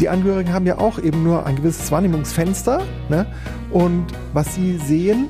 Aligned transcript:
die 0.00 0.08
Angehörigen 0.08 0.52
haben 0.52 0.66
ja 0.66 0.78
auch 0.78 0.98
eben 0.98 1.22
nur 1.22 1.46
ein 1.46 1.56
gewisses 1.56 1.92
Wahrnehmungsfenster. 1.92 2.82
Ne? 3.08 3.26
Und 3.70 4.06
was 4.32 4.54
sie 4.54 4.78
sehen, 4.78 5.28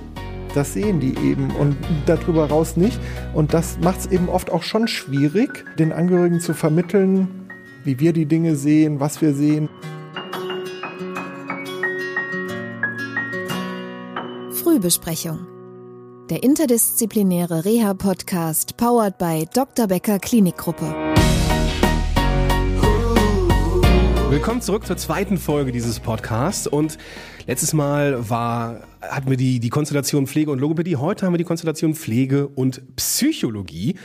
das 0.55 0.73
sehen 0.73 1.01
die 1.01 1.17
eben 1.19 1.51
und 1.51 1.77
darüber 2.07 2.49
raus 2.49 2.77
nicht. 2.77 2.99
Und 3.35 3.53
das 3.53 3.79
macht 3.81 4.01
es 4.01 4.07
eben 4.07 4.29
oft 4.29 4.51
auch 4.51 4.63
schon 4.63 4.89
schwierig, 4.89 5.65
den 5.79 5.93
Angehörigen 5.93 6.41
zu 6.41 6.55
vermitteln, 6.55 7.29
wie 7.85 7.99
wir 7.99 8.13
die 8.13 8.27
Dinge 8.27 8.57
sehen, 8.57 9.01
was 9.01 9.21
wir 9.21 9.35
sehen. 9.35 9.69
Frühbesprechung. 14.53 15.47
Der 16.31 16.45
interdisziplinäre 16.45 17.65
Reha-Podcast 17.65 18.77
powered 18.77 19.19
by 19.19 19.47
Dr. 19.53 19.89
Becker 19.89 20.21
Klinikgruppe. 20.21 21.10
Willkommen 24.31 24.63
zurück 24.63 24.87
zur 24.87 24.97
zweiten 24.97 25.39
Folge 25.39 25.73
dieses 25.73 25.99
Podcasts. 25.99 26.69
Und 26.69 26.99
letztes 27.49 27.73
Mal 27.73 28.31
war, 28.31 28.85
hatten 29.03 29.29
wir 29.29 29.37
die, 29.37 29.59
die 29.59 29.71
Konstellation 29.71 30.29
Pflege 30.29 30.53
und 30.53 30.61
Logopädie. 30.61 30.95
Heute 30.95 31.27
haben 31.27 31.33
wir 31.33 31.39
die 31.39 31.45
Konstellation 31.45 31.97
Pflege 31.97 32.47
und 32.47 32.95
Psychologie. 32.95 33.97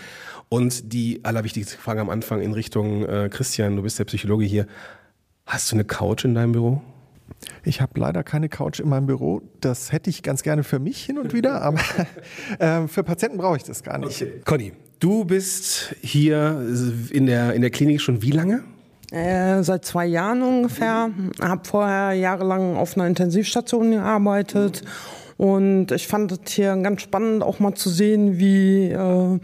Und 0.49 0.93
die 0.93 1.19
allerwichtigste 1.23 1.77
Frage 1.77 2.01
am 2.01 2.09
Anfang 2.09 2.41
in 2.41 2.53
Richtung 2.53 3.05
äh, 3.05 3.29
Christian, 3.31 3.75
du 3.75 3.83
bist 3.83 3.99
der 3.99 4.05
Psychologe 4.05 4.45
hier. 4.45 4.65
Hast 5.45 5.71
du 5.71 5.75
eine 5.75 5.85
Couch 5.85 6.25
in 6.25 6.33
deinem 6.33 6.53
Büro? 6.53 6.81
Ich 7.63 7.79
habe 7.79 7.99
leider 7.99 8.23
keine 8.23 8.49
Couch 8.49 8.79
in 8.79 8.89
meinem 8.89 9.05
Büro. 9.05 9.43
Das 9.61 9.91
hätte 9.91 10.09
ich 10.09 10.23
ganz 10.23 10.41
gerne 10.41 10.63
für 10.63 10.79
mich 10.79 11.05
hin 11.05 11.19
und 11.19 11.33
wieder, 11.33 11.61
aber 11.61 11.79
äh, 12.57 12.87
für 12.87 13.03
Patienten 13.03 13.37
brauche 13.37 13.57
ich 13.57 13.63
das 13.63 13.83
gar 13.83 13.99
nicht. 13.99 14.23
Okay. 14.23 14.41
Conny, 14.43 14.73
du 14.99 15.23
bist 15.23 15.95
hier 16.01 16.67
in 17.11 17.27
der, 17.27 17.53
in 17.53 17.61
der 17.61 17.69
Klinik 17.69 18.01
schon 18.01 18.23
wie 18.23 18.31
lange? 18.31 18.63
Äh, 19.15 19.63
seit 19.63 19.85
zwei 19.85 20.05
Jahren 20.07 20.41
ungefähr. 20.41 21.09
Habe 21.41 21.61
vorher 21.63 22.11
jahrelang 22.11 22.75
auf 22.75 22.97
einer 22.97 23.07
Intensivstation 23.07 23.91
gearbeitet. 23.91 24.83
Und 25.37 25.93
ich 25.93 26.05
fand 26.05 26.33
es 26.33 26.51
hier 26.51 26.75
ganz 26.75 27.01
spannend, 27.01 27.41
auch 27.41 27.59
mal 27.59 27.73
zu 27.75 27.89
sehen, 27.89 28.39
wie, 28.39 28.89
äh, 28.89 29.39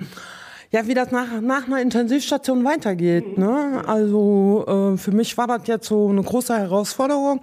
ja, 0.72 0.88
wie 0.88 0.94
das 0.94 1.12
nach, 1.12 1.40
nach 1.40 1.68
einer 1.68 1.82
Intensivstation 1.82 2.66
weitergeht. 2.66 3.38
Ne? 3.38 3.82
Also 3.88 4.66
äh, 4.68 4.98
für 4.98 5.14
mich 5.14 5.38
war 5.38 5.48
das 5.48 5.62
jetzt 5.68 5.88
so 5.88 6.10
eine 6.10 6.22
große 6.22 6.54
Herausforderung. 6.54 7.40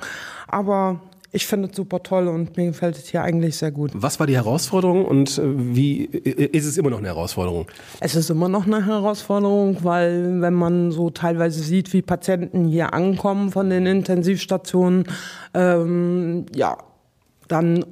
Aber 0.49 1.01
ich 1.31 1.47
finde 1.47 1.69
es 1.69 1.77
super 1.77 2.03
toll 2.03 2.27
und 2.29 2.57
mir 2.57 2.67
gefällt 2.67 2.97
es 2.97 3.09
hier 3.09 3.23
eigentlich 3.23 3.57
sehr 3.57 3.71
gut. 3.71 3.91
Was 3.95 4.19
war 4.19 4.27
die 4.27 4.37
Herausforderung 4.37 5.05
und 5.05 5.39
äh, 5.39 5.43
wie 5.45 6.05
ist 6.05 6.65
es 6.65 6.79
immer 6.79 6.91
noch 6.91 6.99
eine 6.99 7.09
Herausforderung? 7.09 7.67
Es 8.01 8.15
ist 8.15 8.31
immer 8.31 8.49
noch 8.49 8.67
eine 8.67 8.87
Herausforderung, 8.87 9.79
weil 9.83 10.41
wenn 10.41 10.55
man 10.55 10.91
so 10.91 11.11
teilweise 11.11 11.61
sieht, 11.61 11.93
wie 11.93 12.03
Patienten 12.03 12.67
hier 12.67 12.95
ankommen 12.95 13.51
von 13.51 13.69
den 13.69 13.87
Intensivstationen, 13.87 15.05
ähm, 15.55 16.47
ja, 16.55 16.79
dann 17.49 17.85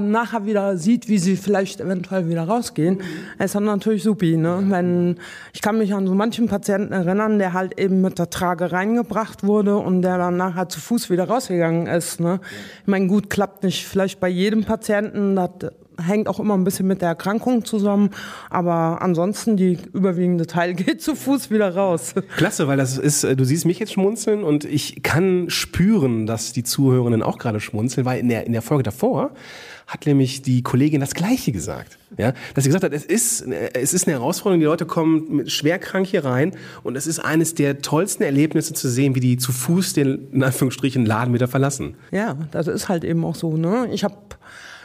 nachher 0.00 0.46
wieder 0.46 0.76
sieht, 0.76 1.08
wie 1.08 1.18
sie 1.18 1.36
vielleicht 1.36 1.80
eventuell 1.80 2.28
wieder 2.28 2.42
rausgehen, 2.42 3.00
ist 3.38 3.54
dann 3.54 3.64
natürlich 3.64 4.02
supi. 4.02 4.36
Ne? 4.36 4.64
Wenn, 4.66 5.16
ich 5.54 5.62
kann 5.62 5.78
mich 5.78 5.94
an 5.94 6.06
so 6.06 6.14
manchen 6.14 6.48
Patienten 6.48 6.92
erinnern, 6.92 7.38
der 7.38 7.52
halt 7.52 7.78
eben 7.78 8.02
mit 8.02 8.18
der 8.18 8.30
Trage 8.30 8.72
reingebracht 8.72 9.44
wurde 9.44 9.76
und 9.76 10.02
der 10.02 10.18
dann 10.18 10.36
nachher 10.36 10.68
zu 10.68 10.80
Fuß 10.80 11.08
wieder 11.08 11.28
rausgegangen 11.28 11.86
ist. 11.86 12.20
Ne? 12.20 12.40
Ich 12.82 12.88
meine, 12.88 13.06
gut, 13.06 13.30
klappt 13.30 13.62
nicht 13.62 13.86
vielleicht 13.86 14.18
bei 14.20 14.28
jedem 14.28 14.64
Patienten, 14.64 15.36
das 15.36 15.50
hängt 16.00 16.28
auch 16.28 16.40
immer 16.40 16.54
ein 16.54 16.64
bisschen 16.64 16.86
mit 16.86 17.00
der 17.02 17.08
Erkrankung 17.08 17.64
zusammen. 17.64 18.10
Aber 18.50 19.02
ansonsten, 19.02 19.56
die 19.56 19.78
überwiegende 19.92 20.46
Teil 20.46 20.74
geht 20.74 21.02
zu 21.02 21.14
Fuß 21.14 21.50
wieder 21.50 21.74
raus. 21.74 22.14
Klasse, 22.36 22.66
weil 22.68 22.76
das 22.76 22.98
ist, 22.98 23.24
äh, 23.24 23.36
du 23.36 23.44
siehst 23.44 23.66
mich 23.66 23.78
jetzt 23.78 23.92
schmunzeln 23.92 24.44
und 24.44 24.64
ich 24.64 25.02
kann 25.02 25.48
spüren, 25.48 26.26
dass 26.26 26.52
die 26.52 26.62
Zuhörenden 26.62 27.22
auch 27.22 27.38
gerade 27.38 27.60
schmunzeln, 27.60 28.04
weil 28.04 28.20
in 28.20 28.28
der, 28.28 28.46
in 28.46 28.52
der 28.52 28.62
Folge 28.62 28.82
davor 28.82 29.32
hat 29.86 30.04
nämlich 30.04 30.42
die 30.42 30.62
Kollegin 30.62 31.00
das 31.00 31.14
Gleiche 31.14 31.52
gesagt. 31.52 31.98
Ja, 32.18 32.32
dass 32.54 32.64
sie 32.64 32.70
gesagt 32.70 32.84
hat, 32.84 32.92
es 32.92 33.04
ist, 33.04 33.42
es 33.42 33.94
ist 33.94 34.06
eine 34.06 34.16
Herausforderung, 34.16 34.60
die 34.60 34.66
Leute 34.66 34.86
kommen 34.86 35.36
mit 35.36 35.52
schwerkrank 35.52 36.06
hier 36.06 36.24
rein 36.24 36.52
und 36.82 36.96
es 36.96 37.06
ist 37.06 37.18
eines 37.20 37.54
der 37.54 37.82
tollsten 37.82 38.22
Erlebnisse 38.22 38.74
zu 38.74 38.88
sehen, 38.88 39.14
wie 39.14 39.20
die 39.20 39.36
zu 39.36 39.52
Fuß 39.52 39.92
den, 39.92 40.28
in 40.32 40.42
Anführungsstrichen, 40.42 41.06
Laden 41.06 41.34
wieder 41.34 41.46
verlassen. 41.46 41.94
Ja, 42.10 42.36
das 42.50 42.66
ist 42.66 42.88
halt 42.88 43.04
eben 43.04 43.24
auch 43.24 43.34
so, 43.34 43.56
ne? 43.56 43.88
Ich 43.92 44.02
habe 44.02 44.16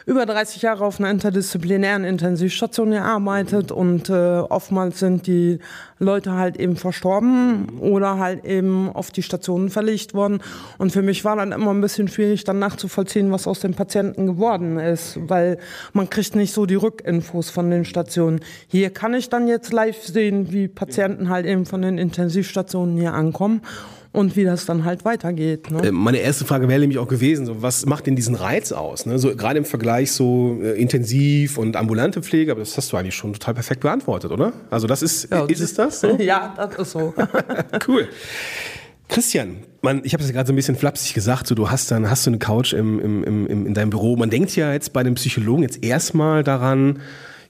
über 0.05 0.25
30 0.25 0.61
Jahre 0.61 0.85
auf 0.85 0.99
einer 0.99 1.09
interdisziplinären 1.09 2.03
Intensivstation 2.03 2.91
gearbeitet 2.91 3.71
und 3.71 4.09
äh, 4.09 4.39
oftmals 4.39 4.99
sind 4.99 5.27
die 5.27 5.59
Leute 5.99 6.33
halt 6.33 6.57
eben 6.57 6.75
verstorben 6.75 7.79
oder 7.79 8.17
halt 8.17 8.43
eben 8.45 8.89
auf 8.89 9.11
die 9.11 9.21
Stationen 9.21 9.69
verlegt 9.69 10.13
worden. 10.13 10.41
Und 10.77 10.91
für 10.91 11.01
mich 11.01 11.23
war 11.23 11.35
dann 11.35 11.51
immer 11.51 11.71
ein 11.71 11.81
bisschen 11.81 12.07
schwierig, 12.07 12.43
dann 12.43 12.59
nachzuvollziehen, 12.59 13.31
was 13.31 13.47
aus 13.47 13.59
den 13.59 13.75
Patienten 13.75 14.25
geworden 14.25 14.79
ist, 14.79 15.19
weil 15.21 15.59
man 15.93 16.09
kriegt 16.09 16.35
nicht 16.35 16.53
so 16.53 16.65
die 16.65 16.75
Rückinfos 16.75 17.49
von 17.49 17.69
den 17.69 17.85
Stationen. 17.85 18.41
Hier 18.67 18.89
kann 18.89 19.13
ich 19.13 19.29
dann 19.29 19.47
jetzt 19.47 19.71
live 19.71 20.01
sehen, 20.03 20.51
wie 20.51 20.67
Patienten 20.67 21.29
halt 21.29 21.45
eben 21.45 21.65
von 21.65 21.81
den 21.81 21.97
Intensivstationen 21.97 22.97
hier 22.97 23.13
ankommen 23.13 23.61
und 24.11 24.35
wie 24.35 24.43
das 24.43 24.65
dann 24.65 24.83
halt 24.83 25.05
weitergeht. 25.05 25.71
Ne? 25.71 25.87
Äh, 25.87 25.91
meine 25.91 26.17
erste 26.17 26.45
Frage 26.45 26.67
wäre 26.67 26.79
nämlich 26.79 26.99
auch 26.99 27.07
gewesen, 27.07 27.45
so, 27.45 27.61
was 27.61 27.85
macht 27.85 28.07
denn 28.07 28.15
diesen 28.15 28.35
Reiz 28.35 28.71
aus? 28.71 29.05
Ne? 29.05 29.17
So, 29.19 29.35
gerade 29.35 29.57
im 29.57 29.65
Vergleich 29.65 30.11
so 30.11 30.59
äh, 30.61 30.79
intensiv 30.79 31.57
und 31.57 31.75
ambulante 31.75 32.21
Pflege, 32.21 32.51
aber 32.51 32.59
das 32.59 32.75
hast 32.77 32.91
du 32.91 32.97
eigentlich 32.97 33.15
schon 33.15 33.33
total 33.33 33.53
perfekt 33.53 33.81
beantwortet, 33.81 34.31
oder? 34.31 34.53
Also 34.69 34.87
das 34.87 35.01
ist, 35.01 35.29
ja, 35.31 35.45
ist 35.45 35.61
es 35.61 35.73
das? 35.73 36.01
So? 36.01 36.15
ja, 36.19 36.53
das 36.57 36.75
ist 36.75 36.91
so. 36.91 37.13
cool. 37.87 38.07
Christian, 39.07 39.57
man, 39.81 40.01
ich 40.05 40.13
habe 40.13 40.23
es 40.23 40.29
ja 40.29 40.33
gerade 40.33 40.47
so 40.47 40.53
ein 40.53 40.55
bisschen 40.55 40.77
flapsig 40.77 41.13
gesagt, 41.13 41.47
so, 41.47 41.55
du 41.55 41.69
hast 41.69 41.91
dann 41.91 42.09
hast 42.09 42.25
du 42.25 42.29
eine 42.29 42.39
Couch 42.39 42.73
im, 42.73 42.99
im, 42.99 43.23
im, 43.23 43.65
in 43.67 43.73
deinem 43.73 43.89
Büro. 43.89 44.15
Man 44.15 44.29
denkt 44.29 44.55
ja 44.55 44.71
jetzt 44.71 44.93
bei 44.93 45.03
dem 45.03 45.15
Psychologen 45.15 45.63
jetzt 45.63 45.83
erstmal 45.83 46.43
daran, 46.43 47.01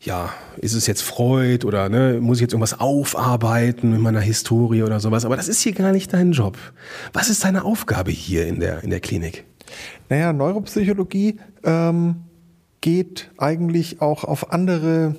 ja, 0.03 0.31
ist 0.57 0.73
es 0.73 0.87
jetzt 0.87 1.03
Freud 1.03 1.65
oder 1.65 1.87
ne, 1.89 2.19
muss 2.21 2.37
ich 2.37 2.41
jetzt 2.41 2.53
irgendwas 2.53 2.79
aufarbeiten 2.79 3.91
mit 3.91 4.01
meiner 4.01 4.19
Historie 4.19 4.83
oder 4.83 4.99
sowas. 4.99 5.25
Aber 5.25 5.35
das 5.35 5.47
ist 5.47 5.61
hier 5.61 5.73
gar 5.73 5.91
nicht 5.91 6.11
dein 6.11 6.31
Job. 6.31 6.57
Was 7.13 7.29
ist 7.29 7.43
deine 7.43 7.63
Aufgabe 7.63 8.11
hier 8.11 8.47
in 8.47 8.59
der, 8.59 8.83
in 8.83 8.89
der 8.89 8.99
Klinik? 8.99 9.45
Naja, 10.09 10.33
Neuropsychologie 10.33 11.39
ähm, 11.63 12.15
geht 12.81 13.29
eigentlich 13.37 14.01
auch 14.01 14.23
auf 14.23 14.51
andere 14.51 15.15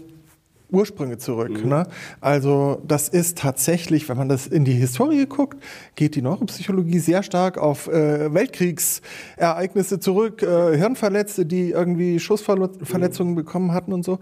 Ursprünge 0.73 1.19
zurück. 1.19 1.63
Mhm. 1.63 1.69
Ne? 1.69 1.87
Also 2.21 2.83
das 2.87 3.09
ist 3.09 3.39
tatsächlich, 3.39 4.09
wenn 4.09 4.17
man 4.17 4.29
das 4.29 4.47
in 4.47 4.65
die 4.65 4.73
Historie 4.73 5.27
guckt, 5.27 5.63
geht 5.95 6.17
die 6.17 6.23
Neuropsychologie 6.23 6.99
sehr 6.99 7.23
stark 7.23 7.59
auf 7.59 7.89
äh, 7.89 8.33
Weltkriegsereignisse 8.33 10.01
zurück, 10.01 10.43
äh, 10.43 10.77
Hirnverletzte, 10.77 11.47
die 11.47 11.71
irgendwie 11.71 12.19
Schussverletzungen 12.19 13.35
mhm. 13.35 13.37
bekommen 13.37 13.73
hatten 13.73 13.93
und 13.93 14.05
so. 14.05 14.19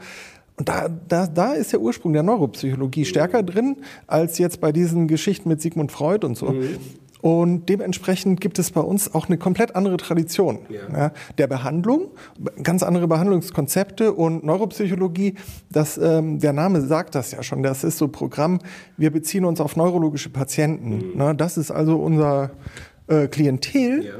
Und 0.61 0.69
da, 0.69 0.91
da, 1.09 1.27
da 1.27 1.55
ist 1.55 1.73
der 1.73 1.81
Ursprung 1.81 2.13
der 2.13 2.23
Neuropsychologie 2.23 3.07
stärker 3.07 3.43
drin 3.43 3.77
als 4.07 4.37
jetzt 4.37 4.61
bei 4.61 4.73
diesen 4.73 5.09
Geschichten 5.09 5.49
mit 5.49 5.63
Sigmund 5.63 5.91
Freud 5.91 6.27
und 6.27 6.37
so. 6.37 6.51
Mhm. 6.51 6.77
Und 7.23 7.71
dementsprechend 7.71 8.43
gibt 8.43 8.59
es 8.59 8.71
bei 8.71 8.83
uns 8.83 9.15
auch 9.15 9.29
eine 9.29 9.39
komplett 9.39 9.75
andere 9.75 9.97
Tradition 9.97 10.59
ja. 10.69 10.81
Ja, 10.95 11.13
der 11.39 11.47
Behandlung, 11.47 12.09
ganz 12.63 12.83
andere 12.83 13.09
Behandlungskonzepte 13.09 14.13
und 14.13 14.45
Neuropsychologie. 14.45 15.37
Das, 15.73 15.97
ähm, 15.97 16.41
der 16.41 16.53
Name 16.53 16.83
sagt 16.83 17.15
das 17.15 17.33
ja 17.33 17.43
schon. 17.43 17.63
Das 17.63 17.83
ist 17.83 17.97
so 17.97 18.09
Programm. 18.09 18.59
Wir 18.99 19.11
beziehen 19.11 19.47
uns 19.47 19.63
auf 19.63 19.77
neurologische 19.77 20.29
Patienten. 20.29 20.97
Mhm. 20.97 21.13
Na, 21.15 21.33
das 21.33 21.57
ist 21.57 21.71
also 21.71 21.97
unser 21.97 22.51
äh, 23.07 23.29
Klientel. 23.29 24.05
Ja 24.05 24.13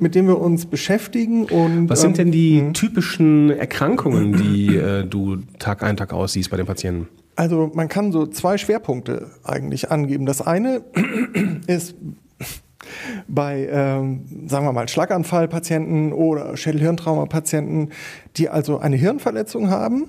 mit 0.00 0.14
dem 0.14 0.26
wir 0.26 0.40
uns 0.40 0.66
beschäftigen. 0.66 1.44
Und, 1.44 1.88
Was 1.88 2.00
sind 2.00 2.18
denn 2.18 2.28
ähm, 2.28 2.32
die 2.32 2.58
ähm, 2.58 2.74
typischen 2.74 3.50
Erkrankungen, 3.50 4.32
die 4.32 4.76
äh, 4.76 5.04
du 5.04 5.38
Tag 5.58 5.82
ein, 5.82 5.96
Tag 5.96 6.12
aus 6.12 6.32
siehst 6.32 6.50
bei 6.50 6.56
den 6.56 6.66
Patienten? 6.66 7.08
Also 7.36 7.70
man 7.74 7.88
kann 7.88 8.12
so 8.12 8.26
zwei 8.26 8.58
Schwerpunkte 8.58 9.30
eigentlich 9.44 9.90
angeben. 9.90 10.26
Das 10.26 10.42
eine 10.42 10.82
ist 11.66 11.94
bei, 13.28 13.68
ähm, 13.70 14.46
sagen 14.46 14.66
wir 14.66 14.72
mal, 14.72 14.88
Schlaganfallpatienten 14.88 16.12
oder 16.12 16.56
Schädelhirntraumapatienten, 16.56 17.90
die 18.36 18.48
also 18.48 18.78
eine 18.78 18.96
Hirnverletzung 18.96 19.70
haben, 19.70 20.08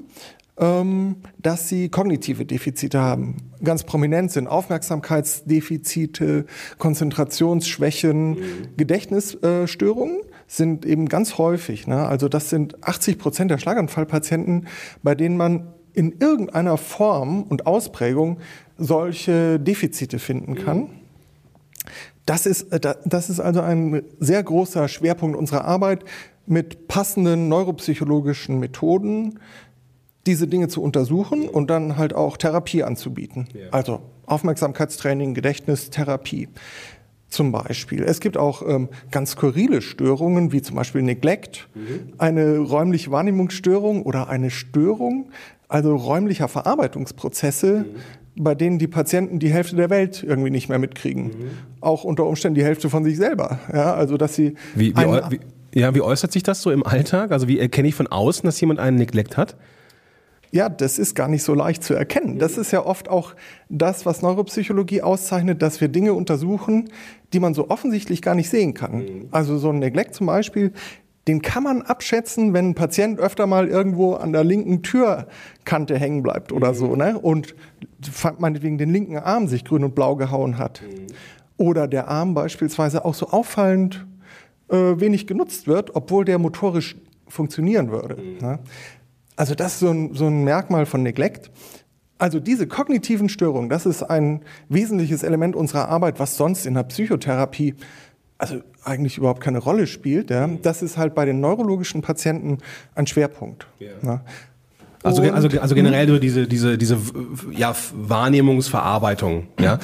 dass 0.58 1.70
sie 1.70 1.90
kognitive 1.90 2.46
Defizite 2.46 3.00
haben. 3.00 3.38
Ganz 3.64 3.84
prominent 3.84 4.32
sind 4.32 4.48
Aufmerksamkeitsdefizite, 4.48 6.46
Konzentrationsschwächen, 6.78 8.30
mhm. 8.32 8.38
Gedächtnisstörungen 8.78 10.18
sind 10.48 10.86
eben 10.86 11.08
ganz 11.08 11.38
häufig. 11.38 11.88
Ne? 11.88 12.06
Also 12.06 12.28
das 12.28 12.50
sind 12.50 12.84
80 12.84 13.18
Prozent 13.18 13.50
der 13.50 13.58
Schlaganfallpatienten, 13.58 14.68
bei 15.02 15.16
denen 15.16 15.38
man 15.38 15.74
in 15.94 16.16
irgendeiner 16.20 16.78
Form 16.78 17.44
und 17.44 17.66
Ausprägung 17.66 18.40
solche 18.78 19.60
Defizite 19.60 20.20
finden 20.20 20.56
kann. 20.56 20.78
Mhm. 20.78 20.90
Das 22.26 22.46
ist, 22.46 22.72
äh, 22.72 22.80
das 23.06 23.30
ist 23.30 23.40
also 23.40 23.62
ein 23.62 24.04
sehr 24.20 24.44
großer 24.44 24.88
Schwerpunkt 24.88 25.38
unserer 25.38 25.66
Arbeit 25.66 26.04
mit 26.46 26.88
passenden 26.88 27.48
neuropsychologischen 27.50 28.60
Methoden, 28.60 29.40
diese 30.26 30.48
Dinge 30.48 30.68
zu 30.68 30.82
untersuchen 30.82 31.50
und 31.50 31.70
dann 31.70 31.98
halt 31.98 32.14
auch 32.14 32.38
Therapie 32.38 32.84
anzubieten. 32.84 33.48
Ja. 33.54 33.70
Also 33.72 34.02
Aufmerksamkeitstraining, 34.26 35.34
Gedächtnistherapie. 35.34 36.48
zum 37.32 37.52
Beispiel. 37.52 38.04
Es 38.04 38.20
gibt 38.20 38.38
auch 38.38 38.62
ähm, 38.68 38.90
ganz 39.10 39.32
skurrile 39.32 39.82
Störungen, 39.82 40.52
wie 40.52 40.62
zum 40.62 40.76
Beispiel 40.76 41.02
Neglect, 41.02 41.68
mhm. 41.74 42.14
eine 42.18 42.60
räumliche 42.60 43.10
Wahrnehmungsstörung 43.10 44.04
oder 44.04 44.30
eine 44.30 44.52
Störung, 44.52 45.32
also 45.68 45.96
räumlicher 45.96 46.48
Verarbeitungsprozesse, 46.48 47.86
mhm. 47.86 48.44
bei 48.44 48.54
denen 48.54 48.80
die 48.80 48.88
Patienten 48.88 49.40
die 49.40 49.50
Hälfte 49.50 49.78
der 49.78 49.90
Welt 49.90 50.24
irgendwie 50.24 50.52
nicht 50.52 50.70
mehr 50.70 50.78
mitkriegen. 50.78 51.24
Mhm. 51.24 51.32
Auch 51.80 52.04
unter 52.04 52.26
Umständen 52.26 52.56
die 52.56 52.66
Hälfte 52.66 52.90
von 52.90 53.04
sich 53.04 53.18
selber. 53.18 53.60
Ja, 53.74 53.94
also 53.94 54.18
dass 54.18 54.36
sie 54.36 54.56
wie, 54.76 54.96
wie, 54.96 55.02
wie, 55.30 55.40
ja, 55.80 55.96
wie 55.96 56.02
äußert 56.02 56.34
sich 56.34 56.44
das 56.44 56.62
so 56.62 56.70
im 56.70 56.86
Alltag? 56.86 57.32
Also 57.32 57.48
wie 57.48 57.60
erkenne 57.60 57.88
ich 57.88 57.96
von 57.96 58.08
außen, 58.08 58.46
dass 58.46 58.60
jemand 58.60 58.80
einen 58.80 58.98
Neglect 58.98 59.38
hat? 59.38 59.56
Ja, 60.52 60.68
das 60.68 61.00
ist 61.00 61.16
gar 61.16 61.30
nicht 61.30 61.44
so 61.44 61.54
leicht 61.54 61.82
zu 61.82 61.94
erkennen. 61.94 62.38
Das 62.38 62.58
ist 62.58 62.72
ja 62.72 62.86
oft 62.86 63.10
auch 63.10 63.36
das, 63.70 64.06
was 64.06 64.22
Neuropsychologie 64.22 65.02
auszeichnet, 65.02 65.62
dass 65.62 65.80
wir 65.80 65.88
Dinge 65.88 66.14
untersuchen, 66.14 66.90
die 67.32 67.40
man 67.40 67.54
so 67.54 67.70
offensichtlich 67.70 68.22
gar 68.22 68.36
nicht 68.36 68.50
sehen 68.50 68.74
kann. 68.74 68.98
Mhm. 68.98 69.28
Also 69.32 69.58
so 69.58 69.70
ein 69.70 69.80
Neglect 69.80 70.14
zum 70.14 70.28
Beispiel, 70.28 70.74
den 71.28 71.42
kann 71.42 71.64
man 71.64 71.84
abschätzen, 71.84 72.54
wenn 72.54 72.70
ein 72.70 72.76
Patient 72.76 73.20
öfter 73.20 73.48
mal 73.48 73.68
irgendwo 73.68 74.16
an 74.16 74.34
der 74.34 74.44
linken 74.44 74.82
Türkante 74.82 75.98
hängen 75.98 76.24
bleibt 76.24 76.52
oder 76.52 76.70
mhm. 76.70 76.76
so, 76.76 76.96
ne? 76.96 77.18
Und 77.18 77.56
meinetwegen 78.40 78.78
den 78.78 78.90
linken 78.90 79.18
Arm 79.18 79.48
sich 79.48 79.64
grün 79.64 79.84
und 79.84 79.96
blau 79.96 80.16
gehauen 80.16 80.58
hat. 80.58 80.82
Mhm. 80.82 81.08
Oder 81.58 81.88
der 81.88 82.10
Arm 82.10 82.34
beispielsweise 82.34 83.06
auch 83.06 83.14
so 83.14 83.30
auffallend 83.30 84.06
äh, 84.70 84.76
wenig 84.76 85.28
genutzt 85.28 85.68
wird, 85.68 85.96
obwohl 85.96 86.26
der 86.26 86.40
motorisch 86.40 86.98
funktionieren 87.28 87.92
würde. 87.92 88.18
Ne? 88.42 88.60
Also 89.36 89.56
das 89.56 89.74
ist 89.74 89.80
so 89.80 89.90
ein, 89.90 90.14
so 90.14 90.28
ein 90.28 90.44
Merkmal 90.44 90.86
von 90.86 91.04
Neglect. 91.04 91.52
Also 92.18 92.40
diese 92.40 92.68
kognitiven 92.68 93.30
Störungen, 93.30 93.70
das 93.70 93.86
ist 93.86 94.04
ein 94.04 94.42
wesentliches 94.70 95.24
Element 95.24 95.56
unserer 95.56 95.90
Arbeit, 95.90 96.20
was 96.20 96.38
sonst 96.38 96.66
in 96.66 96.76
der 96.76 96.84
Psychotherapie 96.84 97.76
also 98.38 98.62
eigentlich 98.84 99.18
überhaupt 99.18 99.42
keine 99.42 99.60
Rolle 99.60 99.86
spielt. 99.86 100.32
Ja. 100.32 100.50
Das 100.62 100.82
ist 100.82 100.98
halt 100.98 101.14
bei 101.14 101.26
den 101.26 101.40
neurologischen 101.40 102.02
Patienten 102.02 102.58
ein 102.96 103.06
Schwerpunkt. 103.06 103.68
Ja. 103.80 104.22
Also, 105.04 105.22
also, 105.24 105.48
also 105.60 105.76
generell 105.76 106.20
diese, 106.20 106.48
diese, 106.48 106.78
diese 106.78 106.98
ja, 107.52 107.76
Wahrnehmungsverarbeitung. 107.94 109.48
Ja. 109.60 109.80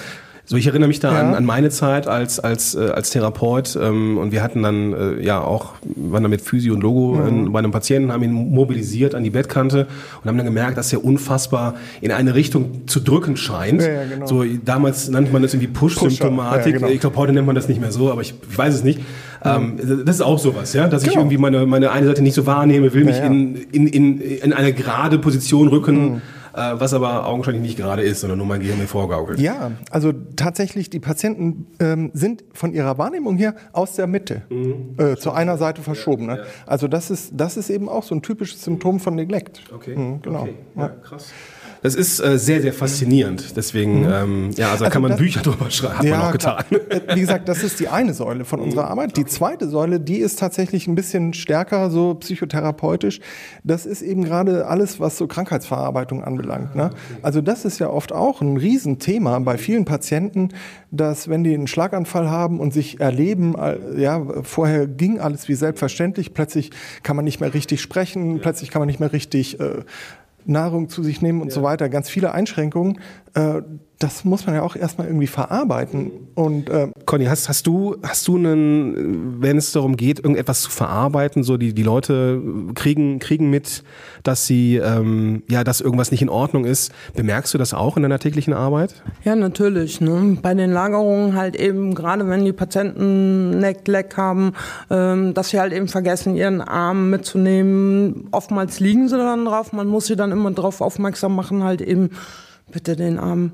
So, 0.50 0.56
ich 0.56 0.66
erinnere 0.66 0.88
mich 0.88 1.02
da 1.02 1.12
ja. 1.12 1.20
an, 1.20 1.36
an 1.36 1.44
meine 1.44 1.70
Zeit 1.70 2.08
als, 2.08 2.40
als, 2.40 2.74
äh, 2.74 2.88
als 2.88 3.10
Therapeut 3.10 3.78
ähm, 3.82 4.18
und 4.18 4.32
wir 4.32 4.42
hatten 4.42 4.64
dann 4.64 4.94
äh, 4.94 5.22
ja 5.22 5.42
auch, 5.42 5.74
waren 5.84 6.24
dann 6.24 6.30
mit 6.30 6.40
Physio 6.40 6.74
und 6.74 6.82
Logo 6.82 7.16
mhm. 7.16 7.28
in, 7.28 7.52
bei 7.52 7.60
einem 7.60 7.72
Patienten, 7.72 8.14
haben 8.14 8.24
ihn 8.24 8.32
mobilisiert 8.32 9.14
an 9.14 9.26
die 9.26 9.30
Bettkante 9.30 9.88
und 10.22 10.30
haben 10.30 10.38
dann 10.38 10.46
gemerkt, 10.46 10.78
dass 10.78 10.94
er 10.94 11.04
unfassbar 11.04 11.76
in 12.00 12.14
eine 12.14 12.34
Richtung 12.34 12.88
zu 12.88 13.02
drücken 13.02 13.36
scheint. 13.36 13.82
Ja, 13.82 13.92
ja, 13.92 14.04
genau. 14.06 14.26
So, 14.26 14.46
damals 14.64 15.10
nannte 15.10 15.34
man 15.34 15.42
das 15.42 15.54
irgendwie 15.54 15.68
Push-Symptomatik. 15.68 16.76
Push 16.76 16.82
genau. 16.82 16.94
Ich 16.94 17.02
glaube, 17.02 17.18
heute 17.18 17.34
nennt 17.34 17.46
man 17.46 17.56
das 17.56 17.68
nicht 17.68 17.82
mehr 17.82 17.92
so, 17.92 18.10
aber 18.10 18.22
ich, 18.22 18.34
ich 18.50 18.58
weiß 18.58 18.74
es 18.74 18.86
nicht. 18.86 19.02
Ähm, 19.44 19.78
das 20.06 20.16
ist 20.16 20.22
auch 20.22 20.40
sowas, 20.40 20.72
ja, 20.72 20.88
dass 20.88 21.04
genau. 21.04 21.12
ich 21.12 21.18
irgendwie 21.18 21.38
meine, 21.40 21.66
meine 21.66 21.92
eine 21.92 22.08
Seite 22.08 22.22
nicht 22.22 22.36
so 22.36 22.46
wahrnehme, 22.46 22.94
will 22.94 23.04
mich 23.04 23.18
in, 23.18 23.56
in, 23.74 23.88
in, 23.88 24.22
in 24.22 24.54
eine 24.54 24.72
gerade 24.72 25.20
Position 25.20 25.68
rücken. 25.68 26.14
Mhm 26.14 26.22
was 26.58 26.94
aber 26.94 27.26
augenscheinlich 27.28 27.62
nicht 27.62 27.78
gerade 27.78 28.02
ist, 28.02 28.22
sondern 28.22 28.40
nur 28.40 28.48
mein 28.48 28.62
Gehirn 28.62 28.80
mir 28.80 28.88
vorgaukelt. 28.88 29.40
Ja, 29.40 29.72
also 29.92 30.12
tatsächlich, 30.36 30.90
die 30.90 31.00
Patienten 31.00 31.68
ähm, 31.80 32.12
sind 32.14 32.44
von 32.54 32.74
ihrer 32.74 32.98
Wahrnehmung 32.98 33.38
her 33.38 33.56
aus 33.74 33.94
der 33.94 34.08
Mitte 34.08 34.42
mhm. 34.50 34.96
äh, 34.98 35.16
zu 35.16 35.32
einer 35.32 35.58
Seite 35.58 35.82
verschoben. 35.82 36.26
Ne? 36.26 36.46
Also 36.66 36.88
das 36.88 37.12
ist, 37.12 37.32
das 37.36 37.58
ist 37.58 37.70
eben 37.70 37.88
auch 37.88 38.04
so 38.04 38.16
ein 38.16 38.22
typisches 38.22 38.64
Symptom 38.64 39.00
von 39.00 39.16
Neglect. 39.16 39.62
Okay, 39.74 39.96
mhm, 39.96 40.22
genau. 40.22 40.42
Okay. 40.42 40.56
Ja, 40.76 40.88
krass. 40.90 41.32
Das 41.88 41.96
ist 41.96 42.20
äh, 42.20 42.38
sehr, 42.38 42.62
sehr 42.62 42.74
faszinierend. 42.74 43.56
Deswegen, 43.56 44.02
mhm. 44.02 44.12
ähm, 44.12 44.52
ja, 44.58 44.72
also, 44.72 44.84
also 44.84 44.92
kann 44.92 45.02
man 45.02 45.12
das, 45.12 45.20
Bücher 45.22 45.42
drüber 45.42 45.72
schreiben, 45.72 46.00
hat 46.00 46.04
ja, 46.04 46.18
man 46.18 46.28
auch 46.28 46.32
getan. 46.34 46.66
Äh, 46.90 47.16
wie 47.16 47.22
gesagt, 47.22 47.48
das 47.48 47.64
ist 47.64 47.80
die 47.80 47.88
eine 47.88 48.14
Säule 48.14 48.44
von 48.44 48.60
unserer 48.60 48.84
mhm. 48.84 48.92
Arbeit. 48.92 49.16
Die 49.16 49.24
zweite 49.24 49.70
Säule, 49.70 50.02
die 50.02 50.18
ist 50.18 50.38
tatsächlich 50.38 50.88
ein 50.88 50.96
bisschen 50.96 51.34
stärker 51.34 51.90
so 51.90 52.16
psychotherapeutisch. 52.16 53.22
Das 53.64 53.86
ist 53.86 54.02
eben 54.02 54.26
gerade 54.26 54.68
alles, 54.68 55.00
was 55.00 55.18
so 55.18 55.28
Krankheitsverarbeitung 55.28 56.26
anbelangt. 56.26 56.76
Ne? 56.76 56.90
Also 57.22 57.40
das 57.40 57.64
ist 57.64 57.80
ja 57.80 57.90
oft 57.90 58.12
auch 58.12 58.42
ein 58.42 58.58
Riesenthema 58.58 59.40
bei 59.40 59.58
vielen 59.58 59.86
Patienten, 59.86 60.50
dass 60.92 61.30
wenn 61.30 61.46
die 61.46 61.54
einen 61.54 61.68
Schlaganfall 61.68 62.30
haben 62.30 62.60
und 62.60 62.74
sich 62.74 63.00
erleben, 63.00 63.56
äh, 63.56 63.78
ja, 63.98 64.22
vorher 64.44 64.88
ging 64.88 65.22
alles 65.22 65.48
wie 65.48 65.56
selbstverständlich, 65.56 66.34
plötzlich 66.34 66.72
kann 67.04 67.16
man 67.16 67.24
nicht 67.24 67.40
mehr 67.40 67.54
richtig 67.54 67.82
sprechen, 67.82 68.40
plötzlich 68.42 68.72
kann 68.72 68.82
man 68.82 68.88
nicht 68.88 69.00
mehr 69.00 69.14
richtig 69.14 69.62
äh, 69.62 69.84
Nahrung 70.48 70.90
zu 70.90 71.04
sich 71.04 71.22
nehmen 71.22 71.42
und 71.42 71.50
ja. 71.50 71.54
so 71.54 71.64
weiter, 71.64 71.90
ganz 71.90 72.10
viele 72.10 72.32
Einschränkungen. 72.32 73.00
Äh, 73.34 73.62
das 74.00 74.24
muss 74.26 74.46
man 74.46 74.56
ja 74.56 74.62
auch 74.62 74.76
erstmal 74.76 75.08
irgendwie 75.08 75.28
verarbeiten. 75.28 76.12
Und, 76.36 76.70
äh 76.70 76.90
Conny, 77.06 77.26
hast, 77.26 77.50
hast, 77.50 77.66
du, 77.66 77.96
hast 78.04 78.28
du 78.28 78.36
einen, 78.36 79.42
wenn 79.42 79.58
es 79.58 79.72
darum 79.72 79.98
geht, 79.98 80.20
irgendetwas 80.20 80.62
zu 80.62 80.70
verarbeiten, 80.70 81.44
so 81.44 81.58
die, 81.58 81.74
die 81.74 81.84
Leute 81.84 82.40
kriegen, 82.76 83.18
kriegen 83.18 83.50
mit, 83.50 83.84
dass 84.22 84.46
sie, 84.46 84.76
ähm, 84.76 85.42
ja, 85.50 85.64
dass 85.64 85.82
irgendwas 85.82 86.12
nicht 86.12 86.22
in 86.22 86.30
Ordnung 86.30 86.66
ist. 86.66 86.92
Bemerkst 87.16 87.54
du 87.54 87.58
das 87.58 87.74
auch 87.74 87.98
in 87.98 88.04
deiner 88.04 88.20
täglichen 88.20 88.54
Arbeit? 88.54 89.02
Ja, 89.24 89.36
natürlich. 89.36 90.00
Ne? 90.00 90.38
Bei 90.44 90.54
den 90.54 90.72
Lagerungen 90.72 91.36
halt 91.36 91.56
eben, 91.56 91.96
gerade 91.96 92.30
wenn 92.30 92.46
die 92.46 92.54
Patienten 92.54 93.58
Neck-Leck 93.60 94.16
haben, 94.16 94.54
ähm, 94.92 95.34
dass 95.34 95.50
sie 95.50 95.60
halt 95.60 95.74
eben 95.74 95.88
vergessen, 95.88 96.36
ihren 96.36 96.62
Arm 96.62 97.10
mitzunehmen. 97.10 98.28
Oftmals 98.32 98.80
liegen 98.80 99.10
sie 99.10 99.18
dann 99.18 99.46
drauf. 99.46 99.74
Man 99.74 99.88
muss 99.88 100.06
sie 100.06 100.16
dann 100.16 100.32
immer 100.32 100.52
darauf 100.52 100.82
aufmerksam 100.82 101.36
machen, 101.36 101.64
halt 101.64 101.82
eben 101.82 102.12
bitte 102.72 102.96
den 102.96 103.18
Arm 103.18 103.54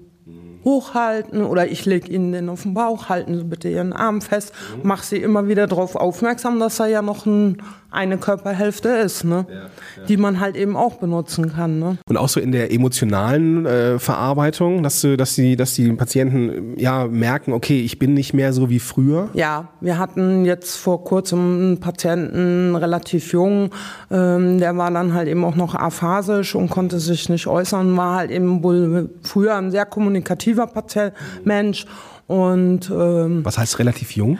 hochhalten 0.63 1.43
oder 1.43 1.67
ich 1.67 1.85
lege 1.85 2.11
ihnen 2.11 2.31
den 2.31 2.49
auf 2.49 2.63
den 2.63 2.73
Bauch, 2.73 3.09
halten 3.09 3.37
Sie 3.37 3.43
bitte 3.43 3.69
Ihren 3.69 3.93
Arm 3.93 4.21
fest, 4.21 4.53
mhm. 4.75 4.87
mache 4.87 5.05
sie 5.05 5.17
immer 5.17 5.47
wieder 5.47 5.67
darauf 5.67 5.95
aufmerksam, 5.95 6.59
dass 6.59 6.77
da 6.77 6.85
ja 6.85 7.01
noch 7.01 7.25
ein, 7.25 7.61
eine 7.93 8.17
Körperhälfte 8.17 8.89
ist, 8.89 9.23
ne? 9.23 9.45
Ja, 9.47 9.55
ja. 9.55 10.05
die 10.07 10.17
man 10.17 10.39
halt 10.39 10.55
eben 10.55 10.75
auch 10.75 10.95
benutzen 10.95 11.53
kann. 11.53 11.79
Ne? 11.79 11.97
Und 12.07 12.17
auch 12.17 12.29
so 12.29 12.39
in 12.39 12.51
der 12.51 12.71
emotionalen 12.71 13.65
äh, 13.65 13.99
Verarbeitung, 13.99 14.83
dass, 14.83 15.01
du, 15.01 15.15
dass, 15.15 15.35
die, 15.35 15.55
dass 15.55 15.75
die 15.75 15.91
Patienten 15.93 16.77
ja 16.77 17.07
merken, 17.07 17.53
okay, 17.53 17.81
ich 17.81 17.99
bin 17.99 18.13
nicht 18.13 18.33
mehr 18.33 18.53
so 18.53 18.69
wie 18.69 18.79
früher? 18.79 19.29
Ja, 19.33 19.69
wir 19.81 19.97
hatten 19.97 20.45
jetzt 20.45 20.77
vor 20.77 21.03
kurzem 21.03 21.39
einen 21.39 21.79
Patienten, 21.79 22.75
relativ 22.75 23.31
jung, 23.31 23.69
ähm, 24.11 24.59
der 24.59 24.75
war 24.77 24.91
dann 24.91 25.13
halt 25.13 25.27
eben 25.27 25.45
auch 25.45 25.55
noch 25.55 25.75
aphasisch 25.75 26.55
und 26.55 26.69
konnte 26.69 26.99
sich 26.99 27.29
nicht 27.29 27.47
äußern, 27.47 27.95
war 27.95 28.15
halt 28.15 28.31
eben 28.31 28.63
wohl 28.63 29.09
früher 29.21 29.55
ein 29.55 29.71
sehr 29.71 29.85
kommunikativer 29.85 30.67
Patient, 30.67 31.13
Mensch. 31.43 31.85
Und, 32.27 32.89
ähm, 32.89 33.41
Was 33.43 33.57
heißt 33.57 33.79
relativ 33.79 34.11
jung? 34.11 34.39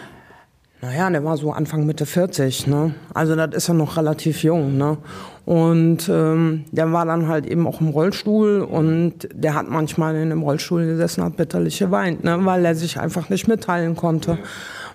Naja, 0.84 1.10
der 1.10 1.24
war 1.24 1.38
so 1.38 1.54
Anfang 1.54 1.86
Mitte 1.86 2.06
40, 2.06 2.68
ne? 2.68 2.94
Also 3.14 3.38
das 3.38 3.56
ist 3.56 3.68
ja 3.70 3.74
noch 3.74 3.96
relativ 3.96 4.44
jung, 4.44 4.78
ne? 4.78 4.98
Und 5.46 6.10
ähm, 6.10 6.66
der 6.74 6.92
war 6.92 7.06
dann 7.06 7.30
halt 7.30 7.46
eben 7.46 7.68
auch 7.68 7.80
im 7.80 7.88
Rollstuhl 7.88 8.60
und 8.60 9.30
der 9.34 9.54
hat 9.54 9.70
manchmal 9.70 10.18
in 10.18 10.30
dem 10.30 10.42
Rollstuhl 10.42 10.86
gesessen, 10.86 11.24
hat 11.24 11.38
bitterlich 11.38 11.80
geweint, 11.80 12.26
ne? 12.26 12.38
weil 12.44 12.66
er 12.66 12.76
sich 12.76 13.00
einfach 13.00 13.30
nicht 13.30 13.48
mitteilen 13.48 13.96
konnte. 13.96 14.40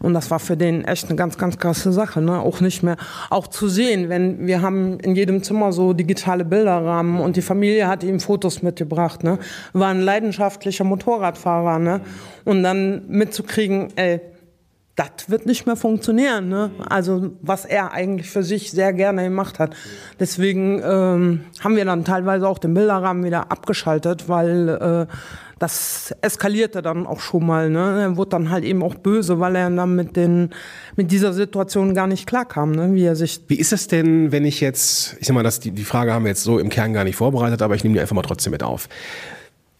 Und 0.00 0.12
das 0.12 0.30
war 0.30 0.38
für 0.38 0.58
den 0.58 0.84
echt 0.84 1.06
eine 1.06 1.16
ganz, 1.16 1.38
ganz 1.38 1.56
krasse 1.56 1.90
Sache, 1.90 2.20
ne? 2.20 2.38
Auch 2.38 2.60
nicht 2.60 2.82
mehr, 2.82 2.98
auch 3.30 3.46
zu 3.46 3.66
sehen, 3.66 4.10
wenn 4.10 4.46
wir 4.46 4.60
haben 4.60 5.00
in 5.00 5.16
jedem 5.16 5.42
Zimmer 5.42 5.72
so 5.72 5.94
digitale 5.94 6.44
Bilderrahmen 6.44 7.18
und 7.18 7.36
die 7.36 7.42
Familie 7.42 7.88
hat 7.88 8.04
ihm 8.04 8.20
Fotos 8.20 8.62
mitgebracht, 8.62 9.24
ne? 9.24 9.38
War 9.72 9.88
ein 9.88 10.02
leidenschaftlicher 10.02 10.84
Motorradfahrer, 10.84 11.78
ne? 11.78 12.02
Und 12.44 12.62
dann 12.62 13.08
mitzukriegen, 13.08 13.88
ey, 13.96 14.20
das 14.98 15.28
wird 15.28 15.46
nicht 15.46 15.64
mehr 15.64 15.76
funktionieren. 15.76 16.48
Ne? 16.48 16.72
Also 16.88 17.30
was 17.40 17.64
er 17.64 17.92
eigentlich 17.92 18.30
für 18.30 18.42
sich 18.42 18.72
sehr 18.72 18.92
gerne 18.92 19.22
gemacht 19.22 19.60
hat. 19.60 19.76
Deswegen 20.18 20.82
ähm, 20.84 21.44
haben 21.60 21.76
wir 21.76 21.84
dann 21.84 22.04
teilweise 22.04 22.48
auch 22.48 22.58
den 22.58 22.74
Bilderrahmen 22.74 23.24
wieder 23.24 23.52
abgeschaltet, 23.52 24.28
weil 24.28 24.68
äh, 24.68 25.12
das 25.60 26.12
eskalierte 26.20 26.82
dann 26.82 27.06
auch 27.06 27.20
schon 27.20 27.46
mal. 27.46 27.70
Ne? 27.70 28.02
Er 28.02 28.16
wurde 28.16 28.30
dann 28.30 28.50
halt 28.50 28.64
eben 28.64 28.82
auch 28.82 28.96
böse, 28.96 29.38
weil 29.38 29.54
er 29.54 29.70
dann 29.70 29.94
mit, 29.94 30.16
den, 30.16 30.50
mit 30.96 31.12
dieser 31.12 31.32
Situation 31.32 31.94
gar 31.94 32.08
nicht 32.08 32.26
klarkam, 32.26 32.72
ne? 32.72 32.92
wie 32.92 33.04
er 33.04 33.14
sich. 33.14 33.42
Wie 33.46 33.56
ist 33.56 33.72
es 33.72 33.86
denn, 33.86 34.32
wenn 34.32 34.44
ich 34.44 34.60
jetzt, 34.60 35.16
ich 35.20 35.28
sag 35.28 35.34
mal, 35.34 35.44
das, 35.44 35.60
die, 35.60 35.70
die 35.70 35.84
Frage 35.84 36.12
haben 36.12 36.24
wir 36.24 36.30
jetzt 36.30 36.42
so 36.42 36.58
im 36.58 36.70
Kern 36.70 36.92
gar 36.92 37.04
nicht 37.04 37.16
vorbereitet, 37.16 37.62
aber 37.62 37.76
ich 37.76 37.84
nehme 37.84 37.94
die 37.94 38.00
einfach 38.00 38.16
mal 38.16 38.22
trotzdem 38.22 38.50
mit 38.50 38.64
auf 38.64 38.88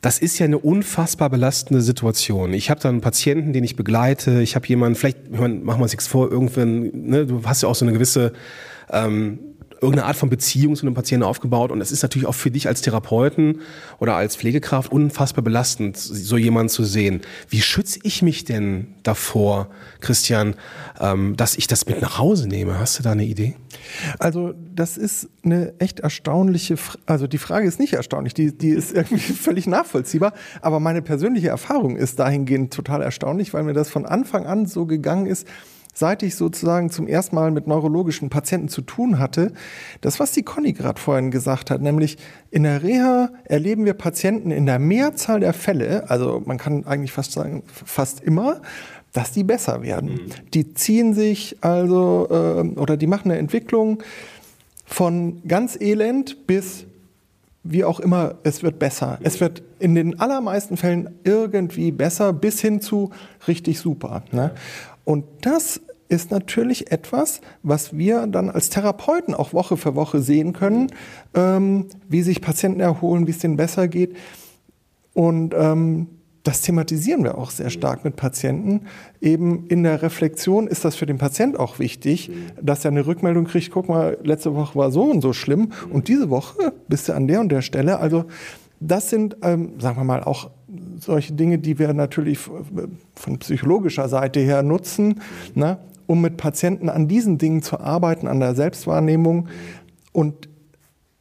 das 0.01 0.21
ist 0.21 0.39
ja 0.39 0.45
eine 0.45 0.59
unfassbar 0.59 1.29
belastende 1.29 1.83
Situation. 1.83 2.53
Ich 2.55 2.71
habe 2.71 2.81
da 2.81 2.89
einen 2.89 3.01
Patienten, 3.01 3.53
den 3.53 3.65
ich 3.65 3.75
begleite. 3.75 4.43
Ich 4.43 4.55
habe 4.55 4.67
jemanden, 4.67 4.95
vielleicht 4.95 5.31
machen 5.31 5.65
wir 5.65 5.83
uns 5.83 5.93
nichts 5.93 6.07
vor, 6.07 6.31
irgendwann, 6.31 6.91
ne, 6.95 7.27
du 7.27 7.43
hast 7.45 7.63
ja 7.63 7.69
auch 7.69 7.75
so 7.75 7.85
eine 7.85 7.93
gewisse, 7.93 8.33
ähm, 8.91 9.41
irgendeine 9.81 10.07
Art 10.07 10.17
von 10.17 10.29
Beziehung 10.29 10.75
zu 10.75 10.87
einem 10.87 10.95
Patienten 10.95 11.25
aufgebaut 11.25 11.71
und 11.71 11.81
es 11.81 11.93
ist 11.93 12.03
natürlich 12.03 12.27
auch 12.27 12.35
für 12.35 12.51
dich 12.51 12.67
als 12.67 12.83
Therapeuten 12.83 13.61
oder 13.99 14.15
als 14.15 14.37
Pflegekraft 14.37 14.91
unfassbar 14.91 15.45
belastend, 15.45 15.97
so 15.97 16.37
jemanden 16.37 16.69
zu 16.69 16.85
sehen. 16.85 17.21
Wie 17.49 17.61
schütze 17.61 18.01
ich 18.03 18.23
mich 18.23 18.45
denn 18.45 18.95
davor, 19.03 19.69
Christian, 20.01 20.55
ähm, 21.01 21.37
dass 21.37 21.57
ich 21.57 21.67
das 21.67 21.87
mit 21.87 22.03
nach 22.03 22.19
Hause 22.19 22.49
nehme? 22.49 22.79
Hast 22.79 22.99
du 22.99 23.03
da 23.03 23.13
eine 23.13 23.25
Idee? 23.25 23.55
Also 24.19 24.55
das 24.75 24.97
ist 24.97 25.29
eine 25.45 25.75
echt 25.79 26.01
erstaunliche, 26.01 26.77
Frage. 26.77 27.03
also 27.07 27.27
die 27.27 27.39
Frage 27.39 27.69
ist 27.69 27.79
nicht 27.79 27.93
erstaunlich, 27.93 28.35
die, 28.35 28.57
die 28.57 28.71
ist 28.71 28.93
irgendwie 28.93 29.19
völlig 29.33 29.67
nachvollziehbar, 29.67 30.33
aber 30.61 30.81
meine 30.81 31.03
persönliche 31.03 31.49
Erfahrung 31.49 31.97
ist 31.97 32.19
dahingehend 32.19 32.73
total 32.73 33.03
erstaunlich, 33.03 33.55
weil 33.55 33.63
mir 33.63 33.75
das 33.75 33.91
von 33.91 34.07
Anfang 34.07 34.47
an 34.47 34.67
so 34.67 34.87
gegangen 34.87 35.27
ist, 35.27 35.47
seit 35.99 36.23
ich 36.23 36.37
sozusagen 36.37 36.91
zum 36.91 37.09
ersten 37.09 37.35
Mal 37.35 37.51
mit 37.51 37.67
neurologischen 37.67 38.31
Patienten 38.31 38.69
zu 38.69 38.83
tun 38.83 39.19
hatte, 39.19 39.53
das, 40.01 40.21
was 40.21 40.31
die 40.31 40.45
Conny 40.45 40.73
gerade 40.73 41.01
vorhin 41.01 41.33
gesagt 41.33 41.73
hat, 41.73 41.83
nämlich 41.83 42.19
in 42.53 42.63
der 42.63 42.85
Reha 42.85 43.31
erleben 43.45 43.85
wir 43.85 43.95
Patienten 43.95 44.53
in 44.53 44.65
der 44.65 44.79
Mehrzahl 44.79 45.41
der 45.41 45.53
Fälle, 45.53 46.09
also 46.09 46.41
man 46.45 46.57
kann 46.57 46.87
eigentlich 46.87 47.11
fast 47.11 47.33
sagen, 47.33 47.65
fast 47.67 48.21
immer, 48.21 48.61
dass 49.13 49.33
die 49.33 49.43
besser 49.43 49.83
werden. 49.83 50.13
Mhm. 50.13 50.51
Die 50.55 50.75
ziehen 50.75 51.15
sich 51.15 51.57
also 51.63 52.29
äh, 52.31 52.79
oder 52.79 52.97
die 52.97 53.09
machen 53.09 53.33
eine 53.33 53.41
Entwicklung 53.41 54.03
von 54.85 55.43
ganz 55.49 55.77
elend 55.81 56.47
bis 56.47 56.85
wie 57.65 57.85
auch 57.85 58.01
immer, 58.01 58.37
es 58.45 58.63
wird 58.63 58.79
besser. 58.79 59.19
Es 59.23 59.41
wird 59.41 59.63
in 59.79 59.95
den 59.95 60.21
allermeisten 60.21 60.77
Fällen 60.77 61.11
irgendwie 61.25 61.91
besser 61.91 62.33
bis 62.33 62.61
hin 62.61 62.81
zu 62.81 63.11
richtig 63.47 63.81
super. 63.81 64.23
Ne? 64.31 64.53
Und 65.05 65.25
das 65.43 65.81
ist 66.09 66.31
natürlich 66.31 66.91
etwas, 66.91 67.41
was 67.63 67.97
wir 67.97 68.27
dann 68.27 68.51
als 68.51 68.71
Therapeuten 68.71 69.35
auch 69.35 69.53
Woche 69.53 69.77
für 69.77 69.95
Woche 69.95 70.21
sehen 70.21 70.53
können, 70.53 70.91
ähm, 71.35 71.87
wie 72.09 72.23
sich 72.23 72.41
Patienten 72.41 72.81
erholen, 72.81 73.27
wie 73.27 73.33
es 73.33 73.39
denen 73.39 73.57
besser 73.57 73.89
geht. 73.89 74.17
Und 75.15 75.55
ähm, 75.57 76.07
das 76.45 76.63
thematisieren 76.63 77.25
wir 77.25 77.37
auch 77.37 77.51
sehr 77.51 77.69
stark 77.69 78.05
mit 78.05 78.17
Patienten. 78.17 78.87
Eben 79.21 79.67
in 79.67 79.83
der 79.83 80.01
Reflexion 80.01 80.67
ist 80.67 80.85
das 80.85 80.97
für 80.97 81.05
den 81.05 81.19
Patient 81.19 81.59
auch 81.59 81.79
wichtig, 81.79 82.31
dass 82.63 82.85
er 82.87 82.91
eine 82.91 83.07
Rückmeldung 83.07 83.45
kriegt, 83.45 83.71
guck 83.71 83.89
mal, 83.89 84.17
letzte 84.23 84.55
Woche 84.55 84.79
war 84.79 84.91
so 84.91 85.03
und 85.03 85.21
so 85.21 85.35
schlimm 85.35 85.73
und 85.91 86.09
diese 86.09 86.31
Woche 86.31 86.73
bist 86.89 87.09
du 87.09 87.13
an 87.13 87.29
der 87.29 87.41
und 87.41 87.51
der 87.51 87.61
Stelle. 87.61 87.99
Also 87.99 88.25
das 88.81 89.11
sind, 89.11 89.37
ähm, 89.43 89.73
sagen 89.79 89.99
wir 89.99 90.05
mal, 90.05 90.23
auch 90.23 90.51
solche 90.99 91.35
Dinge, 91.35 91.59
die 91.59 91.79
wir 91.79 91.93
natürlich 91.93 92.39
von 92.39 93.39
psychologischer 93.39 94.09
Seite 94.09 94.41
her 94.41 94.63
nutzen, 94.63 95.21
ne, 95.55 95.79
um 96.09 96.21
mit 96.21 96.39
Patienten 96.39 96.89
an 96.89 97.07
diesen 97.07 97.39
Dingen 97.39 97.63
zu 97.63 97.79
arbeiten, 97.79 98.27
an 98.27 98.41
der 98.41 98.57
Selbstwahrnehmung. 98.57 99.49
Und 100.11 100.49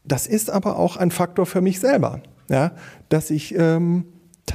das 0.04 0.26
ist 0.26 0.50
aber 0.50 0.80
auch 0.80 0.98
ein 0.98 1.12
Faktor 1.12 1.46
für 1.46 1.62
mich 1.62 1.80
selber, 1.80 2.22
ja, 2.50 2.72
dass 3.10 3.30
ich 3.30 3.54
ähm, 3.56 4.06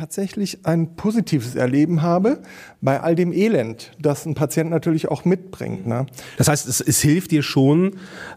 tatsächlich 0.02 0.58
ein 0.64 0.96
positives 0.96 1.54
Erleben 1.54 2.02
habe 2.02 2.40
bei 2.80 3.00
all 3.00 3.14
dem 3.14 3.32
Elend, 3.32 3.92
das 4.00 4.26
ein 4.26 4.34
Patient 4.34 4.68
natürlich 4.68 5.06
auch 5.06 5.24
mitbringt. 5.24 5.86
Ne? 5.86 6.06
Das 6.38 6.48
heißt, 6.48 6.66
es, 6.66 6.80
es 6.80 7.00
hilft 7.00 7.30
dir 7.30 7.44
schon, 7.44 7.92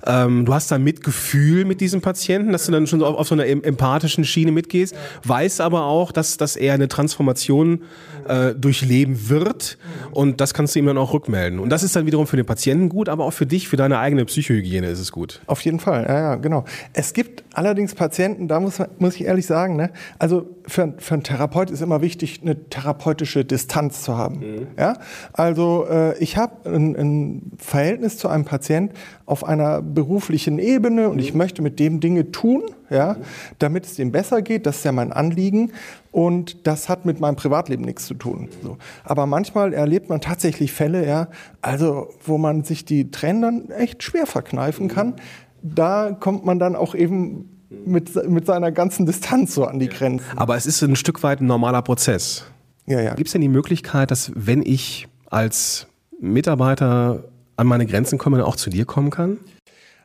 ähm, 0.06 0.46
du 0.46 0.54
hast 0.54 0.72
da 0.72 0.78
Mitgefühl 0.78 1.66
mit 1.66 1.82
diesem 1.82 2.02
Patienten, 2.02 2.52
dass 2.52 2.68
du 2.68 2.72
dann 2.72 2.86
schon 2.86 3.00
so 3.00 3.08
auf, 3.08 3.16
auf 3.18 3.28
so 3.28 3.34
einer 3.34 3.48
empathischen 3.48 4.26
Schiene 4.26 4.52
mitgehst, 4.52 4.96
weißt 5.24 5.60
aber 5.60 5.86
auch, 5.86 6.12
dass, 6.12 6.38
dass 6.38 6.56
er 6.56 6.76
eine 6.76 6.88
Transformation 6.88 7.82
äh, 8.28 8.54
durchleben 8.54 9.30
wird 9.30 9.80
und 10.12 10.42
das 10.42 10.54
kannst 10.54 10.76
du 10.76 10.80
ihm 10.80 10.86
dann 10.86 11.00
auch 11.00 11.14
rückmelden. 11.14 11.58
Und 11.58 11.70
das 11.70 11.82
ist 11.82 11.96
dann 11.96 12.06
wiederum 12.06 12.28
für 12.28 12.38
den 12.38 12.46
Patienten 12.46 12.90
gut, 12.90 13.10
aber 13.10 13.26
auch 13.26 13.34
für 13.34 13.48
dich, 13.48 13.68
für 13.68 13.78
deine 13.78 13.98
eigene 13.98 14.26
Psychohygiene 14.26 14.86
ist 14.88 15.00
es 15.00 15.12
gut. 15.12 15.42
Auf 15.48 15.62
jeden 15.62 15.80
Fall, 15.80 16.06
ja, 16.08 16.20
ja 16.20 16.36
genau. 16.36 16.64
Es 16.94 17.14
gibt 17.14 17.44
allerdings 17.54 17.96
Patienten, 17.96 18.48
da 18.48 18.60
muss, 18.60 18.78
muss 19.00 19.16
ich 19.16 19.26
ehrlich 19.26 19.48
sagen, 19.48 19.78
ne, 19.78 19.90
also 20.20 20.48
für, 20.68 20.94
für 21.00 21.16
einen 21.16 21.24
Therapeut 21.56 21.72
ist 21.72 21.82
immer 21.82 22.02
wichtig, 22.02 22.42
eine 22.42 22.70
therapeutische 22.70 23.46
Distanz 23.46 24.02
zu 24.02 24.18
haben. 24.18 24.40
Mhm. 24.40 24.68
Ja? 24.78 24.98
Also 25.32 25.86
äh, 25.90 26.18
ich 26.20 26.36
habe 26.36 26.70
ein, 26.70 26.96
ein, 26.96 27.52
Verhältnis 27.58 28.18
zu 28.18 28.28
einem 28.28 28.44
Patient 28.44 28.92
auf 29.26 29.46
einer 29.46 29.82
beruflichen 29.82 30.60
Ebene 30.60 31.08
und 31.08 31.16
mhm. 31.16 31.22
ich 31.22 31.34
möchte 31.34 31.62
mit 31.62 31.80
dem 31.80 32.02
Dinge 32.02 32.32
tun, 32.32 32.64
ja, 32.90 33.14
mhm. 33.14 33.24
damit 33.60 33.86
es 33.86 33.96
dem 33.96 34.12
besser 34.12 34.42
geht. 34.42 34.66
Das 34.66 34.78
ist 34.78 34.84
ja 34.84 34.92
mein 34.92 35.14
Anliegen. 35.14 35.72
Und 36.12 36.68
das 36.68 36.90
hat 36.90 37.06
mit 37.06 37.22
meinem 37.22 37.36
Privatleben 37.38 37.86
nichts 37.86 38.06
zu 38.06 38.16
tun. 38.16 38.50
So. 38.62 38.78
Aber 39.04 39.26
manchmal 39.26 39.74
erlebt 39.74 40.10
man 40.10 40.20
tatsächlich 40.20 40.74
Fälle, 40.74 41.08
ja, 41.08 41.28
also 41.62 42.10
wo 42.26 42.38
man 42.38 42.64
sich 42.64 42.84
die 42.84 43.12
Tränen 43.12 43.42
dann 43.42 43.70
echt 43.72 44.04
schwer 44.04 44.26
verkneifen 44.26 44.90
kann. 44.90 45.16
Da 45.62 46.12
kommt 46.12 46.46
man 46.46 46.60
dann 46.60 46.76
auch 46.76 46.96
eben 46.96 47.55
mit, 47.86 48.30
mit 48.30 48.46
seiner 48.46 48.72
ganzen 48.72 49.06
Distanz 49.06 49.56
so 49.56 49.66
an 49.66 49.80
die 49.80 49.90
Grenzen. 49.90 50.26
Aber 50.38 50.56
es 50.56 50.66
ist 50.66 50.82
ein 50.82 50.96
Stück 50.96 51.24
weit 51.24 51.42
ein 51.42 51.48
normaler 51.48 51.82
Prozess. 51.82 52.46
Ja, 52.86 53.02
ja. 53.02 53.16
Gibt 53.16 53.28
es 53.28 53.34
denn 53.34 53.42
die 53.42 53.50
Möglichkeit, 53.50 54.12
dass 54.12 54.32
wenn 54.36 54.62
ich 54.62 55.08
als 55.30 55.88
Mitarbeiter 56.20 57.24
an 57.58 57.68
meine 57.68 57.86
Grenzen 57.86 58.18
komme, 58.18 58.46
auch 58.46 58.56
zu 58.56 58.70
dir 58.70 58.86
kommen 58.86 59.10
kann? 59.10 59.38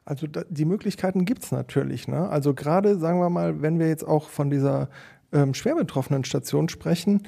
Also 0.05 0.27
die 0.49 0.65
Möglichkeiten 0.65 1.25
gibt 1.25 1.45
es 1.45 1.53
natürlich. 1.53 2.09
Ne? 2.09 2.29
Also 2.29 2.55
gerade, 2.55 2.99
sagen 2.99 3.21
wir 3.21 3.31
mal, 3.31 3.63
wenn 3.63 3.79
wir 3.79 3.89
jetzt 3.89 4.07
auch 4.07 4.29
von 4.29 4.51
dieser 4.51 4.89
ähm, 5.33 5.55
schwer 5.55 5.77
betroffenen 5.77 6.25
Station 6.25 6.69
sprechen, 6.69 7.23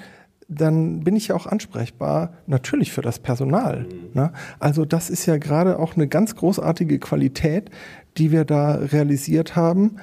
dann 0.49 1.01
bin 1.01 1.17
ich 1.17 1.29
ja 1.29 1.35
auch 1.35 1.47
ansprechbar, 1.47 2.33
natürlich 2.47 2.93
für 2.93 3.03
das 3.03 3.19
Personal. 3.19 3.81
Mhm. 3.81 4.11
Ne? 4.15 4.33
Also 4.59 4.85
das 4.85 5.11
ist 5.11 5.27
ja 5.27 5.37
gerade 5.37 5.79
auch 5.79 5.95
eine 5.95 6.09
ganz 6.09 6.35
großartige 6.35 6.99
Qualität, 6.99 7.71
die 8.19 8.33
wir 8.33 8.45
da 8.45 8.75
realisiert 8.75 9.57
haben. 9.57 9.97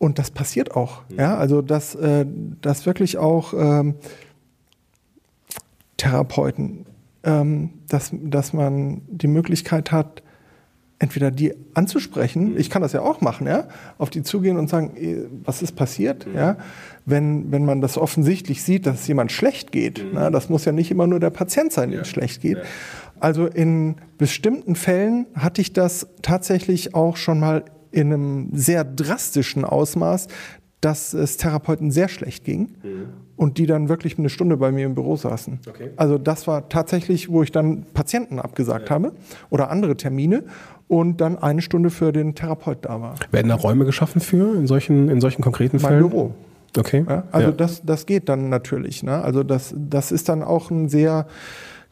Und 0.00 0.18
das 0.18 0.30
passiert 0.30 0.74
auch. 0.74 1.02
Mhm. 1.10 1.18
Ja, 1.18 1.36
also 1.36 1.60
dass, 1.60 1.94
äh, 1.94 2.24
dass 2.62 2.86
wirklich 2.86 3.18
auch 3.18 3.52
ähm, 3.52 3.96
Therapeuten, 5.98 6.86
ähm, 7.22 7.74
dass, 7.86 8.10
dass 8.10 8.54
man 8.54 9.02
die 9.08 9.26
Möglichkeit 9.26 9.92
hat, 9.92 10.22
entweder 11.00 11.30
die 11.30 11.52
anzusprechen, 11.74 12.52
mhm. 12.52 12.56
ich 12.56 12.70
kann 12.70 12.80
das 12.80 12.94
ja 12.94 13.02
auch 13.02 13.20
machen, 13.20 13.46
ja, 13.46 13.68
auf 13.98 14.08
die 14.08 14.22
zugehen 14.22 14.56
und 14.56 14.70
sagen, 14.70 14.92
eh, 14.96 15.26
was 15.44 15.60
ist 15.60 15.76
passiert, 15.76 16.26
mhm. 16.26 16.34
ja, 16.34 16.56
wenn, 17.04 17.52
wenn 17.52 17.66
man 17.66 17.82
das 17.82 17.98
offensichtlich 17.98 18.62
sieht, 18.62 18.86
dass 18.86 19.02
es 19.02 19.06
jemand 19.06 19.32
schlecht 19.32 19.70
geht, 19.70 20.02
mhm. 20.02 20.12
na, 20.14 20.30
das 20.30 20.48
muss 20.48 20.64
ja 20.64 20.72
nicht 20.72 20.90
immer 20.90 21.06
nur 21.06 21.20
der 21.20 21.30
Patient 21.30 21.74
sein, 21.74 21.90
dem 21.90 21.96
ja. 21.96 22.02
es 22.02 22.08
schlecht 22.08 22.40
geht. 22.40 22.56
Ja. 22.56 22.64
Also 23.20 23.46
in 23.46 23.96
bestimmten 24.16 24.76
Fällen 24.76 25.26
hatte 25.34 25.60
ich 25.60 25.74
das 25.74 26.06
tatsächlich 26.22 26.94
auch 26.94 27.18
schon 27.18 27.38
mal 27.38 27.64
in 27.90 28.12
einem 28.12 28.48
sehr 28.52 28.84
drastischen 28.84 29.64
Ausmaß, 29.64 30.28
dass 30.80 31.12
es 31.12 31.36
Therapeuten 31.36 31.90
sehr 31.90 32.08
schlecht 32.08 32.44
ging 32.44 32.70
mhm. 32.82 33.08
und 33.36 33.58
die 33.58 33.66
dann 33.66 33.88
wirklich 33.88 34.18
eine 34.18 34.30
Stunde 34.30 34.56
bei 34.56 34.72
mir 34.72 34.86
im 34.86 34.94
Büro 34.94 35.16
saßen. 35.16 35.60
Okay. 35.68 35.90
Also 35.96 36.16
das 36.16 36.46
war 36.46 36.68
tatsächlich, 36.68 37.28
wo 37.28 37.42
ich 37.42 37.52
dann 37.52 37.84
Patienten 37.92 38.38
abgesagt 38.38 38.88
ja. 38.88 38.94
habe 38.94 39.12
oder 39.50 39.70
andere 39.70 39.96
Termine 39.96 40.44
und 40.88 41.20
dann 41.20 41.36
eine 41.38 41.60
Stunde 41.60 41.90
für 41.90 42.12
den 42.12 42.34
Therapeut 42.34 42.78
da 42.82 43.00
war. 43.00 43.14
Werden 43.30 43.48
da 43.48 43.54
Räume 43.56 43.84
geschaffen 43.84 44.20
für 44.20 44.54
in 44.54 44.66
solchen, 44.66 45.08
in 45.08 45.20
solchen 45.20 45.42
konkreten 45.42 45.76
mein 45.76 45.90
Fällen? 45.90 46.02
Mein 46.02 46.10
Büro. 46.10 46.34
Okay. 46.78 47.04
Ja, 47.08 47.24
also 47.32 47.48
ja. 47.48 47.54
Das, 47.54 47.82
das 47.84 48.06
geht 48.06 48.28
dann 48.28 48.48
natürlich. 48.48 49.02
Ne? 49.02 49.22
Also 49.22 49.42
das, 49.42 49.74
das 49.76 50.12
ist 50.12 50.28
dann 50.28 50.42
auch 50.42 50.70
ein 50.70 50.88
sehr 50.88 51.26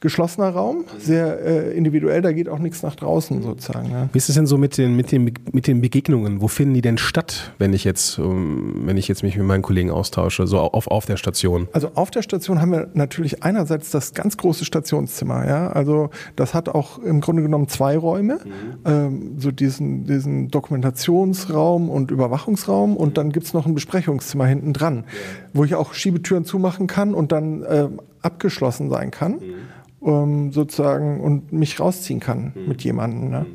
geschlossener 0.01 0.51
Raum, 0.51 0.85
sehr 0.99 1.45
äh, 1.45 1.77
individuell, 1.77 2.23
da 2.23 2.31
geht 2.31 2.49
auch 2.49 2.61
nichts 2.61 2.83
nach 2.83 2.95
draußen 2.95 3.43
sozusagen. 3.43 3.91
Ja. 3.91 4.09
Wie 4.13 4.19
ist 4.19 4.29
es 4.29 4.37
denn 4.37 4.47
so 4.47 4.57
mit 4.57 4.79
den, 4.79 4.95
mit, 4.95 5.11
den, 5.11 5.33
mit 5.53 5.67
den 5.67 5.81
Begegnungen? 5.81 6.41
Wo 6.41 6.47
finden 6.47 6.75
die 6.75 6.83
denn 6.83 6.99
statt, 6.99 7.53
wenn 7.59 7.73
ich 7.73 7.83
jetzt, 7.83 8.19
um, 8.19 8.87
wenn 8.87 8.97
ich 8.97 9.09
jetzt 9.09 9.25
mich 9.25 9.37
mit 9.37 9.45
meinen 9.45 9.63
Kollegen 9.63 9.91
austausche, 9.91 10.47
so 10.47 10.59
auf, 10.61 10.87
auf 10.87 11.07
der 11.07 11.17
Station? 11.17 11.67
Also 11.73 11.91
auf 11.95 12.13
der 12.13 12.23
Station 12.23 12.61
haben 12.61 12.71
wir 12.71 12.89
natürlich 12.95 13.43
einerseits 13.43 13.91
das 13.91 14.15
ganz 14.15 14.37
große 14.37 14.65
Stationszimmer, 14.65 15.47
ja. 15.49 15.69
Also 15.73 16.11
das 16.37 16.55
hat 16.55 16.69
auch 16.69 17.01
im 17.01 17.21
Grunde 17.21 17.43
genommen 17.43 17.67
zwei 17.67 17.99
Räume, 17.99 18.39
mhm. 18.45 18.51
ähm, 18.85 19.35
so 19.39 19.51
diesen, 19.51 20.05
diesen 20.05 20.49
Dokumentationsraum 20.49 21.91
und 21.91 22.13
Überwachungsraum 22.13 22.97
und 22.97 23.19
dann 23.19 23.33
gibt 23.33 23.47
es 23.47 23.53
noch 23.53 23.67
ein 23.67 23.75
Besprechungszimmer 23.75 24.47
hinten 24.47 24.73
dran, 24.73 24.99
ja. 24.99 25.49
wo 25.55 25.65
ich 25.65 25.75
auch 25.75 25.93
Schiebetüren 25.93 26.45
zumachen 26.45 26.87
kann 26.87 27.15
und 27.15 27.33
dann 27.33 27.65
äh, 27.65 27.89
abgeschlossen 28.23 28.91
sein 28.91 29.11
kann. 29.11 29.33
Mhm 29.33 29.68
ähm, 30.05 30.53
sozusagen 30.53 31.21
und 31.21 31.53
mich 31.53 31.81
rausziehen 31.81 32.21
kann 32.21 32.53
mhm. 32.55 32.69
mit 32.69 32.83
jemandem. 32.83 33.31
Ne? 33.31 33.41
Mhm. 33.41 33.55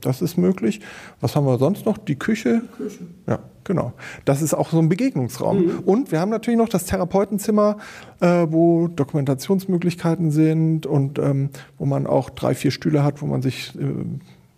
Das 0.00 0.22
ist 0.22 0.36
möglich. 0.36 0.80
Was 1.20 1.36
haben 1.36 1.46
wir 1.46 1.58
sonst 1.58 1.84
noch? 1.84 1.98
Die 1.98 2.16
Küche. 2.16 2.62
Küche. 2.76 3.00
Ja, 3.26 3.40
genau. 3.64 3.92
Das 4.24 4.40
ist 4.42 4.54
auch 4.54 4.70
so 4.70 4.78
ein 4.78 4.88
Begegnungsraum. 4.88 5.64
Mhm. 5.64 5.78
Und 5.80 6.12
wir 6.12 6.20
haben 6.20 6.30
natürlich 6.30 6.58
noch 6.58 6.68
das 6.68 6.86
Therapeutenzimmer, 6.86 7.76
äh, 8.20 8.46
wo 8.48 8.88
Dokumentationsmöglichkeiten 8.88 10.30
sind 10.30 10.86
und 10.86 11.18
ähm, 11.18 11.50
wo 11.78 11.84
man 11.84 12.06
auch 12.06 12.30
drei, 12.30 12.54
vier 12.54 12.70
Stühle 12.70 13.04
hat, 13.04 13.20
wo 13.20 13.26
man 13.26 13.42
sich 13.42 13.74
äh, 13.78 13.84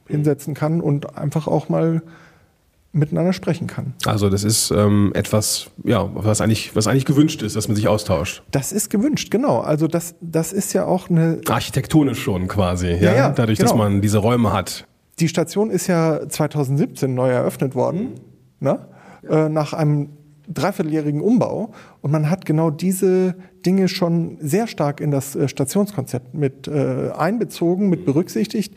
hinsetzen 0.09 0.55
kann 0.55 0.81
und 0.81 1.19
einfach 1.19 1.49
auch 1.49 1.69
mal 1.69 2.03
miteinander 2.93 3.33
sprechen 3.33 3.67
kann. 3.67 3.95
Also 4.05 4.29
das 4.29 4.45
ist 4.45 4.71
ähm, 4.71 5.13
etwas, 5.15 5.71
ja, 5.85 6.11
was 6.15 6.41
eigentlich, 6.41 6.77
was 6.77 6.87
eigentlich 6.87 7.07
gewünscht 7.07 7.43
ist, 7.43 7.57
dass 7.57 7.67
man 7.69 7.77
sich 7.77 7.89
austauscht. 7.89 8.43
Das 8.51 8.71
ist 8.71 8.91
gewünscht, 8.91 9.31
genau. 9.31 9.61
Also 9.61 9.87
das, 9.87 10.15
das 10.21 10.53
ist 10.53 10.73
ja 10.75 10.85
auch 10.85 11.09
eine 11.09 11.41
architektonisch 11.49 12.21
schon 12.21 12.49
quasi, 12.49 12.89
ja, 12.89 12.95
ja, 12.97 13.15
ja 13.15 13.31
dadurch, 13.31 13.59
genau. 13.59 13.71
dass 13.71 13.79
man 13.79 14.01
diese 14.03 14.19
Räume 14.19 14.53
hat. 14.53 14.87
die 15.19 15.29
Station 15.29 15.71
ist 15.71 15.87
ja 15.87 16.29
2017 16.29 17.15
neu 17.15 17.31
eröffnet 17.31 17.75
worden, 17.75 18.21
ne? 18.61 18.87
Ja. 19.23 19.47
Äh, 19.47 19.49
nach 19.49 19.73
einem 19.73 20.11
dreivierteljährigen 20.49 21.21
Umbau. 21.21 21.73
Und 22.01 22.11
man 22.11 22.29
hat 22.31 22.45
genau 22.45 22.71
diese 22.71 23.37
Dinge 23.65 23.89
schon 23.89 24.39
sehr 24.41 24.67
stark 24.67 25.01
in 25.01 25.11
das 25.11 25.37
äh, 25.37 25.49
Stationskonzept 25.49 26.35
mit 26.35 26.69
äh, 26.69 27.11
einbezogen, 27.17 27.89
mit 27.89 28.05
berücksichtigt, 28.05 28.75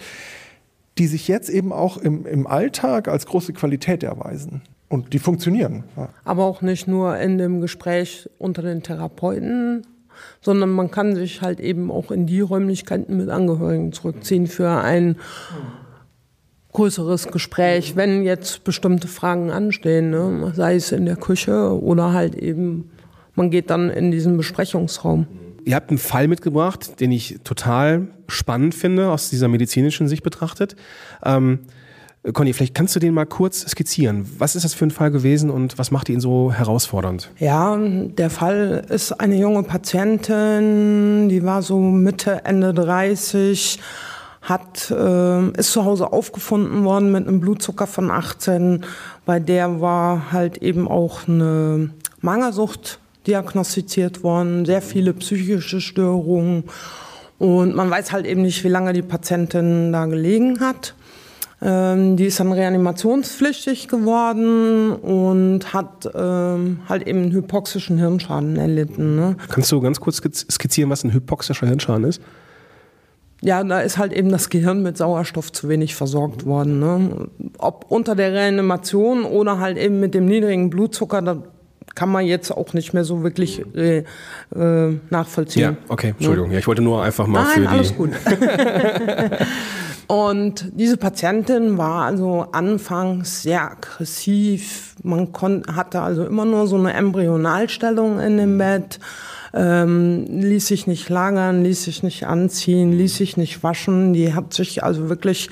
die 0.98 1.08
sich 1.08 1.28
jetzt 1.28 1.50
eben 1.50 1.74
auch 1.74 1.98
im, 1.98 2.26
im 2.26 2.48
Alltag 2.48 3.08
als 3.08 3.26
große 3.26 3.54
Qualität 3.54 4.04
erweisen. 4.04 4.62
Und 4.88 5.14
die 5.14 5.20
funktionieren. 5.20 5.84
Ja. 5.98 6.10
Aber 6.24 6.46
auch 6.46 6.62
nicht 6.62 6.88
nur 6.88 7.18
in 7.18 7.38
dem 7.38 7.60
Gespräch 7.60 8.30
unter 8.38 8.62
den 8.62 8.84
Therapeuten, 8.84 9.86
sondern 10.42 10.70
man 10.70 10.92
kann 10.92 11.16
sich 11.16 11.42
halt 11.42 11.60
eben 11.60 11.92
auch 11.92 12.12
in 12.12 12.26
die 12.26 12.40
Räumlichkeiten 12.40 13.18
mit 13.18 13.30
Angehörigen 13.30 13.92
zurückziehen 13.92 14.48
für 14.48 14.70
ein 14.70 15.18
größeres 16.72 17.28
Gespräch, 17.30 17.96
wenn 17.96 18.24
jetzt 18.24 18.64
bestimmte 18.64 19.08
Fragen 19.08 19.50
anstehen, 19.50 20.12
ne? 20.12 20.52
sei 20.56 20.76
es 20.76 20.92
in 20.92 21.06
der 21.06 21.16
Küche 21.16 21.82
oder 21.82 22.12
halt 22.14 22.36
eben, 22.36 22.92
man 23.34 23.50
geht 23.50 23.70
dann 23.70 23.90
in 23.90 24.12
diesen 24.12 24.38
Besprechungsraum. 24.38 25.26
Ihr 25.66 25.76
habt 25.76 25.90
einen 25.90 25.98
Fall 25.98 26.28
mitgebracht, 26.28 27.00
den 27.00 27.12
ich 27.12 27.40
total 27.44 28.08
spannend 28.28 28.76
finde, 28.76 29.10
aus 29.10 29.32
dieser 29.32 29.48
medizinischen 29.48 30.08
Sicht 30.08 30.22
betrachtet. 30.22 30.76
Ähm, 31.24 31.60
Conny, 32.34 32.54
vielleicht 32.54 32.76
kannst 32.76 32.96
du 32.96 33.00
den 33.00 33.16
mal 33.16 33.26
kurz 33.26 33.62
skizzieren. 33.68 34.28
Was 34.38 34.56
ist 34.56 34.64
das 34.64 34.76
für 34.76 34.86
ein 34.86 34.92
Fall 34.92 35.10
gewesen 35.10 35.50
und 35.50 35.80
was 35.80 35.90
macht 35.90 36.10
ihn 36.10 36.20
so 36.20 36.52
herausfordernd? 36.52 37.32
Ja, 37.40 37.78
der 37.78 38.30
Fall 38.30 38.86
ist 38.90 39.12
eine 39.20 39.38
junge 39.38 39.64
Patientin, 39.64 41.30
die 41.30 41.44
war 41.44 41.64
so 41.64 41.80
Mitte, 41.80 42.46
Ende 42.46 42.72
30, 42.72 43.80
hat, 44.44 44.92
äh, 44.92 45.50
ist 45.52 45.72
zu 45.72 45.84
Hause 45.84 46.14
aufgefunden 46.14 46.84
worden 46.84 47.12
mit 47.12 47.28
einem 47.28 47.40
Blutzucker 47.40 47.88
von 47.88 48.12
18. 48.12 48.86
Bei 49.26 49.40
der 49.40 49.82
war 49.82 50.32
halt 50.32 50.58
eben 50.58 50.88
auch 50.88 51.28
eine 51.28 51.90
Mangelsucht 52.22 53.00
diagnostiziert 53.28 54.24
worden, 54.24 54.66
sehr 54.66 54.82
viele 54.82 55.14
psychische 55.14 55.82
Störungen. 55.82 56.66
Und 57.38 57.76
man 57.76 57.90
weiß 57.90 58.12
halt 58.12 58.26
eben 58.26 58.42
nicht, 58.42 58.64
wie 58.64 58.70
lange 58.70 58.94
die 58.94 59.02
Patientin 59.02 59.92
da 59.92 60.06
gelegen 60.06 60.60
hat. 60.60 60.96
Ähm, 61.62 62.18
die 62.18 62.26
ist 62.26 62.40
dann 62.40 62.52
reanimationspflichtig 62.52 63.88
geworden 63.88 64.92
und 64.92 65.74
hat 65.74 66.10
ähm, 66.14 66.80
halt 66.88 67.08
eben 67.08 67.24
einen 67.24 67.32
hypoxischen 67.32 67.98
Hirnschaden 67.98 68.58
erlitten. 68.58 69.16
Ne? 69.16 69.38
Kannst 69.50 69.72
du 69.72 69.82
ganz 69.82 70.00
kurz 70.00 70.18
skizzieren, 70.18 70.90
was 70.90 71.04
ein 71.04 71.14
hypoxischer 71.14 71.68
Hirnschaden 71.68 72.06
ist? 72.06 72.22
Ja, 73.42 73.64
da 73.64 73.82
ist 73.82 73.98
halt 73.98 74.14
eben 74.14 74.30
das 74.30 74.50
Gehirn 74.50 74.82
mit 74.82 74.98
Sauerstoff 74.98 75.52
zu 75.52 75.70
wenig 75.70 75.96
versorgt 75.96 76.46
worden. 76.46 76.80
Ne? 76.80 77.28
Ob 77.58 77.86
unter 77.90 78.16
der 78.16 78.34
Reanimation 78.34 79.24
oder 79.24 79.60
halt 79.60 79.78
eben 79.78 80.00
mit 80.00 80.14
dem 80.14 80.26
niedrigen 80.26 80.70
Blutzucker, 80.70 81.44
kann 81.94 82.10
man 82.10 82.26
jetzt 82.26 82.52
auch 82.52 82.74
nicht 82.74 82.94
mehr 82.94 83.06
so 83.06 83.24
wirklich 83.24 83.64
äh, 83.76 84.04
äh, 84.56 85.00
nachvollziehen. 85.10 85.62
Ja, 85.62 85.78
okay, 85.88 86.10
Entschuldigung. 86.10 86.52
Ja, 86.52 86.60
ich 86.60 86.68
wollte 86.68 86.82
nur 86.82 87.04
einfach 87.04 87.28
mal 87.28 87.44
Nein, 87.44 87.54
für 87.54 87.62
die. 87.62 87.68
Alles 87.68 87.96
gut. 87.96 88.12
Und 90.08 90.72
diese 90.74 90.98
Patientin 90.98 91.78
war 91.78 92.06
also 92.06 92.48
anfangs 92.52 93.42
sehr 93.42 93.72
aggressiv. 93.72 94.96
Man 95.02 95.30
hatte 95.74 96.02
also 96.02 96.26
immer 96.26 96.46
nur 96.46 96.68
so 96.68 96.76
eine 96.76 96.94
Embryonalstellung 96.94 98.20
in 98.20 98.38
dem 98.38 98.58
Bett, 98.58 99.00
ähm, 99.54 100.26
ließ 100.28 100.68
sich 100.68 100.86
nicht 100.86 101.10
lagern, 101.10 101.64
ließ 101.64 101.86
sich 101.86 102.04
nicht 102.04 102.28
anziehen, 102.28 102.92
ließ 102.92 103.16
sich 103.16 103.38
nicht 103.38 103.64
waschen. 103.64 104.14
Die 104.14 104.34
hat 104.34 104.54
sich 104.54 104.84
also 104.84 105.10
wirklich 105.10 105.50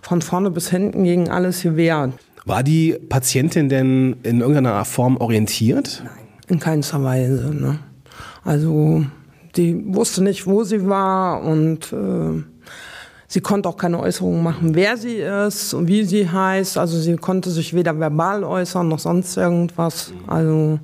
von 0.00 0.22
vorne 0.22 0.50
bis 0.50 0.70
hinten 0.70 1.02
gegen 1.02 1.28
alles 1.28 1.62
gewehrt. 1.62 2.12
War 2.48 2.62
die 2.62 2.96
Patientin 3.08 3.68
denn 3.68 4.16
in 4.22 4.40
irgendeiner 4.40 4.84
Form 4.84 5.18
orientiert? 5.18 6.02
Nein, 6.04 6.12
in 6.48 6.58
keinster 6.58 7.04
Weise. 7.04 7.54
Ne? 7.54 7.78
Also 8.42 9.04
die 9.56 9.84
wusste 9.94 10.24
nicht, 10.24 10.46
wo 10.46 10.64
sie 10.64 10.88
war 10.88 11.42
und 11.42 11.92
äh, 11.92 12.42
Sie 13.30 13.42
konnte 13.42 13.68
auch 13.68 13.76
keine 13.76 14.00
Äußerungen 14.00 14.42
machen, 14.42 14.74
wer 14.74 14.96
sie 14.96 15.16
ist 15.16 15.74
und 15.74 15.86
wie 15.86 16.02
sie 16.04 16.30
heißt. 16.30 16.78
Also 16.78 16.98
sie 16.98 17.16
konnte 17.16 17.50
sich 17.50 17.74
weder 17.74 18.00
verbal 18.00 18.42
äußern 18.42 18.88
noch 18.88 18.98
sonst 18.98 19.36
irgendwas. 19.36 20.14
Also 20.26 20.80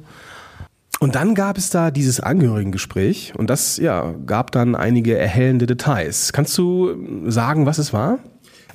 und 1.00 1.14
dann 1.14 1.35
gab 1.35 1.56
es 1.56 1.71
da 1.71 1.90
dieses 1.90 2.21
Angehörigengespräch 2.21 3.33
und 3.37 3.49
das 3.49 3.78
ja, 3.78 4.14
gab 4.26 4.52
dann 4.52 4.75
einige 4.75 5.16
erhellende 5.16 5.64
Details. 5.64 6.35
Kannst 6.35 6.56
du 6.59 7.30
sagen, 7.30 7.64
was 7.64 7.78
es 7.78 7.94
war? 7.94 8.18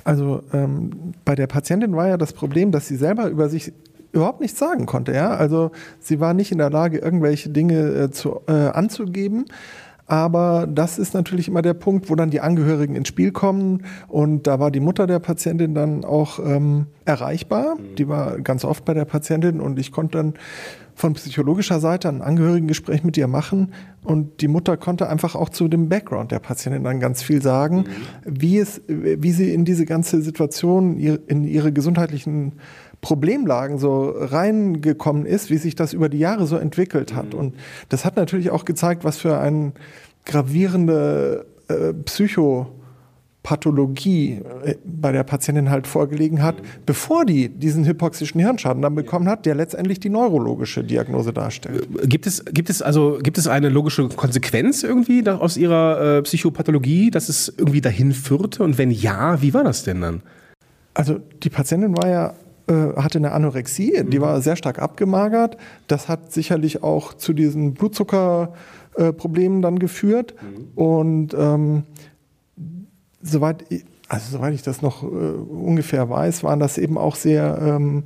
Also 0.04 0.42
ähm, 0.52 1.14
bei 1.24 1.34
der 1.34 1.46
Patientin 1.46 1.94
war 1.94 2.08
ja 2.08 2.16
das 2.16 2.32
Problem, 2.32 2.72
dass 2.72 2.88
sie 2.88 2.96
selber 2.96 3.28
über 3.28 3.48
sich 3.48 3.72
überhaupt 4.12 4.40
nichts 4.40 4.58
sagen 4.58 4.86
konnte. 4.86 5.12
Ja? 5.12 5.30
Also 5.30 5.70
sie 5.98 6.20
war 6.20 6.34
nicht 6.34 6.52
in 6.52 6.58
der 6.58 6.70
Lage, 6.70 6.98
irgendwelche 6.98 7.50
Dinge 7.50 7.80
äh, 7.94 8.10
zu, 8.10 8.40
äh, 8.46 8.52
anzugeben. 8.52 9.44
Aber 10.06 10.66
das 10.66 10.98
ist 10.98 11.14
natürlich 11.14 11.46
immer 11.46 11.62
der 11.62 11.74
Punkt, 11.74 12.10
wo 12.10 12.16
dann 12.16 12.30
die 12.30 12.40
Angehörigen 12.40 12.96
ins 12.96 13.06
Spiel 13.06 13.30
kommen. 13.30 13.84
Und 14.08 14.48
da 14.48 14.58
war 14.58 14.72
die 14.72 14.80
Mutter 14.80 15.06
der 15.06 15.20
Patientin 15.20 15.72
dann 15.72 16.04
auch 16.04 16.40
ähm, 16.40 16.86
erreichbar. 17.04 17.76
Mhm. 17.76 17.94
Die 17.94 18.08
war 18.08 18.40
ganz 18.40 18.64
oft 18.64 18.84
bei 18.84 18.92
der 18.92 19.04
Patientin 19.04 19.60
und 19.60 19.78
ich 19.78 19.92
konnte 19.92 20.18
dann 20.18 20.34
von 21.00 21.14
psychologischer 21.14 21.80
Seite 21.80 22.08
ein 22.08 22.20
Angehörigengespräch 22.20 23.04
mit 23.04 23.16
ihr 23.16 23.26
machen. 23.26 23.72
Und 24.04 24.42
die 24.42 24.48
Mutter 24.48 24.76
konnte 24.76 25.08
einfach 25.08 25.34
auch 25.34 25.48
zu 25.48 25.66
dem 25.66 25.88
Background 25.88 26.30
der 26.30 26.38
Patientin 26.40 26.84
dann 26.84 27.00
ganz 27.00 27.22
viel 27.22 27.40
sagen, 27.40 27.78
mhm. 27.78 27.84
wie, 28.24 28.58
es, 28.58 28.82
wie 28.86 29.32
sie 29.32 29.52
in 29.52 29.64
diese 29.64 29.86
ganze 29.86 30.20
Situation, 30.20 30.98
in 30.98 31.44
ihre 31.44 31.72
gesundheitlichen 31.72 32.52
Problemlagen 33.00 33.78
so 33.78 34.14
reingekommen 34.14 35.24
ist, 35.24 35.48
wie 35.48 35.56
sich 35.56 35.74
das 35.74 35.94
über 35.94 36.10
die 36.10 36.18
Jahre 36.18 36.46
so 36.46 36.56
entwickelt 36.56 37.14
hat. 37.14 37.32
Mhm. 37.32 37.38
Und 37.38 37.54
das 37.88 38.04
hat 38.04 38.16
natürlich 38.16 38.50
auch 38.50 38.66
gezeigt, 38.66 39.02
was 39.02 39.16
für 39.16 39.38
eine 39.38 39.72
gravierende 40.26 41.46
äh, 41.68 41.94
Psychopathologie 41.94 42.79
äh, 43.42 44.74
bei 44.84 45.12
der 45.12 45.24
Patientin 45.24 45.70
halt 45.70 45.86
vorgelegen 45.86 46.42
hat, 46.42 46.60
mhm. 46.60 46.66
bevor 46.86 47.24
die 47.24 47.48
diesen 47.48 47.84
hypoxischen 47.86 48.40
Hirnschaden 48.40 48.82
dann 48.82 48.94
bekommen 48.94 49.28
hat, 49.28 49.46
der 49.46 49.54
letztendlich 49.54 50.00
die 50.00 50.10
neurologische 50.10 50.84
Diagnose 50.84 51.32
darstellt. 51.32 51.88
Äh, 52.02 52.06
gibt 52.06 52.26
es, 52.26 52.44
gibt 52.44 52.70
es 52.70 52.82
also 52.82 53.18
gibt 53.22 53.38
es 53.38 53.46
eine 53.48 53.68
logische 53.68 54.08
Konsequenz 54.08 54.82
irgendwie 54.82 55.28
aus 55.28 55.56
ihrer 55.56 56.18
äh, 56.18 56.22
Psychopathologie, 56.22 57.10
dass 57.10 57.28
es 57.28 57.52
irgendwie 57.56 57.80
dahin 57.80 58.12
führte? 58.12 58.62
Und 58.62 58.78
wenn 58.78 58.90
ja, 58.90 59.40
wie 59.42 59.54
war 59.54 59.64
das 59.64 59.84
denn 59.84 60.00
dann? 60.00 60.22
Also 60.94 61.20
die 61.42 61.50
Patientin 61.50 61.96
war 61.96 62.08
ja 62.08 62.34
äh, 62.70 62.94
hatte 62.96 63.18
eine 63.18 63.32
Anorexie, 63.32 64.04
die 64.04 64.20
war 64.20 64.40
sehr 64.42 64.56
stark 64.56 64.80
abgemagert. 64.80 65.56
Das 65.88 66.08
hat 66.08 66.32
sicherlich 66.32 66.82
auch 66.82 67.14
zu 67.14 67.32
diesen 67.32 67.74
Blutzuckerproblemen 67.74 69.58
äh, 69.58 69.62
dann 69.62 69.78
geführt. 69.78 70.34
Mhm. 70.40 70.68
Und 70.76 71.34
ähm, 71.34 71.82
soweit, 73.22 73.64
also 74.08 74.36
soweit 74.36 74.54
ich 74.54 74.62
das 74.62 74.82
noch 74.82 75.02
äh, 75.02 75.06
ungefähr 75.06 76.08
weiß, 76.08 76.42
waren 76.44 76.60
das 76.60 76.78
eben 76.78 76.98
auch 76.98 77.16
sehr 77.16 77.58
ähm, 77.60 78.04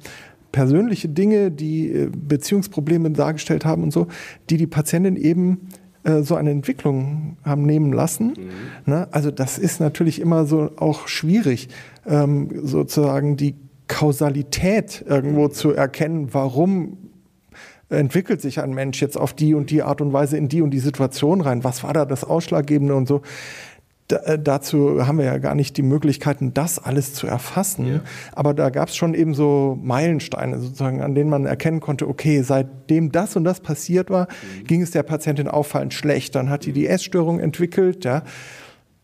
persönliche 0.52 1.08
Dinge, 1.08 1.50
die 1.50 1.90
äh, 1.90 2.10
Beziehungsprobleme 2.10 3.10
dargestellt 3.10 3.64
haben 3.64 3.82
und 3.82 3.92
so, 3.92 4.06
die 4.50 4.56
die 4.56 4.66
Patientin 4.66 5.16
eben 5.16 5.68
äh, 6.04 6.22
so 6.22 6.36
eine 6.36 6.50
Entwicklung 6.50 7.36
haben 7.44 7.64
nehmen 7.64 7.92
lassen. 7.92 8.34
Mhm. 8.36 8.92
Ne? 8.92 9.08
Also 9.10 9.30
das 9.30 9.58
ist 9.58 9.80
natürlich 9.80 10.20
immer 10.20 10.46
so 10.46 10.70
auch 10.76 11.08
schwierig, 11.08 11.68
ähm, 12.06 12.50
sozusagen 12.62 13.36
die 13.36 13.56
Kausalität 13.88 15.04
irgendwo 15.06 15.48
zu 15.48 15.72
erkennen, 15.72 16.28
warum 16.32 16.98
entwickelt 17.88 18.40
sich 18.40 18.60
ein 18.60 18.72
Mensch 18.72 19.00
jetzt 19.00 19.16
auf 19.16 19.34
die 19.34 19.54
und 19.54 19.70
die 19.70 19.82
Art 19.82 20.00
und 20.00 20.12
Weise 20.12 20.36
in 20.36 20.48
die 20.48 20.62
und 20.62 20.70
die 20.70 20.78
Situation 20.78 21.40
rein. 21.40 21.64
Was 21.64 21.82
war 21.82 21.92
da 21.92 22.04
das 22.04 22.24
Ausschlaggebende 22.24 22.94
und 22.94 23.06
so? 23.06 23.22
Äh, 24.10 24.38
dazu 24.38 25.06
haben 25.06 25.18
wir 25.18 25.24
ja 25.24 25.38
gar 25.38 25.54
nicht 25.54 25.76
die 25.76 25.82
Möglichkeiten, 25.82 26.52
das 26.52 26.78
alles 26.78 27.14
zu 27.14 27.26
erfassen. 27.26 27.86
Ja. 27.86 28.00
Aber 28.32 28.52
da 28.52 28.70
gab 28.70 28.88
es 28.88 28.96
schon 28.96 29.14
eben 29.14 29.34
so 29.34 29.78
Meilensteine, 29.82 30.58
sozusagen, 30.58 31.00
an 31.00 31.14
denen 31.14 31.30
man 31.30 31.46
erkennen 31.46 31.80
konnte, 31.80 32.08
okay, 32.08 32.42
seitdem 32.42 33.12
das 33.12 33.36
und 33.36 33.44
das 33.44 33.60
passiert 33.60 34.10
war, 34.10 34.28
mhm. 34.28 34.66
ging 34.66 34.82
es 34.82 34.90
der 34.90 35.02
Patientin 35.02 35.48
auffallend 35.48 35.94
schlecht. 35.94 36.34
Dann 36.34 36.50
hat 36.50 36.66
die 36.66 36.72
die 36.72 36.86
Essstörung 36.86 37.40
entwickelt, 37.40 38.04
ja. 38.04 38.22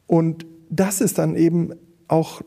Und 0.07 0.45
das 0.69 1.01
ist 1.01 1.19
dann 1.19 1.35
eben 1.35 1.73
auch 2.09 2.43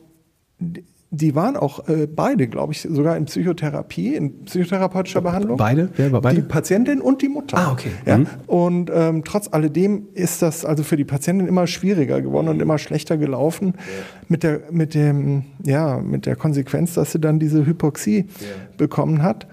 die 1.14 1.34
waren 1.34 1.56
auch 1.56 1.88
äh, 1.88 2.06
beide, 2.06 2.48
glaube 2.48 2.72
ich, 2.72 2.80
sogar 2.80 3.16
in 3.16 3.26
Psychotherapie, 3.26 4.14
in 4.14 4.44
psychotherapeutischer 4.44 5.20
Behandlung. 5.20 5.56
Beide? 5.56 5.88
Wer 5.96 6.12
war 6.12 6.20
beide? 6.20 6.42
Die 6.42 6.48
Patientin 6.48 7.00
und 7.00 7.22
die 7.22 7.28
Mutter. 7.28 7.56
Ah, 7.56 7.72
okay. 7.72 7.90
Ja? 8.04 8.18
Mhm. 8.18 8.26
Und 8.46 8.90
ähm, 8.92 9.22
trotz 9.24 9.48
alledem 9.52 10.08
ist 10.14 10.42
das 10.42 10.64
also 10.64 10.82
für 10.82 10.96
die 10.96 11.04
Patientin 11.04 11.46
immer 11.46 11.66
schwieriger 11.66 12.20
geworden 12.20 12.48
und 12.48 12.60
immer 12.60 12.78
schlechter 12.78 13.16
gelaufen. 13.16 13.74
Ja. 13.76 13.82
Mit, 14.28 14.42
der, 14.42 14.60
mit, 14.70 14.94
dem, 14.94 15.44
ja, 15.62 15.98
mit 15.98 16.26
der 16.26 16.36
Konsequenz, 16.36 16.94
dass 16.94 17.12
sie 17.12 17.20
dann 17.20 17.38
diese 17.38 17.64
Hypoxie 17.64 18.18
ja. 18.18 18.46
bekommen 18.76 19.22
hat, 19.22 19.46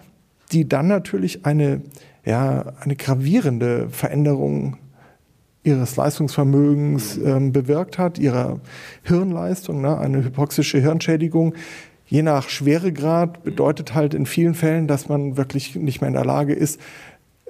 die 0.51 0.67
dann 0.67 0.87
natürlich 0.87 1.45
eine, 1.45 1.81
ja, 2.25 2.73
eine 2.79 2.95
gravierende 2.95 3.87
Veränderung 3.89 4.77
ihres 5.63 5.95
Leistungsvermögens 5.95 7.17
ähm, 7.17 7.51
bewirkt 7.51 7.97
hat, 7.97 8.17
ihrer 8.17 8.59
Hirnleistung, 9.03 9.81
ne, 9.81 9.97
eine 9.97 10.23
hypoxische 10.23 10.79
Hirnschädigung. 10.79 11.53
Je 12.05 12.23
nach 12.23 12.49
Schweregrad 12.49 13.43
bedeutet 13.43 13.93
halt 13.93 14.13
in 14.13 14.25
vielen 14.25 14.53
Fällen, 14.53 14.87
dass 14.87 15.07
man 15.07 15.37
wirklich 15.37 15.75
nicht 15.75 16.01
mehr 16.01 16.09
in 16.09 16.13
der 16.13 16.25
Lage 16.25 16.53
ist, 16.53 16.79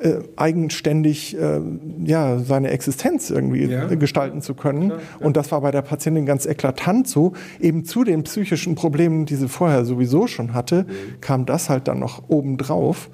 äh, 0.02 0.20
eigenständig 0.36 1.38
äh, 1.38 1.62
ja, 2.06 2.40
seine 2.40 2.72
Existenz 2.72 3.30
irgendwie 3.30 3.66
ja. 3.66 3.86
gestalten 3.86 4.42
zu 4.42 4.56
können. 4.56 4.88
Klar, 4.90 5.00
klar. 5.00 5.26
Und 5.28 5.38
das 5.38 5.52
war 5.52 5.62
bei 5.62 5.72
der 5.72 5.84
Patientin 5.84 6.26
ganz 6.26 6.46
eklatant 6.46 7.08
so. 7.08 7.34
Eben 7.60 7.86
zu 7.86 8.04
den 8.04 8.24
psychischen 8.24 8.74
Problemen, 8.74 9.26
die 9.26 9.36
sie 9.36 9.48
vorher 9.48 9.86
sowieso 9.86 10.26
schon 10.26 10.56
hatte, 10.56 10.84
mhm. 10.84 11.22
kam 11.22 11.46
das 11.46 11.70
halt 11.70 11.88
dann 11.88 12.00
noch 12.00 12.24
obendrauf. 12.30 13.10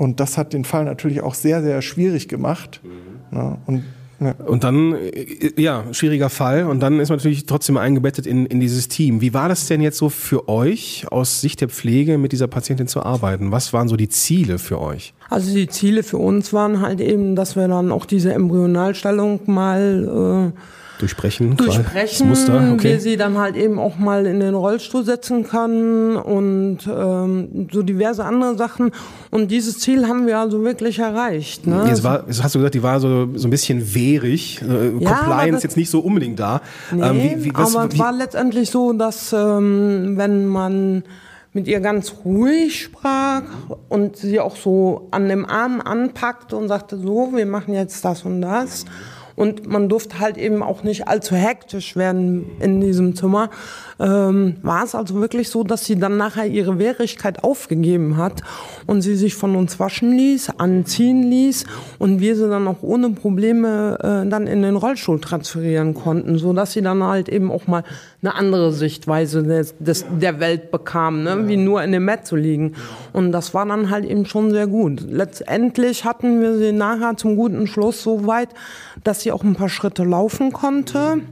Und 0.00 0.18
das 0.18 0.38
hat 0.38 0.54
den 0.54 0.64
Fall 0.64 0.86
natürlich 0.86 1.20
auch 1.20 1.34
sehr, 1.34 1.62
sehr 1.62 1.82
schwierig 1.82 2.26
gemacht. 2.26 2.80
Mhm. 2.82 3.36
Ja, 3.36 3.58
und 3.66 3.84
ja. 4.18 4.34
Und 4.46 4.64
dann, 4.64 4.94
äh, 4.94 5.52
ja, 5.56 5.84
schwieriger 5.92 6.28
Fall. 6.28 6.64
Und 6.64 6.80
dann 6.80 7.00
ist 7.00 7.08
man 7.08 7.18
natürlich 7.18 7.46
trotzdem 7.46 7.76
eingebettet 7.78 8.26
in, 8.26 8.44
in 8.46 8.60
dieses 8.60 8.88
Team. 8.88 9.20
Wie 9.20 9.32
war 9.32 9.48
das 9.48 9.66
denn 9.66 9.80
jetzt 9.80 9.96
so 9.96 10.10
für 10.10 10.48
euch, 10.48 11.06
aus 11.10 11.40
Sicht 11.40 11.60
der 11.60 11.68
Pflege 11.68 12.18
mit 12.18 12.32
dieser 12.32 12.46
Patientin 12.46 12.86
zu 12.86 13.02
arbeiten? 13.02 13.50
Was 13.50 13.72
waren 13.72 13.88
so 13.88 13.96
die 13.96 14.08
Ziele 14.10 14.58
für 14.58 14.80
euch? 14.80 15.14
Also 15.30 15.54
die 15.54 15.68
Ziele 15.68 16.02
für 16.02 16.18
uns 16.18 16.52
waren 16.52 16.80
halt 16.80 17.00
eben, 17.00 17.34
dass 17.34 17.56
wir 17.56 17.68
dann 17.68 17.92
auch 17.92 18.04
diese 18.04 18.32
Embryonalstellung 18.34 19.40
mal 19.46 20.52
äh, 20.54 20.60
durchsprechen. 21.00 21.56
Durchsprechen, 21.56 22.28
Muster, 22.28 22.72
okay. 22.74 22.84
wir 22.84 23.00
sie 23.00 23.16
dann 23.16 23.38
halt 23.38 23.56
eben 23.56 23.78
auch 23.78 23.98
mal 23.98 24.26
in 24.26 24.40
den 24.40 24.54
Rollstuhl 24.54 25.04
setzen 25.04 25.46
kann 25.46 26.16
und 26.16 26.78
ähm, 26.86 27.68
so 27.72 27.82
diverse 27.82 28.24
andere 28.24 28.56
Sachen. 28.56 28.90
Und 29.30 29.50
dieses 29.50 29.78
Ziel 29.78 30.06
haben 30.06 30.26
wir 30.26 30.38
also 30.38 30.62
wirklich 30.64 30.98
erreicht. 30.98 31.66
Ne? 31.66 31.84
Jetzt, 31.88 32.04
war, 32.04 32.24
jetzt 32.26 32.42
hast 32.42 32.54
du 32.54 32.58
gesagt, 32.58 32.74
die 32.74 32.82
war 32.82 33.00
so, 33.00 33.28
so 33.34 33.46
ein 33.48 33.50
bisschen 33.50 33.94
wehrig. 33.94 34.60
Äh, 34.62 34.98
ja, 34.98 35.12
Compliance 35.12 35.62
jetzt 35.62 35.76
nicht 35.76 35.90
so 35.90 36.00
unbedingt 36.00 36.38
da. 36.38 36.60
Nee, 36.92 37.02
ähm, 37.02 37.16
wie, 37.16 37.44
wie, 37.44 37.54
was, 37.54 37.74
aber 37.74 37.92
es 37.92 37.98
war 37.98 38.12
letztendlich 38.12 38.70
so, 38.70 38.92
dass 38.92 39.32
ähm, 39.32 40.16
wenn 40.16 40.46
man 40.46 41.04
mit 41.52 41.66
ihr 41.66 41.80
ganz 41.80 42.14
ruhig 42.24 42.84
sprach 42.84 43.42
und 43.88 44.16
sie 44.16 44.38
auch 44.38 44.56
so 44.56 45.08
an 45.10 45.28
dem 45.28 45.46
Arm 45.46 45.80
anpackte 45.80 46.56
und 46.56 46.68
sagte, 46.68 46.98
so, 46.98 47.30
wir 47.34 47.46
machen 47.46 47.74
jetzt 47.74 48.04
das 48.04 48.24
und 48.24 48.40
das. 48.40 48.84
Und 49.40 49.66
man 49.66 49.88
durfte 49.88 50.20
halt 50.20 50.36
eben 50.36 50.62
auch 50.62 50.82
nicht 50.82 51.08
allzu 51.08 51.34
hektisch 51.34 51.96
werden 51.96 52.44
in 52.60 52.82
diesem 52.82 53.16
Zimmer. 53.16 53.48
Ähm, 53.98 54.56
war 54.60 54.84
es 54.84 54.94
also 54.94 55.14
wirklich 55.14 55.48
so, 55.48 55.64
dass 55.64 55.86
sie 55.86 55.98
dann 55.98 56.18
nachher 56.18 56.44
ihre 56.44 56.78
Wehrigkeit 56.78 57.42
aufgegeben 57.42 58.18
hat 58.18 58.42
und 58.86 59.00
sie 59.00 59.16
sich 59.16 59.34
von 59.34 59.56
uns 59.56 59.80
waschen 59.80 60.12
ließ, 60.12 60.58
anziehen 60.58 61.22
ließ 61.22 61.64
und 61.98 62.20
wir 62.20 62.36
sie 62.36 62.50
dann 62.50 62.68
auch 62.68 62.82
ohne 62.82 63.08
Probleme 63.12 63.96
äh, 64.00 64.28
dann 64.28 64.46
in 64.46 64.60
den 64.60 64.76
Rollstuhl 64.76 65.22
transferieren 65.22 65.94
konnten, 65.94 66.36
so 66.36 66.52
dass 66.52 66.72
sie 66.72 66.82
dann 66.82 67.02
halt 67.02 67.30
eben 67.30 67.50
auch 67.50 67.66
mal 67.66 67.84
eine 68.22 68.34
andere 68.34 68.72
Sichtweise 68.72 69.42
des, 69.42 69.74
des, 69.78 70.04
der 70.10 70.40
Welt 70.40 70.70
bekam, 70.70 71.22
ne? 71.22 71.48
wie 71.48 71.56
nur 71.56 71.82
in 71.82 71.92
dem 71.92 72.04
Bett 72.04 72.26
zu 72.26 72.36
liegen. 72.36 72.74
Und 73.12 73.32
das 73.32 73.54
war 73.54 73.64
dann 73.64 73.88
halt 73.88 74.04
eben 74.04 74.26
schon 74.26 74.50
sehr 74.50 74.66
gut. 74.66 75.00
Letztendlich 75.08 76.04
hatten 76.04 76.40
wir 76.40 76.56
sie 76.58 76.72
nachher 76.72 77.16
zum 77.16 77.36
guten 77.36 77.66
Schluss 77.66 78.02
so 78.02 78.26
weit, 78.26 78.50
dass 79.04 79.22
sie 79.22 79.32
auch 79.32 79.42
ein 79.42 79.54
paar 79.54 79.70
Schritte 79.70 80.04
laufen 80.04 80.52
konnte. 80.52 81.22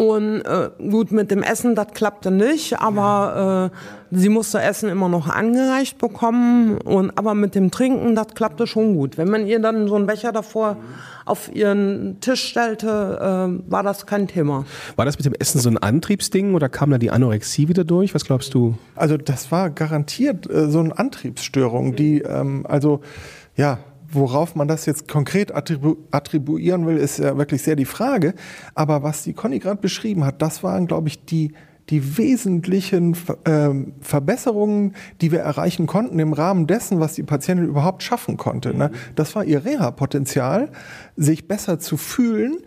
Und 0.00 0.40
äh, 0.46 0.70
gut, 0.78 1.12
mit 1.12 1.30
dem 1.30 1.42
Essen, 1.42 1.74
das 1.74 1.88
klappte 1.92 2.30
nicht, 2.30 2.80
aber 2.80 3.70
äh, 3.70 4.16
sie 4.16 4.30
musste 4.30 4.62
Essen 4.62 4.88
immer 4.88 5.10
noch 5.10 5.28
angereicht 5.28 5.98
bekommen. 5.98 6.78
Und, 6.78 7.18
aber 7.18 7.34
mit 7.34 7.54
dem 7.54 7.70
Trinken, 7.70 8.14
das 8.14 8.28
klappte 8.28 8.66
schon 8.66 8.94
gut. 8.94 9.18
Wenn 9.18 9.28
man 9.28 9.46
ihr 9.46 9.60
dann 9.60 9.88
so 9.88 9.96
einen 9.96 10.06
Becher 10.06 10.32
davor 10.32 10.78
auf 11.26 11.54
ihren 11.54 12.18
Tisch 12.20 12.42
stellte, 12.42 12.88
äh, 13.20 13.70
war 13.70 13.82
das 13.82 14.06
kein 14.06 14.26
Thema. 14.26 14.64
War 14.96 15.04
das 15.04 15.18
mit 15.18 15.26
dem 15.26 15.34
Essen 15.34 15.60
so 15.60 15.68
ein 15.68 15.76
Antriebsding 15.76 16.54
oder 16.54 16.70
kam 16.70 16.90
da 16.90 16.96
die 16.96 17.10
Anorexie 17.10 17.68
wieder 17.68 17.84
durch? 17.84 18.14
Was 18.14 18.24
glaubst 18.24 18.54
du? 18.54 18.78
Also 18.96 19.18
das 19.18 19.52
war 19.52 19.68
garantiert 19.68 20.48
äh, 20.50 20.70
so 20.70 20.80
eine 20.80 20.98
Antriebsstörung, 20.98 21.94
die 21.94 22.22
ähm, 22.22 22.64
also 22.66 23.02
ja 23.54 23.80
worauf 24.12 24.54
man 24.54 24.68
das 24.68 24.86
jetzt 24.86 25.08
konkret 25.08 25.54
attribu 25.54 25.96
attribuieren 26.10 26.86
will, 26.86 26.96
ist 26.96 27.18
ja 27.18 27.36
wirklich 27.36 27.62
sehr 27.62 27.76
die 27.76 27.84
Frage. 27.84 28.34
Aber 28.74 29.02
was 29.02 29.22
die 29.22 29.32
Conny 29.32 29.58
gerade 29.58 29.80
beschrieben 29.80 30.24
hat, 30.24 30.42
das 30.42 30.62
waren, 30.62 30.86
glaube 30.86 31.08
ich, 31.08 31.24
die, 31.24 31.52
die 31.88 32.18
wesentlichen 32.18 33.16
äh, 33.44 33.70
Verbesserungen, 34.00 34.94
die 35.20 35.32
wir 35.32 35.40
erreichen 35.40 35.86
konnten 35.86 36.18
im 36.18 36.32
Rahmen 36.32 36.66
dessen, 36.66 37.00
was 37.00 37.14
die 37.14 37.22
Patientin 37.22 37.66
überhaupt 37.66 38.02
schaffen 38.02 38.36
konnte. 38.36 38.76
Ne? 38.76 38.90
Das 39.14 39.34
war 39.34 39.44
ihr 39.44 39.64
Reha-Potenzial, 39.64 40.70
sich 41.16 41.48
besser 41.48 41.78
zu 41.78 41.96
fühlen, 41.96 42.58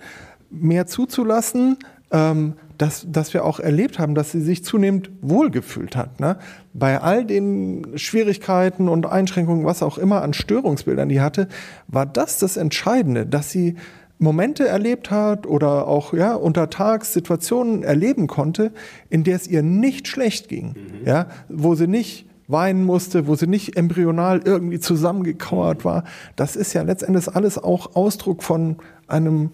mehr 0.49 0.87
zuzulassen, 0.87 1.77
ähm, 2.11 2.53
dass, 2.83 3.07
dass 3.09 3.33
wir 3.33 3.45
auch 3.45 3.61
erlebt 3.61 3.97
haben, 3.97 4.13
dass 4.13 4.33
sie 4.33 4.41
sich 4.41 4.65
zunehmend 4.65 5.09
wohlgefühlt 5.21 5.95
hat. 5.95 6.19
Ne? 6.19 6.35
Bei 6.73 6.99
all 6.99 7.23
den 7.23 7.97
Schwierigkeiten 7.97 8.89
und 8.89 9.05
Einschränkungen, 9.05 9.63
was 9.63 9.81
auch 9.81 9.97
immer 9.97 10.21
an 10.21 10.33
Störungsbildern 10.33 11.07
die 11.07 11.21
hatte, 11.21 11.47
war 11.87 12.05
das 12.05 12.39
das 12.39 12.57
Entscheidende, 12.57 13.25
dass 13.25 13.51
sie 13.51 13.75
Momente 14.19 14.67
erlebt 14.67 15.11
hat 15.11 15.47
oder 15.47 15.87
auch 15.87 16.13
ja, 16.13 16.35
untertags 16.35 17.13
Situationen 17.13 17.83
erleben 17.83 18.27
konnte, 18.27 18.73
in 19.09 19.23
der 19.23 19.37
es 19.37 19.47
ihr 19.47 19.63
nicht 19.63 20.09
schlecht 20.09 20.49
ging, 20.49 20.75
mhm. 20.75 21.07
ja, 21.07 21.27
wo 21.47 21.75
sie 21.75 21.87
nicht 21.87 22.27
weinen 22.49 22.83
musste, 22.83 23.27
wo 23.27 23.35
sie 23.35 23.47
nicht 23.47 23.77
embryonal 23.77 24.41
irgendwie 24.43 24.81
zusammengekauert 24.81 25.85
war. 25.85 26.03
Das 26.35 26.57
ist 26.57 26.73
ja 26.73 26.81
letztendlich 26.81 27.33
alles 27.33 27.57
auch 27.57 27.95
Ausdruck 27.95 28.43
von 28.43 28.75
einem 29.07 29.51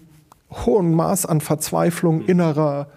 hohen 0.65 0.95
Maß 0.95 1.27
an 1.27 1.41
Verzweiflung, 1.41 2.25
innerer, 2.25 2.87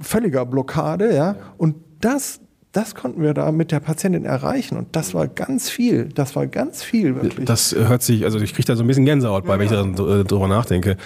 völliger 0.00 0.46
Blockade, 0.46 1.14
ja. 1.14 1.36
Und 1.56 1.76
das, 2.00 2.40
das 2.72 2.94
konnten 2.94 3.22
wir 3.22 3.34
da 3.34 3.50
mit 3.52 3.72
der 3.72 3.80
Patientin 3.80 4.24
erreichen 4.24 4.76
und 4.76 4.94
das 4.94 5.14
war 5.14 5.26
ganz 5.26 5.68
viel. 5.68 6.08
Das 6.14 6.36
war 6.36 6.46
ganz 6.46 6.82
viel 6.82 7.14
wirklich. 7.16 7.46
Das 7.46 7.74
hört 7.74 8.02
sich, 8.02 8.24
also 8.24 8.38
ich 8.38 8.54
kriege 8.54 8.66
da 8.66 8.76
so 8.76 8.84
ein 8.84 8.86
bisschen 8.86 9.04
Gänsehaut 9.04 9.44
bei, 9.44 9.54
ja. 9.54 9.58
wenn 9.58 9.66
ich 9.66 9.96
da 9.96 10.22
drüber 10.22 10.48
nachdenke. 10.48 10.96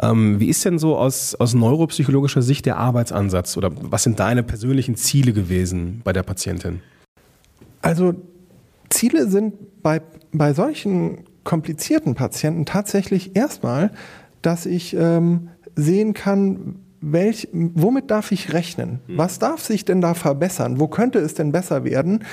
Ähm, 0.00 0.40
wie 0.40 0.48
ist 0.48 0.64
denn 0.64 0.78
so 0.78 0.96
aus, 0.96 1.34
aus 1.34 1.54
neuropsychologischer 1.54 2.42
Sicht 2.42 2.66
der 2.66 2.76
Arbeitsansatz 2.76 3.56
oder 3.56 3.70
was 3.74 4.02
sind 4.04 4.20
deine 4.20 4.42
persönlichen 4.42 4.96
Ziele 4.96 5.32
gewesen 5.32 6.00
bei 6.04 6.12
der 6.12 6.22
Patientin? 6.22 6.80
Also 7.82 8.14
Ziele 8.90 9.28
sind 9.28 9.82
bei, 9.82 10.00
bei 10.32 10.52
solchen 10.54 11.24
komplizierten 11.44 12.14
Patienten 12.14 12.66
tatsächlich 12.66 13.36
erstmal 13.36 13.90
dass 14.42 14.66
ich 14.66 14.94
ähm, 14.94 15.48
sehen 15.74 16.14
kann, 16.14 16.76
welch, 17.00 17.48
womit 17.52 18.10
darf 18.10 18.32
ich 18.32 18.52
rechnen? 18.52 19.00
Mhm. 19.06 19.18
Was 19.18 19.38
darf 19.38 19.62
sich 19.62 19.84
denn 19.84 20.00
da 20.00 20.14
verbessern? 20.14 20.80
Wo 20.80 20.88
könnte 20.88 21.18
es 21.18 21.34
denn 21.34 21.52
besser 21.52 21.84
werden? 21.84 22.24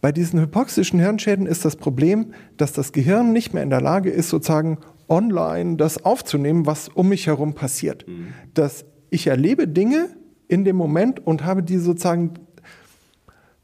Bei 0.00 0.12
diesen 0.12 0.40
hypoxischen 0.40 1.00
Hirnschäden 1.00 1.46
ist 1.46 1.64
das 1.64 1.76
Problem, 1.76 2.34
dass 2.56 2.72
das 2.72 2.92
Gehirn 2.92 3.32
nicht 3.32 3.54
mehr 3.54 3.62
in 3.62 3.70
der 3.70 3.80
Lage 3.80 4.10
ist, 4.10 4.28
sozusagen 4.28 4.78
online 5.08 5.76
das 5.76 6.04
aufzunehmen, 6.04 6.66
was 6.66 6.88
um 6.88 7.08
mich 7.08 7.26
herum 7.26 7.54
passiert. 7.54 8.06
Mhm. 8.06 8.28
Dass 8.52 8.84
ich 9.10 9.26
erlebe 9.26 9.68
Dinge 9.68 10.08
in 10.48 10.64
dem 10.64 10.76
Moment 10.76 11.26
und 11.26 11.44
habe 11.44 11.62
die 11.62 11.78
sozusagen 11.78 12.34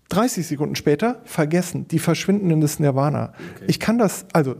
30 0.08 0.46
Sekunden 0.46 0.76
später 0.76 1.20
vergessen. 1.24 1.88
Die 1.88 1.98
verschwinden 1.98 2.50
in 2.50 2.60
das 2.60 2.78
Nirvana. 2.78 3.32
Okay. 3.56 3.64
Ich 3.68 3.80
kann 3.80 3.98
das, 3.98 4.26
also 4.32 4.56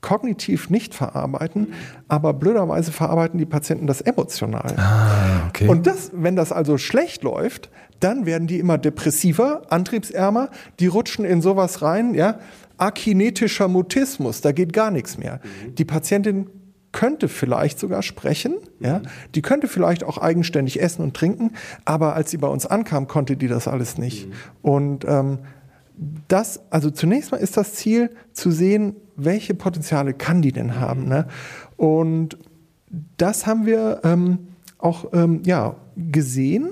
kognitiv 0.00 0.70
nicht 0.70 0.94
verarbeiten, 0.94 1.74
aber 2.08 2.32
blöderweise 2.32 2.92
verarbeiten 2.92 3.38
die 3.38 3.46
Patienten 3.46 3.86
das 3.86 4.00
emotional. 4.00 4.74
Ah, 4.76 5.48
okay. 5.48 5.68
Und 5.68 5.86
das, 5.86 6.10
wenn 6.14 6.36
das 6.36 6.52
also 6.52 6.78
schlecht 6.78 7.22
läuft, 7.22 7.70
dann 8.00 8.24
werden 8.24 8.46
die 8.46 8.58
immer 8.58 8.78
depressiver, 8.78 9.62
antriebsärmer, 9.68 10.48
die 10.78 10.86
rutschen 10.86 11.24
in 11.24 11.42
sowas 11.42 11.82
rein, 11.82 12.14
ja, 12.14 12.38
akinetischer 12.78 13.68
Mutismus, 13.68 14.40
da 14.40 14.52
geht 14.52 14.72
gar 14.72 14.90
nichts 14.90 15.18
mehr. 15.18 15.40
Mhm. 15.42 15.74
Die 15.74 15.84
Patientin 15.84 16.48
könnte 16.92 17.28
vielleicht 17.28 17.78
sogar 17.78 18.02
sprechen, 18.02 18.54
mhm. 18.78 18.86
ja, 18.86 19.02
die 19.34 19.42
könnte 19.42 19.68
vielleicht 19.68 20.02
auch 20.02 20.16
eigenständig 20.16 20.80
essen 20.80 21.02
und 21.02 21.14
trinken, 21.14 21.52
aber 21.84 22.14
als 22.14 22.30
sie 22.30 22.38
bei 22.38 22.48
uns 22.48 22.64
ankam, 22.64 23.06
konnte 23.06 23.36
die 23.36 23.48
das 23.48 23.68
alles 23.68 23.98
nicht. 23.98 24.28
Mhm. 24.28 24.32
Und 24.62 25.04
ähm, 25.06 25.38
das, 26.28 26.60
also 26.70 26.90
zunächst 26.90 27.30
mal 27.30 27.38
ist 27.38 27.56
das 27.56 27.74
Ziel 27.74 28.10
zu 28.32 28.50
sehen, 28.50 28.96
welche 29.16 29.54
Potenziale 29.54 30.14
kann 30.14 30.40
die 30.40 30.52
denn 30.52 30.80
haben. 30.80 31.06
Ne? 31.06 31.26
Und 31.76 32.38
das 33.16 33.46
haben 33.46 33.66
wir 33.66 34.00
ähm, 34.04 34.48
auch 34.78 35.12
ähm, 35.12 35.42
ja, 35.44 35.76
gesehen 35.96 36.70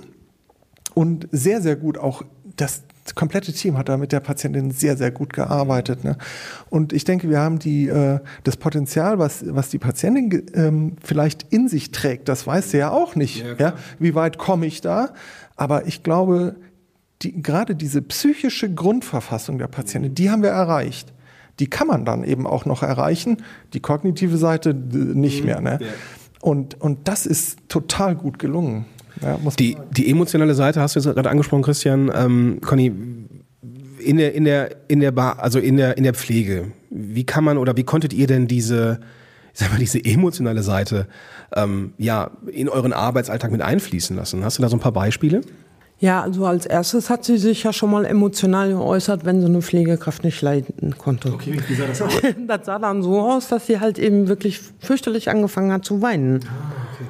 und 0.94 1.28
sehr, 1.30 1.60
sehr 1.60 1.76
gut 1.76 1.98
auch 1.98 2.22
das 2.56 2.82
komplette 3.14 3.52
Team 3.52 3.78
hat 3.78 3.88
da 3.88 3.96
mit 3.96 4.12
der 4.12 4.20
Patientin 4.20 4.70
sehr, 4.70 4.96
sehr 4.96 5.10
gut 5.10 5.32
gearbeitet. 5.32 6.04
Ne? 6.04 6.16
Und 6.70 6.92
ich 6.92 7.04
denke, 7.04 7.30
wir 7.30 7.40
haben 7.40 7.58
die, 7.58 7.88
äh, 7.88 8.20
das 8.44 8.56
Potenzial, 8.56 9.18
was, 9.18 9.44
was 9.46 9.70
die 9.70 9.78
Patientin 9.78 10.46
ähm, 10.54 10.96
vielleicht 11.02 11.46
in 11.50 11.68
sich 11.68 11.90
trägt, 11.90 12.28
das 12.28 12.46
weiß 12.46 12.70
sie 12.70 12.78
ja 12.78 12.90
auch 12.90 13.14
nicht. 13.14 13.44
Ja, 13.44 13.54
ja? 13.58 13.72
Wie 13.98 14.14
weit 14.14 14.38
komme 14.38 14.66
ich 14.66 14.80
da? 14.80 15.10
Aber 15.56 15.86
ich 15.86 16.02
glaube, 16.02 16.56
die, 17.22 17.42
gerade 17.42 17.74
diese 17.74 18.02
psychische 18.02 18.72
Grundverfassung 18.72 19.58
der 19.58 19.66
Patientin, 19.66 20.14
die 20.14 20.30
haben 20.30 20.42
wir 20.42 20.50
erreicht 20.50 21.12
die 21.58 21.68
kann 21.68 21.86
man 21.86 22.04
dann 22.04 22.24
eben 22.24 22.46
auch 22.46 22.64
noch 22.64 22.82
erreichen. 22.82 23.38
Die 23.74 23.80
kognitive 23.80 24.36
Seite 24.36 24.74
nicht 24.74 25.44
mehr. 25.44 25.60
Ne? 25.60 25.78
Und, 26.40 26.80
und 26.80 27.08
das 27.08 27.26
ist 27.26 27.58
total 27.68 28.14
gut 28.14 28.38
gelungen. 28.38 28.86
Ja, 29.22 29.38
die, 29.58 29.76
die 29.90 30.08
emotionale 30.08 30.54
Seite 30.54 30.80
hast 30.80 30.94
du 30.94 31.00
jetzt 31.00 31.12
gerade 31.12 31.30
angesprochen, 31.30 31.62
Christian. 31.62 32.10
Ähm, 32.14 32.60
Conny, 32.64 32.92
in 33.98 34.16
der, 34.16 34.34
in 34.34 34.44
der, 34.44 34.76
in 34.86 35.00
der 35.00 35.10
Bar, 35.10 35.40
also 35.40 35.58
in 35.58 35.76
der, 35.76 35.96
in 35.98 36.04
der 36.04 36.14
Pflege, 36.14 36.70
wie 36.90 37.24
kann 37.24 37.42
man 37.42 37.58
oder 37.58 37.76
wie 37.76 37.82
konntet 37.82 38.12
ihr 38.12 38.28
denn 38.28 38.46
diese, 38.46 39.00
ich 39.52 39.58
sag 39.58 39.72
mal, 39.72 39.78
diese 39.78 40.04
emotionale 40.04 40.62
Seite 40.62 41.08
ähm, 41.56 41.94
ja, 41.98 42.30
in 42.52 42.68
euren 42.68 42.92
Arbeitsalltag 42.92 43.50
mit 43.50 43.60
einfließen 43.60 44.14
lassen? 44.14 44.44
Hast 44.44 44.58
du 44.58 44.62
da 44.62 44.68
so 44.68 44.76
ein 44.76 44.80
paar 44.80 44.92
Beispiele? 44.92 45.40
Ja, 46.00 46.22
also 46.22 46.46
als 46.46 46.64
erstes 46.64 47.10
hat 47.10 47.24
sie 47.24 47.38
sich 47.38 47.64
ja 47.64 47.72
schon 47.72 47.90
mal 47.90 48.04
emotional 48.04 48.70
geäußert, 48.70 49.24
wenn 49.24 49.40
sie 49.40 49.46
eine 49.46 49.62
Pflegekraft 49.62 50.22
nicht 50.22 50.40
leiden 50.42 50.94
konnte. 50.96 51.32
Okay, 51.32 51.58
wie 51.66 51.74
sah 51.74 51.86
das 51.86 52.02
aus? 52.02 52.12
das 52.46 52.66
sah 52.66 52.78
dann 52.78 53.02
so 53.02 53.20
aus, 53.20 53.48
dass 53.48 53.66
sie 53.66 53.80
halt 53.80 53.98
eben 53.98 54.28
wirklich 54.28 54.60
fürchterlich 54.78 55.28
angefangen 55.28 55.72
hat 55.72 55.84
zu 55.84 56.00
weinen. 56.00 56.40
Ah, 56.44 56.72
okay. 56.92 57.04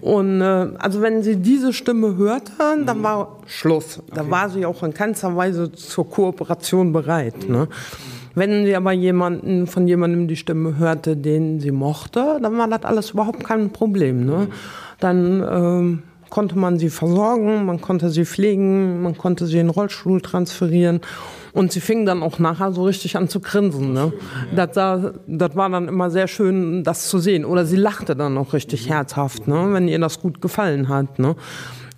Und 0.00 0.40
äh, 0.40 0.44
also 0.78 1.02
wenn 1.02 1.22
sie 1.22 1.36
diese 1.36 1.74
Stimme 1.74 2.16
hörte, 2.16 2.52
dann 2.86 2.98
mhm. 2.98 3.02
war 3.02 3.36
Schluss. 3.46 4.00
Da 4.14 4.22
okay. 4.22 4.30
war 4.30 4.48
sie 4.48 4.64
auch 4.64 4.82
in 4.82 4.94
keinster 4.94 5.36
Weise 5.36 5.70
zur 5.72 6.08
Kooperation 6.08 6.92
bereit. 6.94 7.46
Ne? 7.46 7.68
Wenn 8.34 8.64
sie 8.64 8.74
aber 8.74 8.92
jemanden 8.92 9.66
von 9.66 9.86
jemandem 9.86 10.28
die 10.28 10.36
Stimme 10.36 10.78
hörte, 10.78 11.14
den 11.16 11.60
sie 11.60 11.72
mochte, 11.72 12.38
dann 12.40 12.56
war 12.56 12.68
das 12.68 12.84
alles 12.84 13.10
überhaupt 13.10 13.44
kein 13.44 13.70
Problem. 13.70 14.24
Ne? 14.24 14.48
Dann 14.98 15.44
ähm, 15.50 16.02
konnte 16.30 16.58
man 16.58 16.78
sie 16.78 16.90
versorgen, 16.90 17.66
man 17.66 17.80
konnte 17.80 18.08
sie 18.10 18.24
pflegen, 18.24 19.02
man 19.02 19.18
konnte 19.18 19.46
sie 19.46 19.58
in 19.58 19.66
den 19.66 19.70
Rollstuhl 19.70 20.20
transferieren. 20.20 21.00
Und 21.52 21.72
sie 21.72 21.80
fing 21.80 22.06
dann 22.06 22.22
auch 22.22 22.38
nachher 22.38 22.72
so 22.72 22.84
richtig 22.84 23.16
an 23.16 23.28
zu 23.28 23.40
grinsen. 23.40 23.92
Ne? 23.92 24.12
Das, 24.54 24.70
das, 24.72 25.14
das 25.26 25.56
war 25.56 25.68
dann 25.68 25.88
immer 25.88 26.08
sehr 26.08 26.28
schön, 26.28 26.84
das 26.84 27.08
zu 27.08 27.18
sehen. 27.18 27.44
Oder 27.44 27.66
sie 27.66 27.76
lachte 27.76 28.14
dann 28.14 28.38
auch 28.38 28.52
richtig 28.52 28.88
herzhaft, 28.88 29.48
ne? 29.48 29.68
wenn 29.72 29.88
ihr 29.88 29.98
das 29.98 30.20
gut 30.20 30.40
gefallen 30.40 30.88
hat. 30.88 31.18
Ne? 31.18 31.34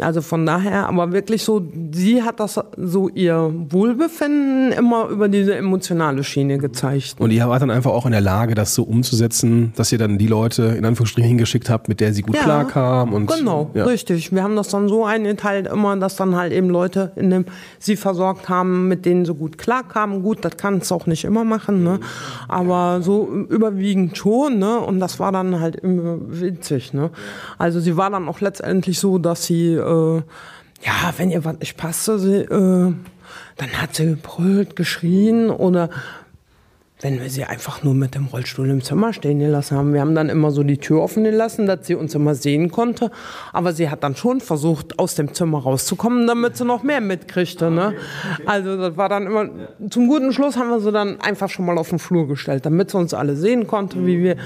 Also 0.03 0.21
von 0.21 0.47
daher, 0.47 0.89
aber 0.89 1.13
wirklich 1.13 1.43
so, 1.43 1.63
sie 1.93 2.23
hat 2.23 2.41
das 2.41 2.61
so 2.77 3.09
ihr 3.09 3.53
Wohlbefinden 3.71 4.73
immer 4.73 5.09
über 5.09 5.29
diese 5.29 5.55
emotionale 5.55 6.25
Schiene 6.25 6.59
gezeigt. 6.59 7.17
Und 7.19 7.31
ihr 7.31 7.49
wart 7.49 7.63
dann 7.63 7.71
einfach 7.71 7.93
auch 7.93 8.07
in 8.07 8.13
der 8.13 8.21
Lage, 8.21 8.55
das 8.55 8.75
so 8.75 8.83
umzusetzen, 8.83 9.73
dass 9.77 9.93
ihr 9.93 9.99
dann 9.99 10.19
die 10.19 10.27
Leute 10.27 10.65
in 10.65 10.85
Anführungsstrichen 10.85 11.29
hingeschickt 11.29 11.71
habt, 11.71 11.89
mit 11.89 12.01
der 12.01 12.13
sie 12.13 12.23
gut 12.23 12.37
ja, 12.37 12.43
klarkam. 12.43 13.13
Und, 13.13 13.31
genau, 13.31 13.71
ja. 13.75 13.85
richtig. 13.85 14.33
Wir 14.33 14.43
haben 14.43 14.57
das 14.57 14.69
dann 14.69 14.89
so 14.89 15.05
eingeteilt 15.05 15.67
immer, 15.67 15.97
dass 15.97 16.17
dann 16.17 16.37
halt 16.37 16.53
eben 16.53 16.69
Leute 16.69 17.13
in 17.17 17.31
dem 17.31 17.45
sie 17.79 17.97
versorgt 17.97 18.49
haben, 18.49 18.89
mit 18.89 19.07
denen 19.07 19.25
sie 19.25 19.35
gut 19.35 19.59
klarkamen. 19.59 20.23
Gut, 20.23 20.45
das 20.45 20.57
kann 20.57 20.79
es 20.79 20.93
auch 20.93 21.07
nicht 21.07 21.25
immer 21.25 21.45
machen, 21.45 21.83
ne? 21.83 22.01
aber 22.49 23.01
so 23.03 23.29
überwiegend 23.49 24.17
schon. 24.17 24.59
Ne? 24.59 24.79
Und 24.79 25.01
das 25.01 25.19
war 25.21 25.33
dann 25.33 25.61
halt 25.61 25.77
immer 25.77 26.19
witzig. 26.21 26.93
Ne? 26.93 27.11
Also 27.59 27.81
sie 27.81 27.97
war 27.97 28.11
dann 28.11 28.29
auch 28.29 28.41
letztendlich 28.41 28.99
so, 28.99 29.19
dass 29.19 29.45
sie 29.45 29.75
äh, 29.93 30.23
ja, 30.87 31.15
wenn 31.17 31.31
ihr 31.31 31.45
was 31.45 31.59
nicht 31.59 31.77
passte, 31.77 32.19
sie, 32.19 32.37
äh, 32.39 32.95
dann 33.57 33.71
hat 33.81 33.95
sie 33.95 34.07
gebrüllt, 34.07 34.77
geschrien 34.77 35.51
oder 35.51 35.91
wenn 37.03 37.21
wir 37.21 37.29
sie 37.29 37.45
einfach 37.45 37.83
nur 37.83 37.95
mit 37.95 38.15
dem 38.15 38.27
Rollstuhl 38.27 38.71
im 38.71 38.81
Zimmer 38.81 39.13
stehen 39.13 39.41
gelassen 39.41 39.77
haben. 39.77 39.93
Wir 39.93 40.01
haben 40.01 40.15
dann 40.15 40.29
immer 40.29 40.53
so 40.53 40.63
die 40.63 40.79
Tür 40.79 41.03
offen 41.03 41.25
gelassen, 41.25 41.67
dass 41.67 41.85
sie 41.85 41.97
uns 41.97 42.15
immer 42.15 42.37
sehen 42.37 42.71
konnte. 42.71 43.11
Aber 43.53 43.73
sie 43.73 43.91
hat 43.91 44.05
dann 44.05 44.15
schon 44.15 44.41
versucht, 44.41 45.01
aus 45.01 45.17
dem 45.17 45.35
Zimmer 45.35 45.59
rauszukommen, 45.59 46.29
damit 46.29 46.57
sie 46.57 46.65
noch 46.65 46.85
mehr 46.85 47.01
mitkriegte. 47.01 47.73
Ne? 47.73 47.95
Also 48.47 48.77
das 48.77 48.97
war 48.97 49.09
dann 49.09 49.27
immer, 49.27 49.49
zum 49.91 50.07
guten 50.07 50.33
Schluss 50.33 50.57
haben 50.57 50.71
wir 50.71 50.79
sie 50.79 50.93
dann 50.93 51.21
einfach 51.21 51.51
schon 51.51 51.67
mal 51.67 51.77
auf 51.77 51.91
den 51.91 51.99
Flur 51.99 52.29
gestellt, 52.29 52.65
damit 52.67 52.93
sie 52.93 52.99
uns 52.99 53.15
alle 53.15 53.35
sehen 53.35 53.67
konnte, 53.67 54.07
wie 54.07 54.23
wir 54.23 54.37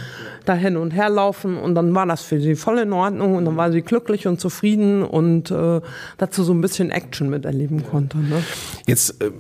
da 0.46 0.54
hin 0.54 0.78
und 0.78 0.92
her 0.92 1.10
laufen. 1.10 1.58
Und 1.58 1.74
dann 1.74 1.94
war 1.94 2.06
das 2.06 2.22
für 2.22 2.40
sie 2.40 2.54
voll 2.54 2.78
in 2.78 2.92
Ordnung 2.94 3.36
und 3.36 3.44
dann 3.44 3.58
war 3.58 3.70
sie 3.70 3.82
glücklich 3.82 4.26
und 4.26 4.40
zufrieden 4.40 5.02
und 5.02 5.50
äh, 5.50 5.82
dazu 6.16 6.42
so 6.42 6.54
ein 6.54 6.62
bisschen 6.62 6.90
Action 6.90 7.28
miterleben 7.28 7.84
konnte. 7.84 8.16
Ne? 8.16 8.42
Jetzt 8.86 9.22
äh, 9.22 9.30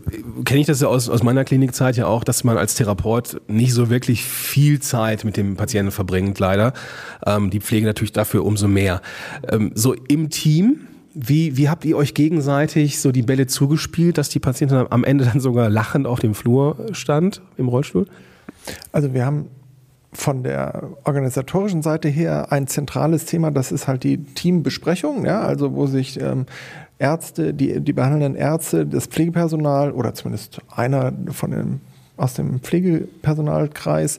kenne 0.44 0.60
ich 0.60 0.66
das 0.66 0.82
ja 0.82 0.88
aus, 0.88 1.08
aus 1.08 1.22
meiner 1.22 1.44
Klinikzeit 1.44 1.96
ja 1.96 2.06
auch, 2.08 2.22
dass 2.22 2.44
man 2.44 2.58
als 2.58 2.74
Therapeut 2.74 3.05
Therapeut 3.06 3.40
nicht 3.48 3.72
so 3.72 3.88
wirklich 3.88 4.24
viel 4.24 4.80
Zeit 4.80 5.24
mit 5.24 5.36
dem 5.36 5.56
Patienten 5.56 5.92
verbringt, 5.92 6.38
leider. 6.38 6.72
Ähm, 7.24 7.50
die 7.50 7.60
Pflege 7.60 7.86
natürlich 7.86 8.12
dafür 8.12 8.44
umso 8.44 8.68
mehr. 8.68 9.00
Ähm, 9.50 9.70
so 9.74 9.94
im 9.94 10.30
Team, 10.30 10.80
wie, 11.14 11.56
wie 11.56 11.68
habt 11.68 11.84
ihr 11.84 11.96
euch 11.96 12.14
gegenseitig 12.14 13.00
so 13.00 13.12
die 13.12 13.22
Bälle 13.22 13.46
zugespielt, 13.46 14.18
dass 14.18 14.28
die 14.28 14.40
Patientin 14.40 14.86
am 14.90 15.04
Ende 15.04 15.24
dann 15.24 15.40
sogar 15.40 15.70
lachend 15.70 16.06
auf 16.06 16.20
dem 16.20 16.34
Flur 16.34 16.76
stand 16.92 17.40
im 17.56 17.68
Rollstuhl? 17.68 18.06
Also 18.92 19.14
wir 19.14 19.24
haben 19.24 19.46
von 20.12 20.42
der 20.42 20.82
organisatorischen 21.04 21.82
Seite 21.82 22.08
her 22.08 22.50
ein 22.50 22.66
zentrales 22.66 23.26
Thema, 23.26 23.50
das 23.50 23.70
ist 23.70 23.86
halt 23.86 24.02
die 24.02 24.18
Teambesprechung, 24.18 25.26
ja, 25.26 25.42
also 25.42 25.74
wo 25.74 25.86
sich 25.86 26.20
ähm, 26.20 26.46
Ärzte, 26.98 27.52
die, 27.52 27.80
die 27.80 27.92
behandelnden 27.92 28.34
Ärzte, 28.34 28.86
das 28.86 29.06
Pflegepersonal 29.06 29.92
oder 29.92 30.14
zumindest 30.14 30.62
einer 30.74 31.12
von 31.32 31.50
den 31.50 31.80
aus 32.16 32.34
dem 32.34 32.60
Pflegepersonalkreis 32.60 34.18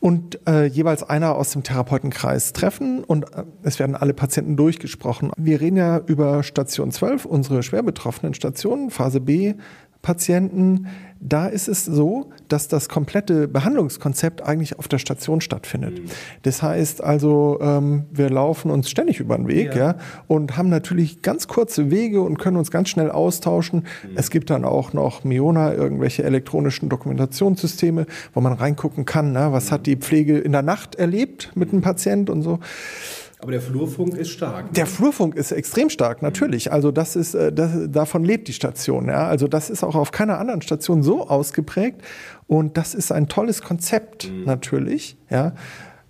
und 0.00 0.38
äh, 0.46 0.66
jeweils 0.66 1.02
einer 1.02 1.34
aus 1.34 1.52
dem 1.52 1.62
Therapeutenkreis 1.62 2.52
treffen 2.52 3.04
und 3.04 3.24
äh, 3.34 3.44
es 3.62 3.78
werden 3.78 3.96
alle 3.96 4.14
Patienten 4.14 4.56
durchgesprochen. 4.56 5.32
Wir 5.36 5.60
reden 5.60 5.76
ja 5.76 5.98
über 5.98 6.42
Station 6.42 6.92
12, 6.92 7.24
unsere 7.24 7.62
schwer 7.62 7.82
betroffenen 7.82 8.34
Stationen, 8.34 8.90
Phase 8.90 9.20
B 9.20 9.54
Patienten, 10.02 10.86
da 11.20 11.48
ist 11.48 11.66
es 11.68 11.84
so, 11.84 12.30
dass 12.46 12.68
das 12.68 12.88
komplette 12.88 13.48
Behandlungskonzept 13.48 14.42
eigentlich 14.42 14.78
auf 14.78 14.86
der 14.86 14.98
Station 14.98 15.40
stattfindet. 15.40 15.98
Mhm. 15.98 16.10
Das 16.42 16.62
heißt 16.62 17.02
also, 17.02 17.58
ähm, 17.60 18.04
wir 18.12 18.30
laufen 18.30 18.70
uns 18.70 18.88
ständig 18.88 19.18
über 19.18 19.36
den 19.36 19.48
Weg 19.48 19.74
ja. 19.74 19.92
ja. 19.92 19.98
und 20.28 20.56
haben 20.56 20.68
natürlich 20.68 21.22
ganz 21.22 21.48
kurze 21.48 21.90
Wege 21.90 22.22
und 22.22 22.38
können 22.38 22.56
uns 22.56 22.70
ganz 22.70 22.88
schnell 22.88 23.10
austauschen. 23.10 23.80
Mhm. 23.80 24.10
Es 24.14 24.30
gibt 24.30 24.50
dann 24.50 24.64
auch 24.64 24.92
noch 24.92 25.24
Miona, 25.24 25.74
irgendwelche 25.74 26.22
elektronischen 26.22 26.88
Dokumentationssysteme, 26.88 28.06
wo 28.32 28.40
man 28.40 28.52
reingucken 28.52 29.04
kann, 29.04 29.32
na, 29.32 29.52
was 29.52 29.66
mhm. 29.66 29.74
hat 29.74 29.86
die 29.86 29.96
Pflege 29.96 30.38
in 30.38 30.52
der 30.52 30.62
Nacht 30.62 30.94
erlebt 30.94 31.50
mit 31.56 31.72
einem 31.72 31.82
Patient 31.82 32.30
und 32.30 32.42
so. 32.42 32.60
Aber 33.40 33.52
der 33.52 33.60
Flurfunk 33.60 34.14
ist 34.14 34.30
stark. 34.30 34.66
Ne? 34.66 34.72
Der 34.72 34.86
Flurfunk 34.86 35.36
ist 35.36 35.52
extrem 35.52 35.90
stark, 35.90 36.22
natürlich. 36.22 36.72
Also 36.72 36.90
das 36.90 37.14
ist, 37.14 37.34
äh, 37.34 37.52
das, 37.52 37.70
davon 37.88 38.24
lebt 38.24 38.48
die 38.48 38.52
Station. 38.52 39.06
Ja? 39.06 39.28
Also 39.28 39.46
das 39.46 39.70
ist 39.70 39.84
auch 39.84 39.94
auf 39.94 40.10
keiner 40.10 40.38
anderen 40.38 40.60
Station 40.60 41.02
so 41.02 41.28
ausgeprägt. 41.28 42.02
Und 42.46 42.76
das 42.76 42.94
ist 42.94 43.12
ein 43.12 43.28
tolles 43.28 43.62
Konzept, 43.62 44.30
mhm. 44.30 44.44
natürlich, 44.44 45.16
ja? 45.30 45.54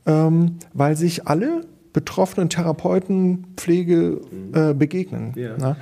Ähm, 0.06 0.56
weil 0.72 0.96
sich 0.96 1.26
alle 1.26 1.66
betroffenen 1.92 2.48
Therapeuten, 2.48 3.48
Pflege 3.56 4.20
mhm. 4.30 4.54
äh, 4.54 4.72
begegnen. 4.72 5.32
Ja. 5.36 5.58
Ne? 5.58 5.76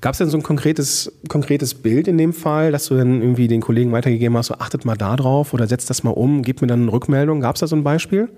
Gab 0.00 0.12
es 0.12 0.18
denn 0.18 0.28
so 0.28 0.36
ein 0.36 0.42
konkretes, 0.42 1.12
konkretes 1.28 1.74
Bild 1.74 2.08
in 2.08 2.16
dem 2.18 2.32
Fall, 2.32 2.72
dass 2.72 2.86
du 2.86 2.94
dann 2.94 3.20
irgendwie 3.20 3.48
den 3.48 3.60
Kollegen 3.60 3.92
weitergegeben 3.92 4.36
hast, 4.36 4.46
so 4.46 4.54
achtet 4.54 4.84
mal 4.84 4.96
da 4.96 5.16
drauf 5.16 5.52
oder 5.54 5.66
setzt 5.66 5.90
das 5.90 6.04
mal 6.04 6.10
um, 6.10 6.42
gib 6.42 6.60
mir 6.60 6.68
dann 6.68 6.82
eine 6.82 6.92
Rückmeldung? 6.92 7.40
Gab 7.40 7.56
es 7.56 7.60
da 7.60 7.66
so 7.66 7.76
ein 7.76 7.84
Beispiel? 7.84 8.28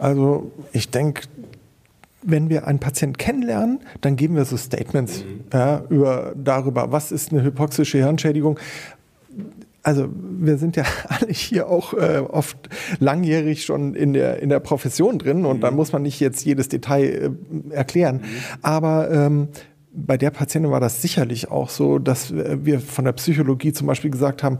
Also 0.00 0.50
ich 0.72 0.90
denke, 0.90 1.22
wenn 2.22 2.48
wir 2.48 2.66
einen 2.66 2.78
Patienten 2.78 3.16
kennenlernen, 3.16 3.80
dann 4.00 4.16
geben 4.16 4.34
wir 4.34 4.44
so 4.44 4.56
Statements 4.56 5.24
mhm. 5.24 5.44
ja, 5.52 5.84
über, 5.88 6.32
darüber, 6.36 6.90
was 6.90 7.12
ist 7.12 7.32
eine 7.32 7.42
hypoxische 7.42 7.98
Hirnschädigung. 7.98 8.58
Also 9.82 10.08
wir 10.12 10.58
sind 10.58 10.76
ja 10.76 10.84
alle 11.08 11.32
hier 11.32 11.68
auch 11.68 11.94
äh, 11.94 12.18
oft 12.18 12.56
langjährig 12.98 13.64
schon 13.64 13.94
in 13.94 14.12
der, 14.12 14.40
in 14.40 14.48
der 14.48 14.60
Profession 14.60 15.18
drin 15.18 15.44
und 15.44 15.58
mhm. 15.58 15.60
da 15.60 15.70
muss 15.70 15.92
man 15.92 16.02
nicht 16.02 16.18
jetzt 16.18 16.44
jedes 16.44 16.68
Detail 16.68 17.04
äh, 17.70 17.74
erklären. 17.74 18.16
Mhm. 18.16 18.24
Aber 18.62 19.10
ähm, 19.10 19.48
bei 19.92 20.16
der 20.16 20.30
Patientin 20.30 20.70
war 20.70 20.80
das 20.80 21.02
sicherlich 21.02 21.50
auch 21.50 21.68
so, 21.68 21.98
dass 21.98 22.32
wir 22.32 22.80
von 22.80 23.04
der 23.04 23.12
Psychologie 23.12 23.72
zum 23.72 23.86
Beispiel 23.86 24.10
gesagt 24.10 24.42
haben, 24.42 24.58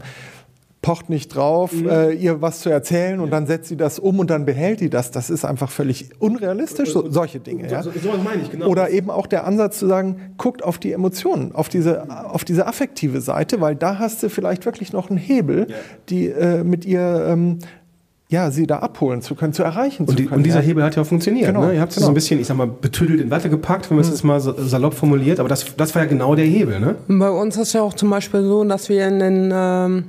pocht 0.81 1.09
nicht 1.09 1.35
drauf, 1.35 1.73
mhm. 1.73 1.89
äh, 1.89 2.11
ihr 2.11 2.41
was 2.41 2.61
zu 2.61 2.69
erzählen 2.69 3.19
und 3.19 3.29
dann 3.29 3.45
setzt 3.45 3.69
sie 3.69 3.77
das 3.77 3.99
um 3.99 4.17
und 4.19 4.29
dann 4.31 4.45
behält 4.45 4.79
die 4.79 4.89
das. 4.89 5.11
Das 5.11 5.29
ist 5.29 5.45
einfach 5.45 5.69
völlig 5.69 6.09
unrealistisch, 6.19 6.91
so, 6.91 7.09
solche 7.09 7.39
Dinge. 7.39 7.69
Ja? 7.69 7.83
So, 7.83 7.91
so, 7.91 8.13
meine 8.23 8.41
ich, 8.41 8.49
genau. 8.49 8.67
Oder 8.67 8.89
eben 8.89 9.11
auch 9.11 9.27
der 9.27 9.45
Ansatz 9.45 9.77
zu 9.77 9.87
sagen, 9.87 10.33
guckt 10.37 10.63
auf 10.63 10.79
die 10.79 10.91
Emotionen, 10.91 11.53
auf 11.53 11.69
diese, 11.69 12.09
auf 12.29 12.43
diese 12.43 12.65
affektive 12.65 13.21
Seite, 13.21 13.61
weil 13.61 13.75
da 13.75 13.99
hast 13.99 14.23
du 14.23 14.29
vielleicht 14.29 14.65
wirklich 14.65 14.91
noch 14.91 15.09
einen 15.09 15.19
Hebel, 15.19 15.67
ja. 15.69 15.75
die 16.09 16.27
äh, 16.29 16.63
mit 16.63 16.85
ihr 16.85 17.25
ähm, 17.27 17.59
ja, 18.29 18.49
sie 18.49 18.65
da 18.65 18.79
abholen 18.79 19.21
zu 19.21 19.35
können, 19.35 19.51
zu 19.51 19.61
erreichen 19.61 20.05
und 20.05 20.17
die, 20.17 20.23
zu 20.23 20.29
können. 20.29 20.39
Und 20.39 20.43
dieser 20.45 20.61
Hebel 20.61 20.83
hat 20.83 20.95
ja 20.95 21.01
auch 21.01 21.05
funktioniert. 21.05 21.47
Genau, 21.47 21.65
ne? 21.65 21.75
Ihr 21.75 21.81
habt 21.81 21.91
es 21.91 21.97
genau. 21.97 22.05
so 22.05 22.11
ein 22.11 22.15
bisschen, 22.15 22.39
ich 22.39 22.47
sag 22.47 22.55
mal, 22.55 22.65
betüdelt 22.65 23.19
in 23.19 23.29
Watte 23.29 23.49
gepackt, 23.49 23.89
wenn 23.89 23.97
man 23.97 24.01
es 24.01 24.07
mhm. 24.07 24.13
jetzt 24.13 24.23
mal 24.23 24.39
salopp 24.39 24.93
formuliert, 24.93 25.39
aber 25.41 25.49
das, 25.49 25.75
das 25.75 25.93
war 25.93 26.03
ja 26.03 26.07
genau 26.07 26.33
der 26.33 26.45
Hebel. 26.45 26.79
Ne? 26.79 26.95
Bei 27.09 27.29
uns 27.29 27.57
ist 27.57 27.67
es 27.67 27.73
ja 27.73 27.81
auch 27.81 27.93
zum 27.93 28.09
Beispiel 28.09 28.41
so, 28.43 28.63
dass 28.63 28.87
wir 28.87 29.05
in 29.05 29.19
den 29.19 29.51
ähm, 29.53 30.05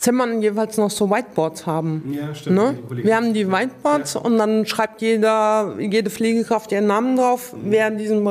Zimmern 0.00 0.42
jeweils 0.42 0.76
noch 0.76 0.90
so 0.90 1.10
Whiteboards 1.10 1.66
haben. 1.66 2.14
Ja, 2.16 2.34
stimmt. 2.34 2.56
Ne? 2.56 2.78
Wir 2.90 3.16
haben 3.16 3.34
die 3.34 3.50
Whiteboards 3.50 4.14
ja. 4.14 4.20
und 4.20 4.38
dann 4.38 4.66
schreibt 4.66 5.02
jeder, 5.02 5.74
jede 5.78 6.10
Pflegekraft 6.10 6.70
ihren 6.72 6.86
Namen 6.86 7.16
drauf, 7.16 7.54
wer 7.62 7.88
in 7.88 7.98
diesem, 7.98 8.30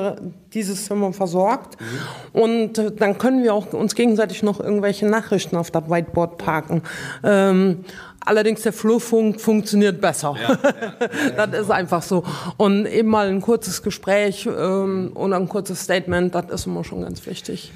dieses 0.54 0.86
Zimmer 0.86 1.14
versorgt. 1.14 1.78
Mhm. 1.80 2.40
Und 2.40 2.78
äh, 2.78 2.92
dann 2.92 3.18
können 3.18 3.44
wir 3.44 3.54
auch 3.54 3.74
uns 3.74 3.96
gegenseitig 3.96 4.44
noch 4.44 4.60
irgendwelche 4.60 5.06
Nachrichten 5.08 5.58
auf 5.58 5.72
das 5.72 5.90
Whiteboard 5.90 6.38
parken. 6.38 6.82
Ähm, 7.24 7.84
Allerdings 8.28 8.62
der 8.64 8.74
Flurfunk 8.74 9.40
funktioniert 9.40 10.02
besser. 10.02 10.36
Ja, 10.38 10.60
ja, 11.38 11.48
das 11.48 11.62
ist 11.62 11.72
einfach 11.72 12.02
so. 12.02 12.26
Und 12.58 12.86
eben 12.86 13.08
mal 13.08 13.30
ein 13.30 13.40
kurzes 13.40 13.82
Gespräch 13.82 14.46
ähm, 14.46 15.12
oder 15.16 15.38
ein 15.38 15.48
kurzes 15.48 15.84
Statement, 15.84 16.36
das 16.36 16.52
ist 16.52 16.66
immer 16.66 16.84
schon 16.84 17.04
ganz 17.04 17.26
wichtig 17.26 17.72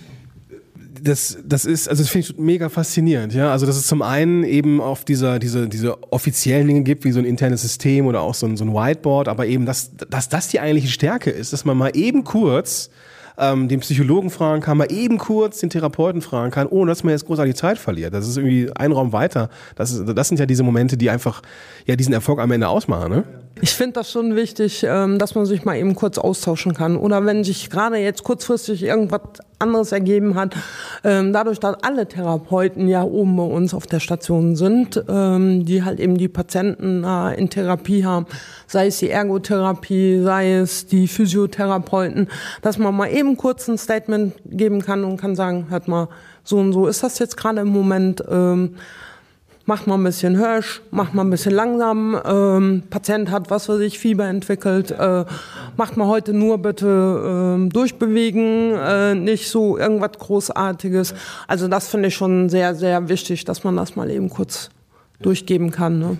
das, 1.02 1.38
das 1.44 1.66
ist, 1.66 1.90
also 1.90 2.04
das 2.04 2.12
finde 2.12 2.28
ich 2.28 2.38
mega 2.38 2.70
faszinierend, 2.70 3.34
ja. 3.34 3.52
Also, 3.52 3.66
dass 3.66 3.76
es 3.76 3.88
zum 3.88 4.02
einen 4.02 4.44
eben 4.44 4.82
auf 4.82 5.06
dieser, 5.06 5.40
diese, 5.40 5.68
diese 5.68 6.02
offiziellen 6.12 6.68
Dinge 6.68 6.84
gibt, 6.84 7.04
wie 7.04 7.12
so 7.12 7.20
ein 7.20 7.26
internes 7.26 7.62
System 7.62 8.06
oder 8.06 8.22
auch 8.22 8.36
so 8.36 8.46
ein, 8.46 8.58
so 8.58 8.66
ein 8.66 8.74
Whiteboard, 8.74 9.28
aber 9.28 9.46
eben, 9.46 9.66
dass, 9.66 9.92
dass 10.10 10.30
das 10.30 10.48
die 10.48 10.60
eigentliche 10.60 10.90
Stärke 10.90 11.30
ist, 11.30 11.54
dass 11.54 11.66
man 11.66 11.78
mal 11.78 11.92
eben 11.96 12.24
kurz 12.24 12.90
ähm, 13.38 13.68
den 13.68 13.80
Psychologen 13.80 14.30
fragen 14.30 14.62
kann, 14.62 14.78
mal 14.78 14.92
eben 14.92 15.18
kurz 15.18 15.60
den 15.60 15.70
Therapeuten 15.70 16.22
fragen 16.22 16.52
kann, 16.52 16.68
ohne 16.68 16.92
dass 16.92 17.04
man 17.04 17.12
jetzt 17.12 17.26
großartig 17.26 17.56
Zeit 17.56 17.78
verliert. 17.78 18.14
Das 18.14 18.28
ist 18.28 18.38
irgendwie 18.38 18.70
ein 18.76 18.92
Raum 18.92 19.14
weiter. 19.14 19.50
Das, 19.76 19.92
ist, 19.92 20.06
das 20.16 20.28
sind 20.28 20.40
ja 20.40 20.46
diese 20.46 20.64
Momente, 20.64 20.98
die 20.98 21.10
einfach 21.10 21.42
ja 21.86 21.96
diesen 21.96 22.14
Erfolg 22.14 22.40
am 22.40 22.52
Ende 22.52 22.68
ausmachen. 22.68 23.12
Ne? 23.12 23.24
Ich 23.62 23.72
finde 23.72 23.94
das 23.94 24.12
schon 24.12 24.36
wichtig, 24.36 24.86
ähm, 24.88 25.18
dass 25.18 25.36
man 25.36 25.46
sich 25.46 25.66
mal 25.66 25.76
eben 25.76 25.96
kurz 25.96 26.18
austauschen 26.18 26.74
kann. 26.74 26.98
Oder 26.98 27.26
wenn 27.26 27.44
sich 27.44 27.70
gerade 27.70 27.98
jetzt 27.98 28.24
kurzfristig 28.24 28.84
irgendwas 28.84 29.22
anderes 29.62 29.92
ergeben 29.92 30.36
hat, 30.36 30.56
ähm, 31.04 31.32
dadurch, 31.32 31.60
dass 31.60 31.82
alle 31.84 32.08
Therapeuten 32.08 32.88
ja 32.88 33.04
oben 33.04 33.38
bei 33.38 33.44
uns 33.44 33.74
auf 33.74 33.88
der 33.88 34.00
Station 34.00 34.56
sind, 34.56 35.04
ähm, 35.08 35.66
die 35.66 35.84
halt 35.84 36.00
eben 36.00 36.18
die 36.18 36.28
Patienten 36.28 37.06
in 37.38 37.50
Therapie 37.50 38.06
haben, 38.06 38.26
sei 38.68 38.88
es 38.88 39.00
die 39.00 39.10
Ergotherapie, 39.10 40.22
sei 40.22 40.54
es 40.56 40.86
die 40.88 41.08
Physiotherapeuten, 41.08 42.28
dass 42.62 42.78
man 42.78 42.96
mal 42.96 43.08
eben 43.08 43.38
kurz 43.38 43.68
ein 43.68 43.78
Statement 43.78 44.34
geben 44.46 44.82
kann 44.82 45.04
und 45.04 45.18
kann 45.18 45.36
sagen, 45.36 45.68
hört 45.70 45.88
mal, 45.88 46.10
so 46.44 46.58
und 46.58 46.74
so 46.74 46.88
ist 46.88 47.04
das 47.04 47.20
jetzt 47.20 47.38
gerade 47.38 47.62
im 47.62 47.70
Moment 47.70 48.24
macht 49.66 49.88
mal 49.88 49.96
ein 49.96 50.04
bisschen 50.04 50.38
Hirsch, 50.38 50.82
macht 50.92 51.14
mal 51.14 51.24
ein 51.24 51.30
bisschen 51.30 51.54
langsam, 51.54 52.20
ähm, 52.26 52.84
Patient 52.90 53.32
hat 53.32 53.50
was 53.50 53.66
für 53.66 53.78
sich, 53.78 54.00
Fieber 54.00 54.26
entwickelt, 54.26 54.92
äh, 54.92 55.26
macht 55.78 55.98
mal 55.98 56.08
heute 56.08 56.34
nur 56.34 56.58
bitte 56.58 57.58
äh, 57.66 57.70
durchbewegen, 57.70 58.74
äh, 58.74 59.16
nicht 59.16 59.50
so 59.50 59.78
irgendwas 59.78 60.12
Großartiges. 60.20 61.14
Also 61.48 61.68
das 61.68 61.88
finde 61.88 62.10
ich 62.10 62.16
schon 62.16 62.50
sehr, 62.50 62.76
sehr 62.76 63.10
wichtig, 63.10 63.46
dass 63.46 63.64
man 63.64 63.76
das 63.78 63.96
mal 63.96 64.10
eben 64.10 64.30
kurz 64.30 64.70
durchgeben 65.22 65.72
kann. 65.72 66.00
Ne? 66.00 66.18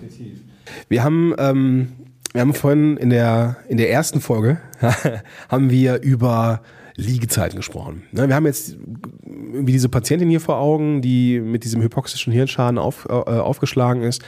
Wir 0.88 1.02
haben 1.02 1.34
ähm, 1.38 1.88
wir 2.32 2.40
haben 2.40 2.54
vorhin 2.54 2.96
in 2.96 3.10
der, 3.10 3.56
in 3.68 3.76
der 3.76 3.90
ersten 3.90 4.22
Folge 4.22 4.58
haben 5.50 5.70
wir 5.70 6.00
über 6.00 6.62
Liegezeiten 6.96 7.56
gesprochen. 7.56 8.02
Ne, 8.12 8.28
wir 8.28 8.34
haben 8.34 8.46
jetzt 8.46 8.76
irgendwie 9.24 9.72
diese 9.72 9.88
Patientin 9.88 10.28
hier 10.28 10.40
vor 10.40 10.58
Augen, 10.58 11.02
die 11.02 11.40
mit 11.40 11.64
diesem 11.64 11.82
hypoxischen 11.82 12.32
Hirnschaden 12.32 12.78
auf, 12.78 13.06
äh, 13.08 13.12
aufgeschlagen 13.12 14.02
ist. 14.02 14.22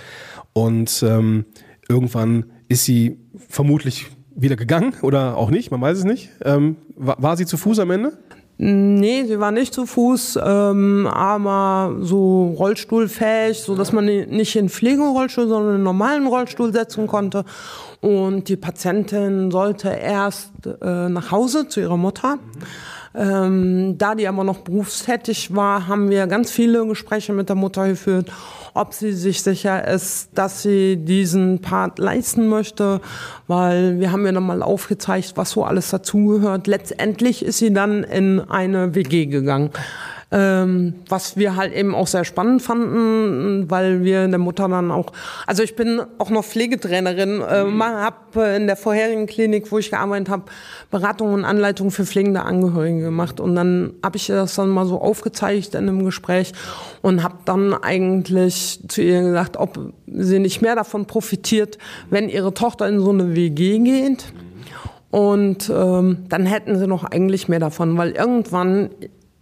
Und 0.53 1.05
ähm, 1.07 1.45
irgendwann 1.89 2.47
ist 2.69 2.85
sie 2.85 3.19
vermutlich 3.49 4.07
wieder 4.35 4.57
gegangen 4.57 4.95
oder 5.03 5.37
auch 5.37 5.51
nicht, 5.51 5.71
man 5.71 5.81
weiß 5.81 5.99
es 5.99 6.05
nicht. 6.05 6.31
Ähm, 6.43 6.77
war, 6.97 7.23
war 7.23 7.37
sie 7.37 7.47
zu 7.47 7.57
Fuß 7.57 7.79
am 7.79 7.91
Ende? 7.91 8.19
Nee, 8.57 9.25
sie 9.25 9.41
war 9.41 9.51
nicht 9.51 9.75
zu 9.75 9.85
Fuß, 9.85 10.39
ähm, 10.45 11.09
aber 11.09 11.97
so 12.01 12.55
rollstuhlfähig, 12.57 13.61
so 13.61 13.75
dass 13.75 13.91
man 13.91 14.05
nicht 14.05 14.55
in 14.55 14.69
Pflegerollstuhl, 14.69 15.49
sondern 15.49 15.71
in 15.71 15.75
einen 15.75 15.85
normalen 15.85 16.27
Rollstuhl 16.29 16.73
setzen 16.73 17.09
konnte. 17.09 17.45
Und 18.01 18.49
die 18.49 18.57
Patientin 18.57 19.51
sollte 19.51 19.89
erst 19.89 20.53
äh, 20.81 21.09
nach 21.09 21.33
Hause 21.33 21.67
zu 21.67 21.81
ihrer 21.81 21.97
Mutter. 21.97 22.39
Ähm, 23.17 23.97
da 23.97 24.17
die 24.17 24.27
aber 24.27 24.43
noch 24.43 24.59
berufstätig 24.59 25.55
war, 25.55 25.87
haben 25.87 26.11
wir 26.11 26.27
ganz 26.27 26.51
viele 26.51 26.85
Gespräche 26.87 27.33
mit 27.33 27.49
der 27.49 27.55
Mutter 27.55 27.87
geführt, 27.87 28.33
ob 28.75 28.93
sie 28.93 29.13
sich 29.13 29.43
sicher 29.43 29.87
ist, 29.87 30.31
dass 30.35 30.63
sie 30.63 30.97
diesen 30.97 31.61
Part 31.61 32.01
leisten 32.01 32.49
möchte, 32.49 33.01
weil 33.47 34.01
wir 34.01 34.11
haben 34.11 34.27
ja 34.27 34.33
dann 34.33 34.43
mal 34.43 34.63
aufgezeigt, 34.63 35.35
was 35.37 35.53
so 35.53 35.65
alles 35.65 35.91
dazugehört. 35.91 36.67
Letztendlich 36.67 37.45
ist 37.45 37.59
sie 37.59 37.73
dann 37.73 38.03
in 38.03 38.41
eine 38.41 38.97
WG 38.97 39.27
gegangen. 39.27 39.71
Ähm, 40.31 40.95
was 41.09 41.37
wir 41.37 41.57
halt 41.57 41.73
eben 41.75 41.95
auch 41.95 42.07
sehr 42.07 42.25
spannend 42.25 42.63
fanden, 42.63 43.71
weil 43.71 44.03
wir 44.05 44.27
der 44.27 44.39
Mutter 44.39 44.69
dann 44.69 44.91
auch, 44.91 45.13
also 45.47 45.63
ich 45.63 45.77
bin 45.77 46.01
auch 46.19 46.31
noch 46.31 46.45
Pflegetrainerin, 46.45 47.41
äh, 47.41 47.65
mhm. 47.65 47.83
habe 47.83 48.57
in 48.57 48.67
der 48.67 48.77
vorherigen 48.77 49.27
Klinik, 49.27 49.71
wo 49.71 49.79
ich 49.79 49.91
gearbeitet 49.91 50.29
habe, 50.31 50.45
Beratung 50.91 51.35
und 51.35 51.45
Anleitung 51.45 51.91
für 51.91 52.05
pflegende 52.05 52.43
Angehörige 52.43 53.01
gemacht 53.01 53.39
und 53.39 53.55
dann 53.55 53.93
habe 54.03 54.17
ich 54.17 54.27
das 54.27 54.55
dann 54.55 54.71
mal 54.71 54.87
so 54.87 55.01
aufgezeigt 55.01 55.75
in 55.75 55.89
einem 55.89 56.05
Gespräch 56.05 56.53
und 57.03 57.23
habe 57.23 57.37
dann 57.45 57.75
eigentlich 57.75 58.81
zu 58.89 59.03
ihr 59.03 59.23
gesagt, 59.23 59.57
ob 59.57 59.93
sie 60.07 60.39
nicht 60.39 60.63
mehr 60.63 60.75
davon 60.75 61.07
profitiert, 61.07 61.79
wenn 62.11 62.29
ihre 62.29 62.55
Tochter 62.55 62.89
in 62.89 63.01
so 63.01 63.11
eine 63.11 63.35
WG 63.35 63.79
geht. 63.79 64.33
Und 65.11 65.71
ähm, 65.73 66.25
dann 66.29 66.45
hätten 66.45 66.77
sie 66.77 66.89
noch 66.89 67.05
eigentlich 67.05 67.47
mehr 67.47 67.61
davon, 67.61 67.97
weil 67.97 68.11
irgendwann 68.11 68.91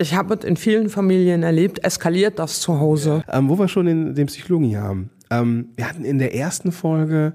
ich 0.02 0.14
habe 0.14 0.34
es 0.34 0.44
in 0.44 0.56
vielen 0.56 0.90
Familien 0.90 1.42
erlebt, 1.42 1.84
eskaliert 1.84 2.38
das 2.38 2.60
zu 2.60 2.78
Hause. 2.78 3.24
Ähm, 3.28 3.48
wo 3.48 3.58
wir 3.58 3.68
schon 3.68 3.86
den, 3.86 4.14
den 4.14 4.26
Psychologen 4.26 4.76
haben. 4.76 5.10
Ähm, 5.30 5.68
wir 5.76 5.88
hatten 5.88 6.04
in 6.04 6.18
der 6.18 6.34
ersten 6.34 6.72
Folge 6.72 7.34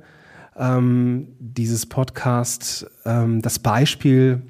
ähm, 0.56 1.30
dieses 1.39 1.86
Podcast 1.86 2.86
ähm, 3.06 3.41
das 3.41 3.60
Beispiel, 3.60 4.41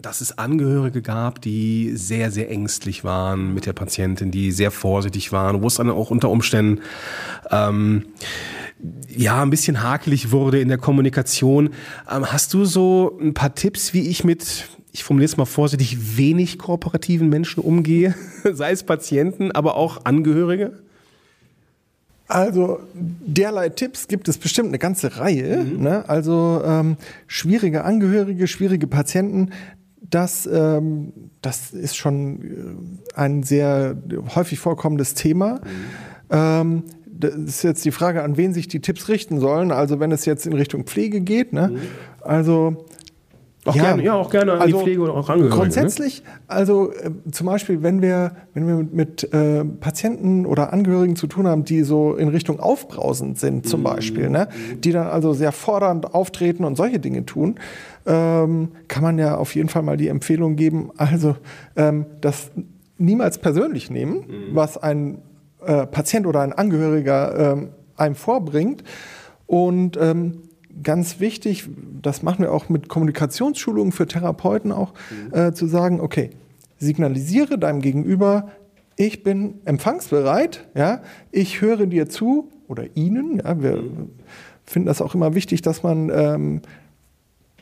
dass 0.00 0.20
es 0.20 0.36
Angehörige 0.36 1.00
gab, 1.00 1.40
die 1.40 1.92
sehr, 1.94 2.30
sehr 2.30 2.50
ängstlich 2.50 3.04
waren 3.04 3.54
mit 3.54 3.66
der 3.66 3.72
Patientin, 3.72 4.30
die 4.30 4.50
sehr 4.52 4.70
vorsichtig 4.70 5.32
waren, 5.32 5.62
wo 5.62 5.68
es 5.68 5.76
dann 5.76 5.90
auch 5.90 6.10
unter 6.10 6.28
Umständen 6.28 6.80
ähm, 7.50 8.06
ja, 9.08 9.42
ein 9.42 9.50
bisschen 9.50 9.82
hakelig 9.82 10.32
wurde 10.32 10.60
in 10.60 10.68
der 10.68 10.78
Kommunikation. 10.78 11.70
Ähm, 12.10 12.26
hast 12.32 12.52
du 12.52 12.64
so 12.64 13.18
ein 13.20 13.32
paar 13.32 13.54
Tipps, 13.54 13.94
wie 13.94 14.08
ich 14.08 14.24
mit 14.24 14.66
ich 14.92 15.04
formuliere 15.04 15.30
es 15.30 15.36
mal 15.36 15.46
vorsichtig, 15.46 16.16
wenig 16.18 16.58
kooperativen 16.58 17.28
Menschen 17.28 17.62
umgehe, 17.62 18.14
sei 18.52 18.72
es 18.72 18.84
Patienten, 18.84 19.50
aber 19.50 19.76
auch 19.76 20.04
Angehörige? 20.04 20.78
Also 22.28 22.80
derlei 22.94 23.68
Tipps 23.70 24.08
gibt 24.08 24.28
es 24.28 24.38
bestimmt 24.38 24.68
eine 24.68 24.78
ganze 24.78 25.18
Reihe. 25.18 25.64
Mhm. 25.64 25.82
Ne? 25.82 26.08
Also 26.08 26.62
ähm, 26.64 26.96
schwierige 27.26 27.84
Angehörige, 27.84 28.46
schwierige 28.46 28.86
Patienten, 28.86 29.50
das, 30.00 30.46
ähm, 30.46 31.12
das 31.40 31.72
ist 31.72 31.96
schon 31.96 32.42
äh, 33.14 33.18
ein 33.18 33.42
sehr 33.42 33.96
häufig 34.34 34.58
vorkommendes 34.58 35.14
Thema. 35.14 35.54
Mhm. 35.54 35.60
Ähm, 36.30 36.82
das 37.06 37.34
ist 37.34 37.62
jetzt 37.62 37.84
die 37.84 37.92
Frage, 37.92 38.22
an 38.22 38.36
wen 38.36 38.52
sich 38.52 38.68
die 38.68 38.80
Tipps 38.80 39.08
richten 39.08 39.38
sollen. 39.38 39.70
Also 39.70 40.00
wenn 40.00 40.12
es 40.12 40.24
jetzt 40.24 40.46
in 40.46 40.54
Richtung 40.54 40.84
Pflege 40.84 41.20
geht, 41.20 41.52
ne? 41.52 41.68
Mhm. 41.68 41.78
also 42.20 42.86
auch 43.64 43.76
ja, 43.76 43.82
gerne, 43.84 44.02
ja, 44.02 44.14
auch 44.14 44.30
gerne 44.30 44.52
an 44.52 44.60
also 44.60 44.78
die 44.78 44.82
Pflege 44.82 45.02
oder 45.02 45.14
auch 45.14 45.28
Angehörige. 45.28 45.54
Ne? 45.54 45.60
Grundsätzlich, 45.60 46.22
ne? 46.24 46.30
also 46.48 46.92
äh, 46.92 47.10
zum 47.30 47.46
Beispiel, 47.46 47.82
wenn 47.82 48.02
wir, 48.02 48.32
wenn 48.54 48.66
wir 48.66 48.74
mit, 48.74 48.92
mit 48.92 49.32
äh, 49.32 49.64
Patienten 49.64 50.46
oder 50.46 50.72
Angehörigen 50.72 51.14
zu 51.14 51.28
tun 51.28 51.46
haben, 51.46 51.64
die 51.64 51.84
so 51.84 52.16
in 52.16 52.26
Richtung 52.28 52.58
aufbrausend 52.58 53.38
sind, 53.38 53.68
zum 53.68 53.80
mhm. 53.80 53.84
Beispiel, 53.84 54.30
ne? 54.30 54.48
die 54.82 54.90
dann 54.90 55.06
also 55.06 55.32
sehr 55.32 55.52
fordernd 55.52 56.12
auftreten 56.12 56.64
und 56.64 56.76
solche 56.76 56.98
Dinge 56.98 57.24
tun, 57.24 57.54
ähm, 58.04 58.72
kann 58.88 59.04
man 59.04 59.16
ja 59.18 59.36
auf 59.36 59.54
jeden 59.54 59.68
Fall 59.68 59.82
mal 59.82 59.96
die 59.96 60.08
Empfehlung 60.08 60.56
geben, 60.56 60.90
also 60.96 61.36
ähm, 61.76 62.06
das 62.20 62.50
niemals 62.98 63.38
persönlich 63.38 63.90
nehmen, 63.90 64.24
mhm. 64.26 64.54
was 64.54 64.76
ein 64.76 65.18
äh, 65.64 65.86
Patient 65.86 66.26
oder 66.26 66.40
ein 66.40 66.52
Angehöriger 66.52 67.52
ähm, 67.52 67.68
einem 67.96 68.16
vorbringt 68.16 68.82
und 69.46 69.96
ähm, 70.00 70.42
ganz 70.82 71.20
wichtig, 71.20 71.68
das 72.00 72.22
machen 72.22 72.42
wir 72.42 72.52
auch 72.52 72.68
mit 72.68 72.88
Kommunikationsschulungen 72.88 73.92
für 73.92 74.06
Therapeuten 74.06 74.72
auch, 74.72 74.92
mhm. 75.10 75.38
äh, 75.38 75.52
zu 75.52 75.66
sagen, 75.66 76.00
okay, 76.00 76.30
signalisiere 76.78 77.58
deinem 77.58 77.80
Gegenüber, 77.80 78.48
ich 78.96 79.22
bin 79.22 79.60
empfangsbereit, 79.64 80.66
ja, 80.74 81.02
ich 81.30 81.60
höre 81.60 81.86
dir 81.86 82.08
zu 82.08 82.50
oder 82.68 82.84
ihnen, 82.94 83.40
ja, 83.44 83.62
wir 83.62 83.76
mhm. 83.76 84.10
finden 84.64 84.86
das 84.86 85.00
auch 85.00 85.14
immer 85.14 85.34
wichtig, 85.34 85.62
dass 85.62 85.82
man 85.82 86.10
ähm, 86.10 86.62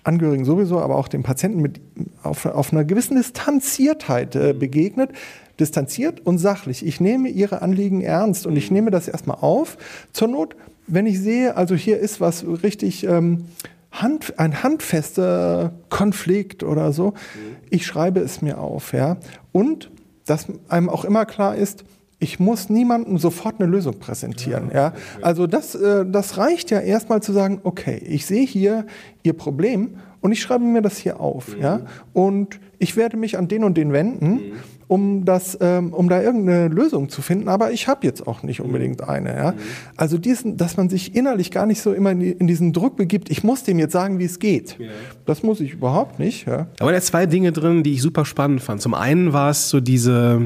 Angehörigen 0.02 0.44
sowieso, 0.44 0.80
aber 0.80 0.96
auch 0.96 1.08
dem 1.08 1.22
Patienten 1.22 1.60
mit 1.60 1.80
auf, 2.22 2.46
auf 2.46 2.72
einer 2.72 2.84
gewissen 2.84 3.16
Distanziertheit 3.16 4.34
äh, 4.34 4.54
mhm. 4.54 4.58
begegnet. 4.58 5.10
Distanziert 5.58 6.20
und 6.24 6.38
sachlich. 6.38 6.86
Ich 6.86 7.00
nehme 7.00 7.28
Ihre 7.28 7.60
Anliegen 7.60 8.00
ernst 8.00 8.46
und 8.46 8.56
ich 8.56 8.70
mhm. 8.70 8.76
nehme 8.76 8.90
das 8.90 9.08
erstmal 9.08 9.38
auf. 9.40 9.76
Zur 10.12 10.28
Not 10.28 10.56
wenn 10.90 11.06
ich 11.06 11.20
sehe, 11.20 11.56
also 11.56 11.74
hier 11.74 11.98
ist 11.98 12.20
was 12.20 12.44
richtig 12.62 13.04
ähm, 13.04 13.44
Hand, 13.92 14.38
ein 14.38 14.62
handfester 14.62 15.72
Konflikt 15.88 16.62
oder 16.62 16.92
so, 16.92 17.08
mhm. 17.08 17.56
ich 17.70 17.86
schreibe 17.86 18.20
es 18.20 18.42
mir 18.42 18.58
auf, 18.58 18.92
ja. 18.92 19.16
Und 19.52 19.90
dass 20.26 20.46
einem 20.68 20.88
auch 20.88 21.04
immer 21.04 21.26
klar 21.26 21.56
ist, 21.56 21.84
ich 22.20 22.38
muss 22.38 22.68
niemandem 22.68 23.18
sofort 23.18 23.60
eine 23.60 23.68
Lösung 23.68 23.98
präsentieren. 23.98 24.70
Ja, 24.72 24.76
ja. 24.76 24.92
Also 25.22 25.46
das, 25.46 25.74
äh, 25.74 26.04
das 26.06 26.36
reicht 26.36 26.70
ja 26.70 26.78
erstmal 26.80 27.22
zu 27.22 27.32
sagen, 27.32 27.60
okay, 27.64 27.96
ich 27.96 28.26
sehe 28.26 28.46
hier 28.46 28.86
Ihr 29.22 29.32
Problem 29.32 29.96
und 30.20 30.32
ich 30.32 30.40
schreibe 30.42 30.64
mir 30.64 30.82
das 30.82 30.98
hier 30.98 31.18
auf, 31.18 31.56
mhm. 31.56 31.62
ja, 31.62 31.80
und 32.12 32.60
ich 32.78 32.96
werde 32.96 33.16
mich 33.16 33.38
an 33.38 33.48
den 33.48 33.64
und 33.64 33.76
den 33.76 33.92
wenden, 33.92 34.30
mhm. 34.30 34.52
Um 34.90 35.24
das, 35.24 35.56
ähm, 35.60 35.92
um 35.94 36.08
da 36.08 36.20
irgendeine 36.20 36.66
Lösung 36.66 37.08
zu 37.08 37.22
finden, 37.22 37.48
aber 37.48 37.70
ich 37.70 37.86
habe 37.86 38.04
jetzt 38.04 38.26
auch 38.26 38.42
nicht 38.42 38.60
unbedingt 38.60 39.08
eine, 39.08 39.36
ja. 39.36 39.52
Mhm. 39.52 39.58
Also 39.96 40.18
diesen, 40.18 40.56
dass 40.56 40.76
man 40.76 40.88
sich 40.88 41.14
innerlich 41.14 41.52
gar 41.52 41.64
nicht 41.64 41.80
so 41.80 41.92
immer 41.92 42.10
in, 42.10 42.20
in 42.20 42.48
diesen 42.48 42.72
Druck 42.72 42.96
begibt, 42.96 43.30
ich 43.30 43.44
muss 43.44 43.62
dem 43.62 43.78
jetzt 43.78 43.92
sagen, 43.92 44.18
wie 44.18 44.24
es 44.24 44.40
geht. 44.40 44.76
Ja. 44.80 44.88
Das 45.26 45.44
muss 45.44 45.60
ich 45.60 45.74
überhaupt 45.74 46.18
nicht, 46.18 46.48
ja. 46.48 46.66
Da 46.76 46.84
waren 46.84 46.94
ja 46.94 47.00
zwei 47.00 47.26
Dinge 47.26 47.52
drin, 47.52 47.84
die 47.84 47.92
ich 47.92 48.02
super 48.02 48.24
spannend 48.24 48.62
fand. 48.62 48.82
Zum 48.82 48.94
einen 48.94 49.32
war 49.32 49.50
es 49.50 49.68
so 49.68 49.78
diese 49.78 50.42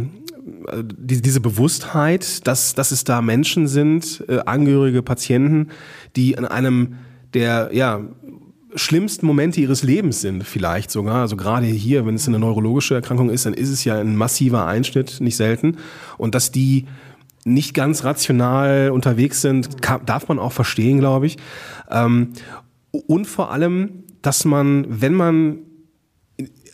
die, 0.98 1.22
diese 1.22 1.40
Bewusstheit, 1.40 2.46
dass, 2.46 2.74
dass 2.74 2.90
es 2.90 3.04
da 3.04 3.22
Menschen 3.22 3.66
sind, 3.66 4.24
äh, 4.28 4.40
Angehörige, 4.44 5.02
Patienten, 5.02 5.68
die 6.16 6.36
an 6.36 6.44
einem 6.44 6.96
der 7.32 7.70
ja, 7.72 8.00
schlimmsten 8.74 9.26
Momente 9.26 9.60
ihres 9.60 9.82
Lebens 9.82 10.20
sind, 10.20 10.44
vielleicht 10.44 10.90
sogar. 10.90 11.22
Also 11.22 11.36
gerade 11.36 11.66
hier, 11.66 12.06
wenn 12.06 12.14
es 12.14 12.28
eine 12.28 12.38
neurologische 12.38 12.94
Erkrankung 12.94 13.30
ist, 13.30 13.46
dann 13.46 13.54
ist 13.54 13.70
es 13.70 13.84
ja 13.84 13.98
ein 13.98 14.16
massiver 14.16 14.66
Einschnitt, 14.66 15.20
nicht 15.20 15.36
selten. 15.36 15.78
Und 16.18 16.34
dass 16.34 16.50
die 16.50 16.86
nicht 17.44 17.74
ganz 17.74 18.04
rational 18.04 18.90
unterwegs 18.90 19.42
sind, 19.42 19.82
kann, 19.82 20.04
darf 20.06 20.28
man 20.28 20.38
auch 20.38 20.52
verstehen, 20.52 20.98
glaube 20.98 21.26
ich. 21.26 21.36
Ähm, 21.90 22.32
und 22.90 23.26
vor 23.26 23.50
allem, 23.50 24.04
dass 24.22 24.44
man, 24.44 24.86
wenn 24.88 25.14
man 25.14 25.58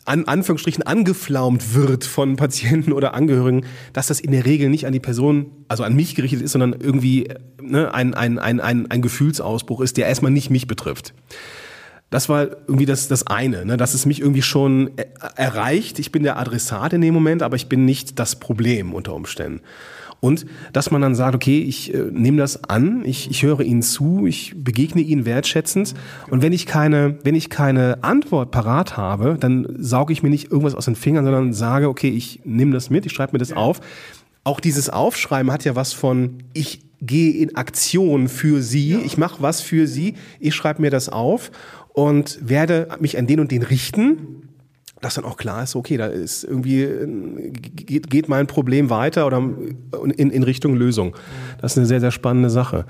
an 0.05 0.25
Anführungsstrichen 0.25 0.83
angeflaumt 0.83 1.75
wird 1.75 2.05
von 2.05 2.35
Patienten 2.35 2.91
oder 2.91 3.13
Angehörigen, 3.13 3.65
dass 3.93 4.07
das 4.07 4.19
in 4.19 4.31
der 4.31 4.45
Regel 4.45 4.69
nicht 4.69 4.87
an 4.87 4.93
die 4.93 4.99
Person, 4.99 5.51
also 5.67 5.83
an 5.83 5.95
mich 5.95 6.15
gerichtet 6.15 6.41
ist, 6.41 6.53
sondern 6.53 6.73
irgendwie 6.73 7.29
ne, 7.61 7.93
ein, 7.93 8.13
ein, 8.13 8.39
ein, 8.39 8.59
ein, 8.59 8.89
ein 8.89 9.01
Gefühlsausbruch 9.01 9.81
ist, 9.81 9.97
der 9.97 10.07
erstmal 10.07 10.31
nicht 10.31 10.49
mich 10.49 10.67
betrifft. 10.67 11.13
Das 12.11 12.29
war 12.29 12.43
irgendwie 12.67 12.85
das, 12.85 13.07
das 13.07 13.25
eine, 13.25 13.65
ne, 13.65 13.77
dass 13.77 13.93
es 13.93 14.05
mich 14.05 14.19
irgendwie 14.19 14.41
schon 14.41 14.91
erreicht. 15.35 15.97
Ich 15.97 16.11
bin 16.11 16.23
der 16.23 16.37
Adressat 16.37 16.93
in 16.93 17.01
dem 17.01 17.13
Moment, 17.13 17.41
aber 17.41 17.55
ich 17.55 17.67
bin 17.67 17.85
nicht 17.85 18.19
das 18.19 18.35
Problem 18.35 18.93
unter 18.93 19.15
Umständen. 19.15 19.61
Und 20.21 20.45
dass 20.71 20.91
man 20.91 21.01
dann 21.01 21.15
sagt, 21.15 21.33
okay, 21.33 21.61
ich 21.61 21.93
äh, 21.93 22.03
nehme 22.11 22.37
das 22.37 22.63
an, 22.65 23.03
ich, 23.05 23.31
ich 23.31 23.41
höre 23.41 23.61
Ihnen 23.61 23.81
zu, 23.81 24.27
ich 24.27 24.53
begegne 24.55 25.01
Ihnen 25.01 25.25
wertschätzend. 25.25 25.95
Und 26.29 26.43
wenn 26.43 26.53
ich 26.53 26.67
keine, 26.67 27.17
wenn 27.23 27.33
ich 27.33 27.49
keine 27.49 28.03
Antwort 28.03 28.51
parat 28.51 28.97
habe, 28.97 29.37
dann 29.39 29.67
sauge 29.79 30.13
ich 30.13 30.21
mir 30.21 30.29
nicht 30.29 30.51
irgendwas 30.51 30.75
aus 30.75 30.85
den 30.85 30.95
Fingern, 30.95 31.25
sondern 31.25 31.53
sage, 31.53 31.89
okay, 31.89 32.09
ich 32.09 32.41
nehme 32.45 32.71
das 32.71 32.91
mit, 32.91 33.05
ich 33.07 33.13
schreibe 33.13 33.33
mir 33.33 33.39
das 33.39 33.51
auf. 33.51 33.81
Auch 34.43 34.59
dieses 34.59 34.89
Aufschreiben 34.89 35.51
hat 35.51 35.65
ja 35.65 35.75
was 35.75 35.93
von, 35.93 36.43
ich 36.53 36.81
gehe 37.01 37.31
in 37.31 37.55
Aktion 37.55 38.27
für 38.27 38.61
Sie, 38.61 38.95
ich 38.95 39.17
mache 39.17 39.41
was 39.41 39.61
für 39.61 39.87
Sie, 39.87 40.13
ich 40.39 40.53
schreibe 40.53 40.81
mir 40.83 40.91
das 40.91 41.09
auf 41.09 41.51
und 41.93 42.39
werde 42.47 42.87
mich 42.99 43.17
an 43.17 43.27
den 43.27 43.39
und 43.39 43.51
den 43.51 43.63
richten 43.63 44.47
dass 45.01 45.15
dann 45.15 45.25
auch 45.25 45.37
klar 45.37 45.63
ist, 45.63 45.75
okay, 45.75 45.97
da 45.97 46.05
ist 46.05 46.43
irgendwie, 46.43 46.87
geht, 47.61 48.09
geht 48.09 48.29
mein 48.29 48.47
Problem 48.47 48.89
weiter 48.89 49.25
oder 49.25 49.37
in, 49.37 50.29
in 50.29 50.43
Richtung 50.43 50.75
Lösung. 50.75 51.15
Das 51.59 51.73
ist 51.73 51.79
eine 51.79 51.87
sehr, 51.87 51.99
sehr 51.99 52.11
spannende 52.11 52.49
Sache. 52.49 52.85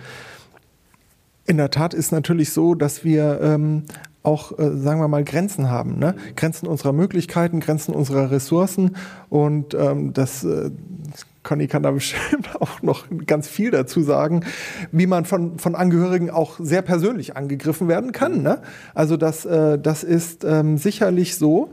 In 1.48 1.58
der 1.58 1.72
Tat 1.72 1.94
ist 1.94 2.12
natürlich 2.12 2.52
so, 2.52 2.76
dass 2.76 3.04
wir 3.04 3.40
ähm, 3.42 3.84
auch, 4.24 4.58
äh, 4.60 4.78
sagen 4.78 5.00
wir 5.00 5.08
mal, 5.08 5.24
Grenzen 5.24 5.70
haben. 5.70 5.98
Ne? 5.98 6.16
Grenzen 6.36 6.68
unserer 6.68 6.94
Möglichkeiten, 6.94 7.62
Grenzen 7.62 7.94
unserer 7.94 8.30
Ressourcen. 8.30 8.96
Und 9.30 9.74
ähm, 9.74 10.14
das, 10.14 10.44
äh, 10.44 10.70
Conny 11.44 11.68
kann 11.68 11.84
da 11.84 11.92
bestimmt 11.92 12.56
auch 12.60 12.82
noch 12.82 13.06
ganz 13.26 13.48
viel 13.48 13.72
dazu 13.72 14.02
sagen, 14.02 14.46
wie 14.92 15.08
man 15.08 15.26
von, 15.26 15.58
von 15.58 15.76
Angehörigen 15.76 16.30
auch 16.30 16.60
sehr 16.60 16.82
persönlich 16.82 17.36
angegriffen 17.36 17.88
werden 17.88 18.12
kann. 18.12 18.42
Ne? 18.42 18.62
Also 18.94 19.18
das, 19.18 19.46
äh, 19.46 19.80
das 19.80 20.04
ist 20.04 20.44
ähm, 20.44 20.78
sicherlich 20.78 21.36
so 21.36 21.72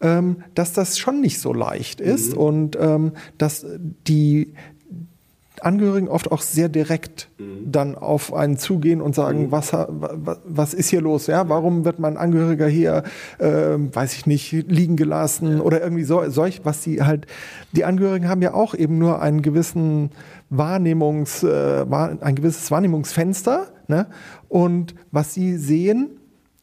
ähm, 0.00 0.44
dass 0.54 0.72
das 0.72 0.98
schon 0.98 1.20
nicht 1.20 1.40
so 1.40 1.52
leicht 1.52 2.00
ist 2.00 2.32
mhm. 2.32 2.38
und 2.38 2.78
ähm, 2.80 3.12
dass 3.38 3.64
die 3.78 4.52
Angehörigen 5.60 6.08
oft 6.08 6.32
auch 6.32 6.42
sehr 6.42 6.68
direkt 6.68 7.30
mhm. 7.38 7.70
dann 7.70 7.94
auf 7.94 8.32
einen 8.34 8.58
zugehen 8.58 9.00
und 9.00 9.14
sagen, 9.14 9.44
mhm. 9.46 9.52
was, 9.52 9.72
was 10.44 10.74
ist 10.74 10.88
hier 10.88 11.00
los? 11.00 11.26
Ja, 11.26 11.48
warum 11.48 11.84
wird 11.84 11.98
mein 11.98 12.16
Angehöriger 12.16 12.66
hier, 12.66 13.04
äh, 13.38 13.46
weiß 13.46 14.14
ich 14.14 14.26
nicht, 14.26 14.50
liegen 14.52 14.96
gelassen 14.96 15.60
oder 15.60 15.80
irgendwie 15.80 16.04
so, 16.04 16.28
solch, 16.28 16.62
was 16.64 16.80
die 16.80 17.02
halt, 17.02 17.26
die 17.72 17.84
Angehörigen 17.84 18.28
haben 18.28 18.42
ja 18.42 18.54
auch 18.54 18.74
eben 18.74 18.98
nur 18.98 19.22
einen 19.22 19.42
gewissen 19.42 20.10
Wahrnehmungs, 20.50 21.42
äh, 21.44 21.84
ein 21.88 22.34
gewisses 22.34 22.70
Wahrnehmungsfenster, 22.70 23.68
ne? 23.88 24.06
Und 24.48 24.94
was 25.10 25.34
sie 25.34 25.56
sehen, 25.56 26.10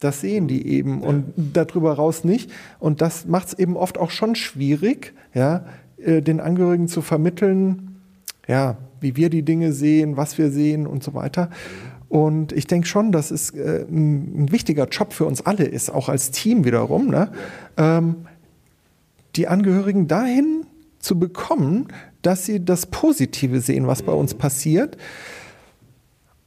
das 0.00 0.20
sehen 0.20 0.48
die 0.48 0.66
eben 0.66 1.02
ja. 1.02 1.08
und 1.08 1.32
darüber 1.36 1.94
raus 1.94 2.24
nicht. 2.24 2.50
Und 2.78 3.00
das 3.00 3.26
macht 3.26 3.48
es 3.48 3.54
eben 3.54 3.76
oft 3.76 3.98
auch 3.98 4.10
schon 4.10 4.34
schwierig, 4.34 5.14
ja, 5.32 5.64
äh, 5.98 6.22
den 6.22 6.40
Angehörigen 6.40 6.88
zu 6.88 7.02
vermitteln, 7.02 7.91
ja, 8.48 8.76
wie 9.00 9.16
wir 9.16 9.30
die 9.30 9.42
Dinge 9.42 9.72
sehen, 9.72 10.16
was 10.16 10.38
wir 10.38 10.50
sehen 10.50 10.86
und 10.86 11.02
so 11.02 11.14
weiter. 11.14 11.50
Und 12.08 12.52
ich 12.52 12.66
denke 12.66 12.86
schon, 12.86 13.10
dass 13.10 13.30
es 13.30 13.50
äh, 13.50 13.86
ein, 13.88 14.44
ein, 14.44 14.52
wichtiger 14.52 14.86
Job 14.88 15.12
für 15.12 15.24
uns 15.24 15.40
alle 15.40 15.64
ist, 15.64 15.90
auch 15.90 16.08
als 16.08 16.30
Team 16.30 16.64
wiederum, 16.64 17.08
ne? 17.08 17.32
ähm, 17.78 18.26
die 19.34 19.48
Angehörigen 19.48 20.08
dahin 20.08 20.66
zu 20.98 21.18
bekommen, 21.18 21.88
dass 22.20 22.44
sie 22.44 22.64
das 22.64 22.86
Positive 22.86 23.60
sehen, 23.60 23.86
was 23.86 24.02
bei 24.02 24.12
uns 24.12 24.34
passiert 24.34 24.98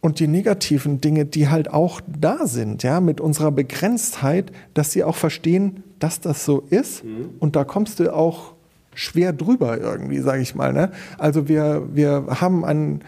und 0.06 0.20
die 0.20 0.28
negativen 0.28 1.02
Dinge, 1.02 1.26
die 1.26 1.50
halt 1.50 1.74
auch 1.74 2.00
da 2.08 2.46
sind, 2.46 2.84
ja, 2.84 3.02
mit 3.02 3.20
unserer 3.20 3.52
Begrenztheit, 3.52 4.52
dass 4.76 4.91
sie 4.91 5.04
auch 5.04 5.16
verstehen, 5.16 5.84
dass 5.98 6.22
das 6.22 6.46
so 6.46 6.60
ist. 6.70 7.04
Mhm. 7.04 7.32
Und 7.39 7.56
da 7.56 7.64
kommst 7.64 8.00
du 8.00 8.14
auch 8.14 8.54
schwer 8.96 9.34
drüber 9.34 9.80
irgendwie, 9.80 10.20
sage 10.20 10.41
ich 10.41 10.56
mal. 10.56 10.74
Ne? 10.74 10.91
Also 11.18 11.48
wir, 11.48 11.88
wir 11.93 12.26
haben 12.41 12.66
ein, 12.66 13.02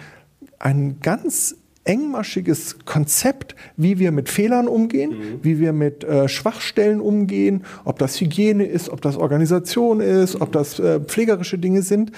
ein 0.59 0.97
ganz 1.01 1.55
engmaschiges 1.83 2.79
Konzept, 2.83 3.55
wie 3.77 3.97
wir 3.97 4.11
mit 4.11 4.27
Fehlern 4.27 4.67
umgehen, 4.67 5.11
mhm. 5.11 5.39
wie 5.41 5.57
wir 5.59 5.71
mit 5.71 6.03
äh, 6.03 6.27
Schwachstellen 6.27 6.99
umgehen, 6.99 7.63
ob 7.85 7.97
das 7.97 8.19
Hygiene 8.19 8.65
ist, 8.65 8.89
ob 8.89 9.01
das 9.01 9.15
Organisation 9.15 10.01
ist, 10.01 10.41
ob 10.41 10.51
das 10.51 10.79
äh, 10.79 10.99
pflegerische 10.99 11.57
Dinge 11.57 11.81
sind 11.81 12.11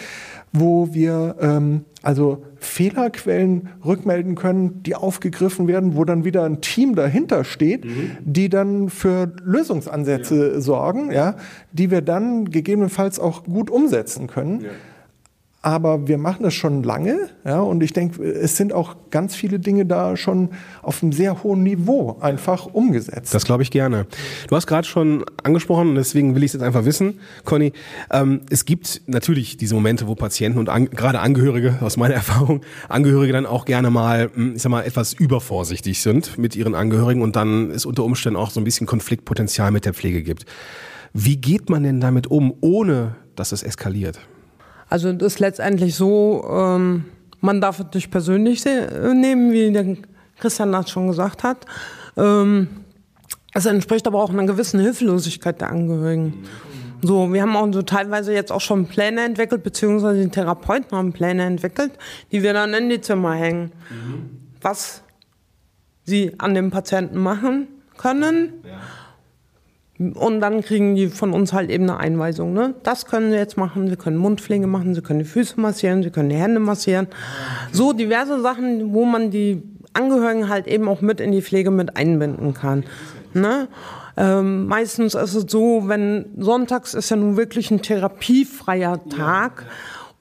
wo 0.52 0.94
wir 0.94 1.36
ähm, 1.40 1.86
also 2.02 2.44
Fehlerquellen 2.80 3.68
rückmelden 3.84 4.36
können, 4.36 4.82
die 4.84 4.96
aufgegriffen 4.96 5.68
werden, 5.68 5.98
wo 5.98 6.06
dann 6.06 6.24
wieder 6.24 6.46
ein 6.46 6.62
Team 6.62 6.96
dahinter 6.96 7.44
steht, 7.44 7.84
mhm. 7.84 8.12
die 8.22 8.48
dann 8.48 8.88
für 8.88 9.34
Lösungsansätze 9.44 10.54
ja. 10.54 10.62
sorgen, 10.62 11.12
ja, 11.12 11.36
die 11.74 11.92
wir 11.92 12.02
dann 12.02 12.46
gegebenenfalls 12.50 13.20
auch 13.20 13.44
gut 13.44 13.70
umsetzen 13.70 14.28
können. 14.28 14.62
Ja. 14.62 14.70
Aber 15.62 16.07
wir 16.07 16.18
machen 16.18 16.43
das 16.43 16.53
schon 16.53 16.84
lange, 16.84 17.30
ja, 17.43 17.60
und 17.60 17.84
ich 17.84 17.91
denke, 17.91 18.24
es 18.24 18.55
sind 18.55 18.72
auch 18.72 18.95
ganz 19.12 19.36
viele 19.36 19.60
Dinge 19.60 19.86
da 19.86 20.16
schon 20.16 20.51
auf 20.82 21.03
einem 21.03 21.12
sehr 21.12 21.43
hohen 21.43 21.64
Niveau 21.64 22.18
einfach 22.22 22.68
umgesetzt. 22.68 23.34
Das 23.34 23.43
glaube 23.43 23.64
ich 23.64 23.70
gerne. 23.70 24.07
Du 24.47 24.55
hast 24.55 24.68
gerade 24.68 24.88
schon 24.88 25.26
angesprochen, 25.43 25.89
und 25.89 25.95
deswegen 25.95 26.34
will 26.34 26.43
ich 26.43 26.51
es 26.51 26.53
jetzt 26.53 26.62
einfach 26.62 26.86
wissen, 26.86 27.20
Conny. 27.43 27.74
Ähm, 28.10 28.39
es 28.49 28.64
gibt 28.64 29.01
natürlich 29.07 29.57
diese 29.57 29.76
Momente, 29.76 30.07
wo 30.07 30.16
Patienten 30.16 30.60
und 30.60 30.70
an, 30.70 30.89
gerade 30.91 31.20
Angehörige, 31.20 31.80
aus 31.82 31.97
meiner 31.97 32.14
Erfahrung, 32.20 32.62
Angehörige 32.88 33.34
dann 33.34 33.45
auch 33.45 33.66
gerne 33.66 33.89
mal, 33.89 34.30
hm, 34.34 34.55
ich 34.55 34.62
sag 34.62 34.70
mal, 34.70 34.84
etwas 34.84 35.12
übervorsichtig 35.12 36.01
sind 36.01 36.38
mit 36.38 36.55
ihren 36.55 36.74
Angehörigen 36.74 37.22
und 37.22 37.36
dann 37.36 37.70
es 37.72 37.86
unter 37.86 38.05
Umständen 38.05 38.38
auch 38.38 38.51
so 38.51 38.62
ein 38.62 38.64
bisschen 38.64 38.88
Konfliktpotenzial 38.88 39.72
mit 39.72 39.84
der 39.84 39.93
Pflege 39.93 40.24
gibt. 40.24 40.45
Wie 41.12 41.36
geht 41.36 41.70
man 41.70 41.84
denn 41.84 41.99
damit 41.99 42.28
um, 42.28 42.53
ohne 42.62 43.18
dass 43.36 43.51
es 43.51 43.62
eskaliert? 43.62 44.22
Also 44.90 45.14
das 45.14 45.34
ist 45.34 45.40
letztendlich 45.40 45.96
so, 45.96 46.46
ähm, 46.52 47.06
man 47.42 47.62
darf 47.62 47.80
es 47.80 47.86
nicht 47.94 48.12
persönlich 48.12 48.66
nehmen, 48.66 49.52
wie 49.52 49.72
der 49.72 49.98
Christian 50.40 50.72
das 50.72 50.90
schon 50.90 51.08
gesagt 51.08 51.44
hat. 51.44 51.66
Ähm, 52.18 52.68
es 53.54 53.66
entspricht 53.66 54.08
aber 54.08 54.22
auch 54.22 54.30
einer 54.30 54.46
gewissen 54.46 54.80
Hilflosigkeit 54.80 55.62
der 55.62 55.70
Angehörigen. 55.70 56.46
So, 57.02 57.32
wir 57.32 57.42
haben 57.42 57.56
auch 57.56 57.72
so 57.72 57.82
teilweise 57.82 58.34
jetzt 58.34 58.52
auch 58.52 58.62
schon 58.62 58.88
Pläne 58.88 59.24
entwickelt, 59.24 59.64
beziehungsweise 59.64 60.22
die 60.22 60.30
Therapeuten 60.30 60.98
haben 60.98 61.14
Pläne 61.14 61.44
entwickelt, 61.46 61.94
die 62.32 62.44
wir 62.44 62.54
dann 62.54 62.74
in 62.74 62.90
die 62.90 63.00
Zimmer 63.00 63.34
hängen. 63.36 63.72
Mhm. 63.90 64.30
Was 64.62 65.02
sie 66.04 66.34
an 66.40 66.56
dem 66.56 66.72
Patienten 66.72 67.20
machen 67.20 67.68
können. 67.98 68.54
Ja 68.66 68.80
und 70.00 70.39
dann 70.39 70.62
kriegen 70.62 70.95
die 70.95 71.08
von 71.08 71.34
uns 71.34 71.52
halt 71.52 71.70
eben 71.70 71.84
eine 71.84 71.97
Einweisung. 71.97 72.54
Ne? 72.54 72.74
Das 72.84 73.06
können 73.06 73.32
sie 73.32 73.38
jetzt 73.38 73.58
machen. 73.58 73.89
Sie 73.89 73.97
können 73.97 74.16
Mundpflege 74.16 74.66
machen, 74.66 74.95
sie 74.95 75.02
können 75.02 75.20
die 75.20 75.26
Füße 75.26 75.60
massieren, 75.60 76.04
sie 76.04 76.10
können 76.10 76.30
die 76.30 76.38
Hände 76.38 76.62
massieren. 76.62 77.08
So 77.74 77.91
diverse 77.91 78.41
Sachen, 78.41 78.93
wo 78.93 79.04
man 79.04 79.30
die 79.30 79.62
Angehörigen 79.91 80.47
halt 80.47 80.68
eben 80.68 80.88
auch 80.88 81.02
mit 81.02 81.20
in 81.20 81.34
die 81.34 81.41
Pflege 81.41 81.70
mit 81.70 81.97
einbinden 81.97 82.54
kann. 82.54 82.86
Ne? 83.34 83.68
Ähm, 84.16 84.68
meistens 84.68 85.16
ist 85.16 85.36
es 85.36 85.52
so, 85.52 85.84
wenn 85.88 86.26
sonntags 86.38 86.93
ist 86.93 87.10
ja 87.10 87.18
nun 87.18 87.36
wirklich 87.36 87.70
ein 87.70 87.82
therapiefreier 87.82 89.02
Tag. 89.10 89.66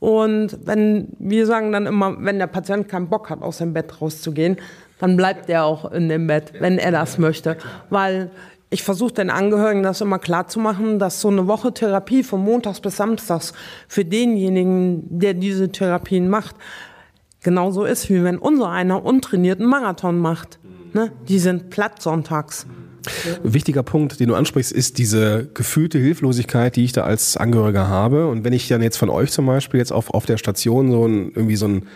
Und 0.00 0.58
wenn 0.64 1.08
wir 1.18 1.46
sagen 1.46 1.70
dann 1.70 1.86
immer, 1.86 2.16
wenn 2.18 2.38
der 2.38 2.46
Patient 2.48 2.88
keinen 2.88 3.08
Bock 3.08 3.30
hat, 3.30 3.42
aus 3.42 3.58
dem 3.58 3.72
Bett 3.72 4.00
rauszugehen, 4.00 4.56
dann 4.98 5.16
bleibt 5.16 5.48
er 5.48 5.64
auch 5.64 5.92
in 5.92 6.08
dem 6.08 6.26
Bett, 6.26 6.52
wenn 6.58 6.78
er 6.78 6.90
das 6.90 7.18
möchte. 7.18 7.56
Weil 7.90 8.30
ich 8.70 8.82
versuche 8.82 9.14
den 9.14 9.30
Angehörigen 9.30 9.82
das 9.82 10.00
immer 10.00 10.18
klar 10.18 10.48
zu 10.48 10.60
machen, 10.60 10.98
dass 10.98 11.20
so 11.20 11.28
eine 11.28 11.46
Woche 11.46 11.72
Therapie 11.72 12.22
von 12.22 12.42
Montags 12.42 12.80
bis 12.80 12.96
Samstags 12.96 13.52
für 13.88 14.04
denjenigen, 14.04 15.04
der 15.08 15.34
diese 15.34 15.70
Therapien 15.70 16.28
macht, 16.28 16.54
genauso 17.42 17.84
ist, 17.84 18.10
wie 18.10 18.22
wenn 18.24 18.38
unser 18.38 18.68
einer 18.70 19.04
untrainierten 19.04 19.64
Marathon 19.64 20.18
macht. 20.18 20.58
Ne? 20.92 21.12
Die 21.28 21.38
sind 21.38 21.70
platt 21.70 22.02
sonntags. 22.02 22.66
Wichtiger 23.42 23.82
Punkt, 23.82 24.20
den 24.20 24.28
du 24.28 24.34
ansprichst, 24.34 24.72
ist 24.72 24.98
diese 24.98 25.48
gefühlte 25.54 25.98
Hilflosigkeit, 25.98 26.76
die 26.76 26.84
ich 26.84 26.92
da 26.92 27.04
als 27.04 27.36
Angehöriger 27.38 27.88
habe. 27.88 28.26
Und 28.26 28.44
wenn 28.44 28.52
ich 28.52 28.68
dann 28.68 28.82
jetzt 28.82 28.98
von 28.98 29.08
euch 29.08 29.30
zum 29.30 29.46
Beispiel 29.46 29.78
jetzt 29.78 29.92
auf, 29.92 30.12
auf 30.12 30.26
der 30.26 30.36
Station 30.36 30.90
so 30.90 31.06
ein, 31.06 31.32
irgendwie 31.34 31.56
so 31.56 31.68
ein 31.68 31.86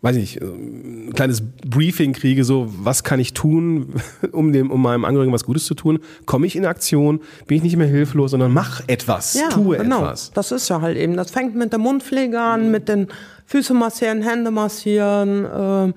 weiß 0.00 0.16
ich 0.16 0.36
nicht, 0.36 0.42
ein 0.42 1.12
kleines 1.12 1.42
Briefing 1.66 2.12
kriege, 2.12 2.44
so 2.44 2.68
was 2.68 3.02
kann 3.02 3.18
ich 3.18 3.34
tun, 3.34 3.94
um 4.32 4.52
dem, 4.52 4.70
um 4.70 4.80
meinem 4.80 5.04
Angehörigen 5.04 5.32
was 5.32 5.44
Gutes 5.44 5.64
zu 5.64 5.74
tun, 5.74 5.98
komme 6.24 6.46
ich 6.46 6.54
in 6.54 6.64
Aktion, 6.66 7.20
bin 7.46 7.56
ich 7.58 7.62
nicht 7.64 7.76
mehr 7.76 7.88
hilflos, 7.88 8.30
sondern 8.30 8.52
mach 8.52 8.82
etwas, 8.86 9.34
ja, 9.34 9.48
tue 9.48 9.78
genau. 9.78 10.04
etwas. 10.04 10.30
Das 10.32 10.52
ist 10.52 10.68
ja 10.68 10.80
halt 10.80 10.96
eben. 10.96 11.16
Das 11.16 11.30
fängt 11.32 11.56
mit 11.56 11.72
der 11.72 11.80
Mundpflege 11.80 12.40
an, 12.40 12.70
mit 12.70 12.88
den 12.88 13.08
Füße 13.46 13.74
massieren, 13.74 14.22
Hände 14.22 14.50
massieren, 14.50 15.44
äh, 15.44 15.92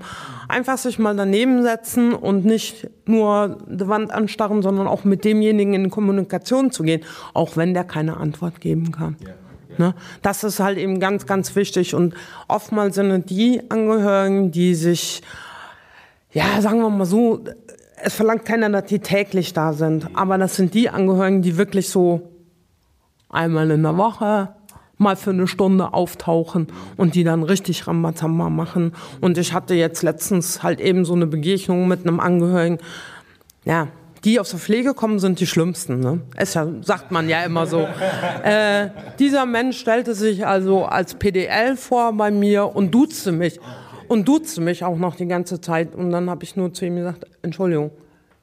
einfach 0.48 0.78
sich 0.78 0.98
mal 0.98 1.16
daneben 1.16 1.62
setzen 1.62 2.14
und 2.14 2.46
nicht 2.46 2.90
nur 3.06 3.58
die 3.68 3.88
Wand 3.88 4.12
anstarren, 4.12 4.64
sondern 4.64 4.88
auch 4.88 5.04
mit 5.04 5.26
demjenigen 5.26 5.74
in 5.74 5.90
Kommunikation 5.92 6.72
zu 6.72 6.84
gehen, 6.84 7.02
auch 7.34 7.56
wenn 7.56 7.74
der 7.74 7.84
keine 7.84 8.18
Antwort 8.18 8.62
geben 8.62 8.92
kann. 8.92 9.18
Ja. 9.20 9.34
Ne? 9.82 9.96
Das 10.22 10.44
ist 10.44 10.60
halt 10.60 10.78
eben 10.78 11.00
ganz, 11.00 11.26
ganz 11.26 11.56
wichtig. 11.56 11.96
Und 11.96 12.14
oftmals 12.48 12.94
sind 12.96 13.10
es 13.10 13.26
die 13.26 13.64
Angehörigen, 13.70 14.52
die 14.52 14.76
sich, 14.76 15.24
ja, 16.32 16.62
sagen 16.62 16.82
wir 16.82 16.90
mal 16.92 17.06
so, 17.06 17.44
es 18.04 18.14
verlangt 18.14 18.46
keiner, 18.46 18.70
dass 18.70 18.86
die 18.86 19.00
täglich 19.00 19.54
da 19.54 19.74
sind. 19.74 20.08
Aber 20.14 20.38
das 20.38 20.56
sind 20.56 20.76
die 20.76 20.90
Angehörigen, 20.90 21.42
die 21.42 21.58
wirklich 21.58 21.90
so 21.90 22.30
einmal 23.28 23.72
in 23.72 23.82
der 23.82 23.98
Woche 23.98 24.50
mal 24.98 25.16
für 25.16 25.32
eine 25.32 25.48
Stunde 25.48 25.96
auftauchen 25.96 26.68
und 26.96 27.16
die 27.16 27.24
dann 27.24 27.42
richtig 27.42 27.88
Rambazamba 27.88 28.52
machen. 28.52 28.94
Und 29.20 29.40
ich 29.40 29.54
hatte 29.54 29.74
jetzt 29.74 30.04
letztens 30.04 30.62
halt 30.62 30.80
eben 30.80 31.06
so 31.06 31.14
eine 31.14 31.26
Begegnung 31.26 31.88
mit 31.88 32.02
einem 32.02 32.20
Angehörigen. 32.20 32.78
Ja, 33.66 33.88
die 34.24 34.40
aus 34.40 34.52
der 34.52 34.60
Pflege 34.60 34.94
kommen, 34.94 35.20
sind 35.20 35.40
die 35.40 35.48
schlimmsten. 35.48 36.00
Ne? 36.00 36.22
Es 36.36 36.54
ja, 36.54 36.68
sagt 36.82 37.12
man 37.12 37.28
ja 37.28 37.44
immer 37.44 37.66
so. 37.66 37.88
Äh, 38.44 38.90
dieser 39.20 39.46
Mensch 39.46 39.80
stellte 39.80 40.16
sich 40.16 40.46
also 40.46 40.86
als 40.86 41.14
PDL 41.16 41.76
vor 41.78 42.14
bei 42.14 42.32
mir 42.32 42.76
und 42.76 42.92
duzte 42.92 43.32
mich. 43.32 43.60
Und 44.08 44.28
duzte 44.28 44.62
mich 44.62 44.84
auch 44.84 44.98
noch 44.98 45.16
die 45.16 45.28
ganze 45.28 45.62
Zeit. 45.62 45.94
Und 45.96 46.12
dann 46.12 46.30
habe 46.30 46.44
ich 46.44 46.56
nur 46.56 46.74
zu 46.74 46.86
ihm 46.86 46.96
gesagt, 46.96 47.26
Entschuldigung, 47.44 47.92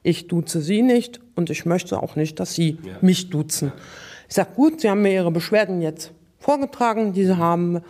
ich 0.03 0.27
duze 0.27 0.61
Sie 0.61 0.81
nicht 0.81 1.19
und 1.35 1.49
ich 1.49 1.65
möchte 1.65 2.01
auch 2.01 2.15
nicht, 2.15 2.39
dass 2.39 2.53
Sie 2.53 2.77
ja. 2.81 2.93
mich 3.01 3.29
duzen. 3.29 3.71
Ich 4.27 4.35
sage, 4.35 4.49
gut, 4.55 4.81
Sie 4.81 4.89
haben 4.89 5.01
mir 5.01 5.13
Ihre 5.13 5.31
Beschwerden 5.31 5.81
jetzt 5.81 6.11
vorgetragen, 6.39 7.13
die 7.13 7.25
Sie 7.25 7.37
haben. 7.37 7.81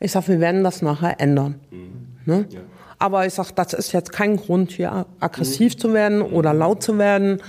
Ich 0.00 0.12
sage, 0.12 0.28
wir 0.28 0.40
werden 0.40 0.62
das 0.62 0.82
nachher 0.82 1.20
ändern. 1.20 1.60
Mhm. 1.70 2.02
Ne? 2.24 2.46
Ja. 2.50 2.60
Aber 3.02 3.26
ich 3.26 3.34
sage, 3.34 3.48
das 3.56 3.72
ist 3.72 3.90
jetzt 3.90 4.12
kein 4.12 4.36
Grund, 4.36 4.70
hier 4.70 5.06
aggressiv 5.18 5.76
zu 5.76 5.92
werden 5.92 6.22
oder 6.22 6.54
laut 6.54 6.84
zu 6.84 6.98
werden. 6.98 7.42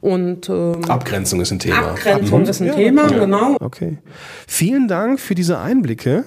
Und, 0.00 0.48
ähm, 0.48 0.84
Abgrenzung 0.86 1.40
ist 1.40 1.50
ein 1.50 1.58
Thema. 1.58 1.90
Abgrenzung 1.90 2.42
mhm. 2.42 2.48
ist 2.48 2.60
ein 2.60 2.68
ja, 2.68 2.74
Thema, 2.74 3.10
ja. 3.10 3.18
genau. 3.18 3.56
Okay. 3.58 3.98
Vielen 4.46 4.86
Dank 4.86 5.18
für 5.18 5.34
diese 5.34 5.58
Einblicke. 5.58 6.26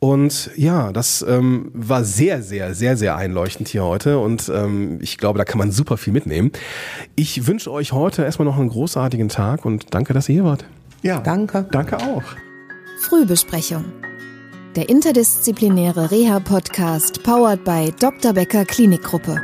Und 0.00 0.50
ja, 0.56 0.90
das 0.92 1.24
ähm, 1.26 1.70
war 1.72 2.02
sehr, 2.02 2.42
sehr, 2.42 2.74
sehr, 2.74 2.96
sehr 2.96 3.14
einleuchtend 3.14 3.68
hier 3.68 3.84
heute. 3.84 4.18
Und 4.18 4.50
ähm, 4.52 4.98
ich 5.00 5.18
glaube, 5.18 5.38
da 5.38 5.44
kann 5.44 5.58
man 5.58 5.70
super 5.70 5.96
viel 5.96 6.12
mitnehmen. 6.12 6.50
Ich 7.14 7.46
wünsche 7.46 7.70
euch 7.70 7.92
heute 7.92 8.24
erstmal 8.24 8.46
noch 8.46 8.58
einen 8.58 8.70
großartigen 8.70 9.28
Tag 9.28 9.64
und 9.64 9.94
danke, 9.94 10.14
dass 10.14 10.28
ihr 10.28 10.34
hier 10.34 10.44
wart. 10.44 10.64
Ja, 11.02 11.20
danke. 11.20 11.64
Danke 11.70 11.98
auch. 11.98 12.24
Frühbesprechung 13.02 13.84
der 14.76 14.88
interdisziplinäre 14.88 16.10
Reha-Podcast 16.10 17.22
powered 17.22 17.64
by 17.64 17.90
Dr. 17.98 18.32
Becker 18.34 18.64
Klinikgruppe. 18.64 19.40